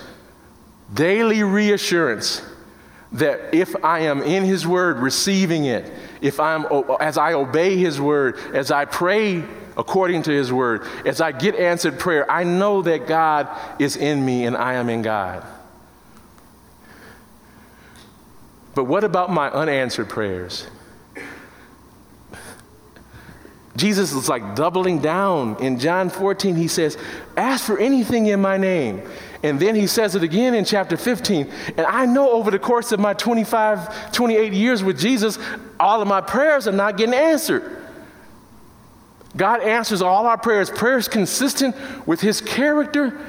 daily 0.94 1.42
reassurance, 1.42 2.40
that 3.12 3.54
if 3.54 3.76
I 3.84 4.00
am 4.00 4.22
in 4.22 4.44
His 4.44 4.66
Word 4.66 4.98
receiving 4.98 5.66
it, 5.66 5.92
if 6.24 6.40
I'm, 6.40 6.64
as 7.00 7.18
I 7.18 7.34
obey 7.34 7.76
His 7.76 8.00
word, 8.00 8.38
as 8.54 8.70
I 8.70 8.86
pray 8.86 9.44
according 9.76 10.22
to 10.22 10.30
His 10.30 10.50
word, 10.50 10.82
as 11.04 11.20
I 11.20 11.32
get 11.32 11.54
answered 11.54 11.98
prayer, 11.98 12.28
I 12.30 12.44
know 12.44 12.80
that 12.80 13.06
God 13.06 13.46
is 13.78 13.96
in 13.96 14.24
me 14.24 14.46
and 14.46 14.56
I 14.56 14.74
am 14.74 14.88
in 14.88 15.02
God. 15.02 15.46
But 18.74 18.84
what 18.84 19.04
about 19.04 19.30
my 19.30 19.50
unanswered 19.50 20.08
prayers? 20.08 20.66
Jesus 23.76 24.12
is 24.12 24.26
like 24.26 24.56
doubling 24.56 25.00
down. 25.00 25.56
In 25.60 25.78
John 25.78 26.08
14, 26.08 26.56
he 26.56 26.68
says, 26.68 26.96
Ask 27.36 27.66
for 27.66 27.78
anything 27.78 28.26
in 28.26 28.40
my 28.40 28.56
name. 28.56 29.02
And 29.44 29.60
then 29.60 29.74
he 29.74 29.86
says 29.86 30.14
it 30.14 30.22
again 30.22 30.54
in 30.54 30.64
chapter 30.64 30.96
15. 30.96 31.52
And 31.76 31.86
I 31.86 32.06
know 32.06 32.30
over 32.30 32.50
the 32.50 32.58
course 32.58 32.92
of 32.92 32.98
my 32.98 33.12
25, 33.12 34.10
28 34.10 34.54
years 34.54 34.82
with 34.82 34.98
Jesus, 34.98 35.38
all 35.78 36.00
of 36.00 36.08
my 36.08 36.22
prayers 36.22 36.66
are 36.66 36.72
not 36.72 36.96
getting 36.96 37.14
answered. 37.14 37.76
God 39.36 39.60
answers 39.60 40.00
all 40.00 40.24
our 40.26 40.38
prayers. 40.38 40.70
Prayers 40.70 41.08
consistent 41.08 41.76
with 42.06 42.22
his 42.22 42.40
character 42.40 43.20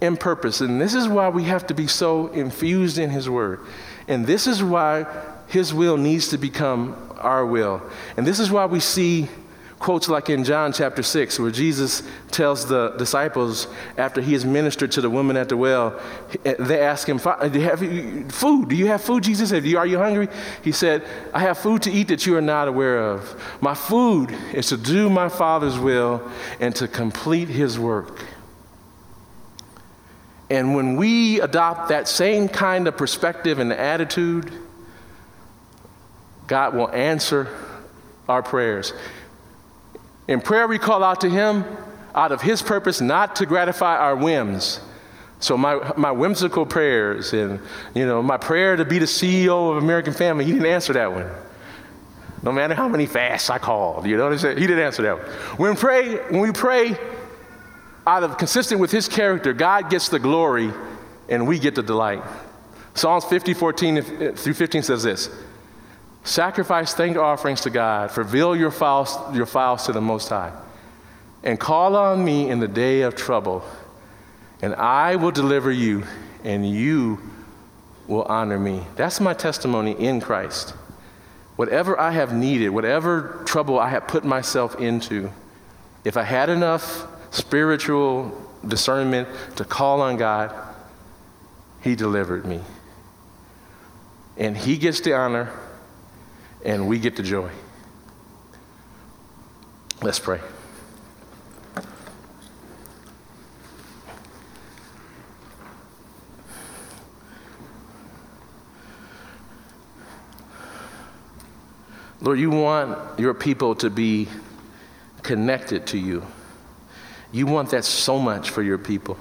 and 0.00 0.18
purpose. 0.18 0.60
And 0.60 0.80
this 0.80 0.92
is 0.92 1.06
why 1.06 1.28
we 1.28 1.44
have 1.44 1.68
to 1.68 1.74
be 1.74 1.86
so 1.86 2.26
infused 2.26 2.98
in 2.98 3.10
his 3.10 3.30
word. 3.30 3.60
And 4.08 4.26
this 4.26 4.48
is 4.48 4.64
why 4.64 5.06
his 5.46 5.72
will 5.72 5.96
needs 5.96 6.30
to 6.30 6.38
become 6.38 6.96
our 7.18 7.46
will. 7.46 7.80
And 8.16 8.26
this 8.26 8.40
is 8.40 8.50
why 8.50 8.66
we 8.66 8.80
see 8.80 9.28
quotes 9.80 10.10
like 10.10 10.28
in 10.28 10.44
John 10.44 10.74
chapter 10.74 11.02
6, 11.02 11.38
where 11.38 11.50
Jesus 11.50 12.02
tells 12.30 12.68
the 12.68 12.90
disciples 12.90 13.66
after 13.96 14.20
he 14.20 14.34
has 14.34 14.44
ministered 14.44 14.92
to 14.92 15.00
the 15.00 15.08
woman 15.08 15.38
at 15.38 15.48
the 15.48 15.56
well, 15.56 15.98
they 16.44 16.80
ask 16.80 17.08
him, 17.08 17.16
Do 17.16 17.58
you 17.58 17.64
have 17.64 17.80
food? 18.30 18.68
Do 18.68 18.76
you 18.76 18.86
have 18.86 19.02
food? 19.02 19.24
Jesus 19.24 19.48
said, 19.48 19.64
Are 19.74 19.86
you 19.86 19.98
hungry? 19.98 20.28
He 20.62 20.70
said, 20.70 21.02
I 21.32 21.40
have 21.40 21.58
food 21.58 21.82
to 21.82 21.90
eat 21.90 22.08
that 22.08 22.26
you 22.26 22.36
are 22.36 22.42
not 22.42 22.68
aware 22.68 23.00
of. 23.00 23.42
My 23.62 23.74
food 23.74 24.36
is 24.52 24.66
to 24.68 24.76
do 24.76 25.08
my 25.08 25.30
Father's 25.30 25.78
will 25.78 26.30
and 26.60 26.76
to 26.76 26.86
complete 26.86 27.48
his 27.48 27.78
work. 27.78 28.22
And 30.50 30.74
when 30.74 30.96
we 30.96 31.40
adopt 31.40 31.88
that 31.88 32.06
same 32.06 32.48
kind 32.48 32.86
of 32.86 32.98
perspective 32.98 33.58
and 33.58 33.72
attitude, 33.72 34.52
God 36.48 36.74
will 36.74 36.90
answer 36.90 37.48
our 38.28 38.42
prayers. 38.42 38.92
In 40.30 40.40
prayer, 40.40 40.68
we 40.68 40.78
call 40.78 41.02
out 41.02 41.22
to 41.22 41.28
Him 41.28 41.64
out 42.14 42.30
of 42.30 42.40
His 42.40 42.62
purpose, 42.62 43.00
not 43.00 43.34
to 43.36 43.46
gratify 43.46 43.96
our 43.96 44.14
whims. 44.14 44.80
So 45.40 45.58
my, 45.58 45.92
my 45.96 46.12
whimsical 46.12 46.64
prayers 46.64 47.32
and, 47.32 47.58
you 47.94 48.06
know, 48.06 48.22
my 48.22 48.36
prayer 48.36 48.76
to 48.76 48.84
be 48.84 49.00
the 49.00 49.06
CEO 49.06 49.72
of 49.72 49.82
American 49.82 50.12
Family, 50.12 50.44
He 50.44 50.52
didn't 50.52 50.66
answer 50.66 50.92
that 50.92 51.12
one. 51.12 51.28
No 52.44 52.52
matter 52.52 52.74
how 52.74 52.88
many 52.88 53.06
fasts 53.06 53.50
I 53.50 53.58
called, 53.58 54.06
you 54.06 54.16
know 54.16 54.24
what 54.24 54.32
I'm 54.32 54.38
saying? 54.38 54.58
He 54.58 54.68
didn't 54.68 54.84
answer 54.84 55.02
that 55.02 55.18
one. 55.18 55.26
When, 55.56 55.76
pray, 55.76 56.16
when 56.28 56.40
we 56.40 56.52
pray 56.52 56.96
out 58.06 58.22
of 58.22 58.38
consistent 58.38 58.80
with 58.80 58.92
His 58.92 59.08
character, 59.08 59.52
God 59.52 59.90
gets 59.90 60.10
the 60.10 60.20
glory 60.20 60.72
and 61.28 61.48
we 61.48 61.58
get 61.58 61.74
the 61.74 61.82
delight. 61.82 62.22
Psalms 62.94 63.24
50, 63.24 63.52
14 63.54 64.02
through 64.36 64.54
15 64.54 64.84
says 64.84 65.02
this 65.02 65.28
Sacrifice 66.24 66.92
thank 66.94 67.16
offerings 67.16 67.62
to 67.62 67.70
God, 67.70 68.16
reveal 68.16 68.54
your 68.54 68.70
files, 68.70 69.16
your 69.34 69.46
files 69.46 69.86
to 69.86 69.92
the 69.92 70.00
Most 70.00 70.28
High, 70.28 70.52
and 71.42 71.58
call 71.58 71.96
on 71.96 72.24
me 72.24 72.50
in 72.50 72.60
the 72.60 72.68
day 72.68 73.02
of 73.02 73.14
trouble, 73.14 73.64
and 74.60 74.74
I 74.74 75.16
will 75.16 75.30
deliver 75.30 75.72
you, 75.72 76.04
and 76.44 76.68
you 76.68 77.18
will 78.06 78.24
honor 78.24 78.58
me. 78.58 78.82
That's 78.96 79.20
my 79.20 79.32
testimony 79.32 79.92
in 79.92 80.20
Christ. 80.20 80.74
Whatever 81.56 81.98
I 81.98 82.10
have 82.10 82.34
needed, 82.34 82.70
whatever 82.70 83.42
trouble 83.46 83.78
I 83.78 83.88
have 83.88 84.06
put 84.06 84.24
myself 84.24 84.78
into, 84.78 85.30
if 86.04 86.16
I 86.16 86.22
had 86.22 86.50
enough 86.50 87.06
spiritual 87.30 88.32
discernment 88.66 89.28
to 89.56 89.64
call 89.64 90.02
on 90.02 90.16
God, 90.16 90.54
He 91.82 91.94
delivered 91.94 92.44
me. 92.44 92.60
And 94.36 94.56
He 94.56 94.76
gets 94.76 95.00
the 95.00 95.14
honor 95.14 95.50
and 96.64 96.88
we 96.88 96.98
get 96.98 97.16
the 97.16 97.22
joy. 97.22 97.50
Let's 100.02 100.18
pray. 100.18 100.40
Lord, 112.22 112.38
you 112.38 112.50
want 112.50 113.18
your 113.18 113.32
people 113.32 113.74
to 113.76 113.88
be 113.88 114.28
connected 115.22 115.86
to 115.88 115.98
you. 115.98 116.22
You 117.32 117.46
want 117.46 117.70
that 117.70 117.84
so 117.84 118.18
much 118.18 118.50
for 118.50 118.62
your 118.62 118.78
people. 118.78 119.16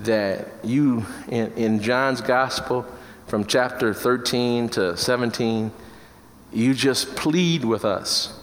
that 0.00 0.48
you, 0.64 1.04
in, 1.28 1.52
in 1.52 1.80
John's 1.80 2.20
gospel, 2.20 2.86
from 3.26 3.44
chapter 3.44 3.92
13 3.94 4.70
to 4.70 4.96
17, 4.96 5.70
you 6.52 6.74
just 6.74 7.16
plead 7.16 7.64
with 7.64 7.84
us 7.84 8.38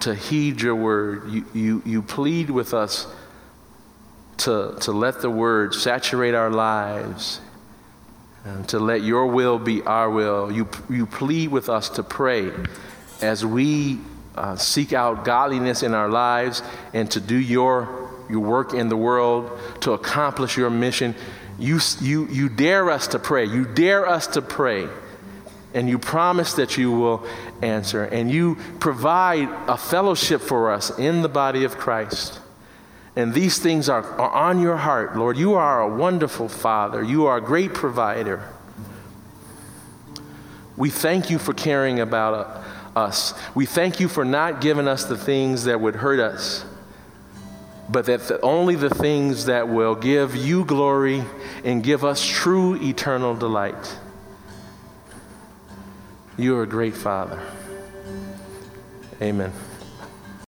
to 0.00 0.14
heed 0.14 0.60
your 0.60 0.76
word. 0.76 1.30
You, 1.30 1.44
you, 1.52 1.82
you 1.84 2.02
plead 2.02 2.50
with 2.50 2.74
us 2.74 3.06
to, 4.38 4.76
to 4.80 4.92
let 4.92 5.20
the 5.20 5.30
word 5.30 5.74
saturate 5.74 6.34
our 6.34 6.50
lives, 6.50 7.40
and 8.44 8.68
to 8.68 8.78
let 8.78 9.02
your 9.02 9.26
will 9.26 9.58
be 9.58 9.82
our 9.82 10.08
will. 10.08 10.50
You, 10.52 10.68
you 10.88 11.06
plead 11.06 11.50
with 11.50 11.68
us 11.68 11.88
to 11.90 12.02
pray 12.02 12.52
as 13.20 13.44
we 13.44 13.98
uh, 14.36 14.54
seek 14.56 14.92
out 14.92 15.24
godliness 15.24 15.82
in 15.82 15.92
our 15.92 16.08
lives 16.08 16.62
and 16.94 17.10
to 17.10 17.20
do 17.20 17.36
your, 17.36 18.10
your 18.30 18.40
work 18.40 18.72
in 18.74 18.88
the 18.88 18.96
world, 18.96 19.50
to 19.80 19.92
accomplish 19.92 20.56
your 20.56 20.70
mission. 20.70 21.16
You, 21.58 21.80
you, 22.00 22.28
you 22.28 22.48
dare 22.48 22.88
us 22.90 23.08
to 23.08 23.18
pray. 23.18 23.44
You 23.44 23.64
dare 23.64 24.08
us 24.08 24.28
to 24.28 24.42
pray. 24.42 24.88
And 25.74 25.88
you 25.88 25.98
promise 25.98 26.54
that 26.54 26.76
you 26.76 26.90
will 26.90 27.26
answer. 27.60 28.04
And 28.04 28.30
you 28.30 28.56
provide 28.80 29.48
a 29.68 29.76
fellowship 29.76 30.40
for 30.40 30.72
us 30.72 30.96
in 30.98 31.22
the 31.22 31.28
body 31.28 31.64
of 31.64 31.76
Christ. 31.76 32.40
And 33.16 33.34
these 33.34 33.58
things 33.58 33.88
are, 33.88 34.04
are 34.04 34.30
on 34.30 34.60
your 34.60 34.76
heart, 34.76 35.16
Lord. 35.16 35.36
You 35.36 35.54
are 35.54 35.82
a 35.82 35.88
wonderful 35.88 36.48
Father. 36.48 37.02
You 37.02 37.26
are 37.26 37.38
a 37.38 37.40
great 37.40 37.74
provider. 37.74 38.42
We 40.76 40.90
thank 40.90 41.28
you 41.28 41.38
for 41.38 41.52
caring 41.52 41.98
about 41.98 42.34
uh, 42.34 42.62
us. 42.96 43.34
We 43.56 43.66
thank 43.66 43.98
you 43.98 44.06
for 44.06 44.24
not 44.24 44.60
giving 44.60 44.86
us 44.86 45.04
the 45.04 45.16
things 45.16 45.64
that 45.64 45.80
would 45.80 45.96
hurt 45.96 46.20
us, 46.20 46.64
but 47.88 48.06
that 48.06 48.28
the, 48.28 48.40
only 48.40 48.76
the 48.76 48.90
things 48.90 49.46
that 49.46 49.68
will 49.68 49.96
give 49.96 50.36
you 50.36 50.64
glory 50.64 51.24
and 51.64 51.82
give 51.82 52.04
us 52.04 52.24
true 52.24 52.76
eternal 52.76 53.34
delight. 53.34 53.98
You 56.38 56.56
are 56.56 56.62
a 56.62 56.68
great 56.68 56.94
Father. 56.94 57.40
Amen. 59.20 59.52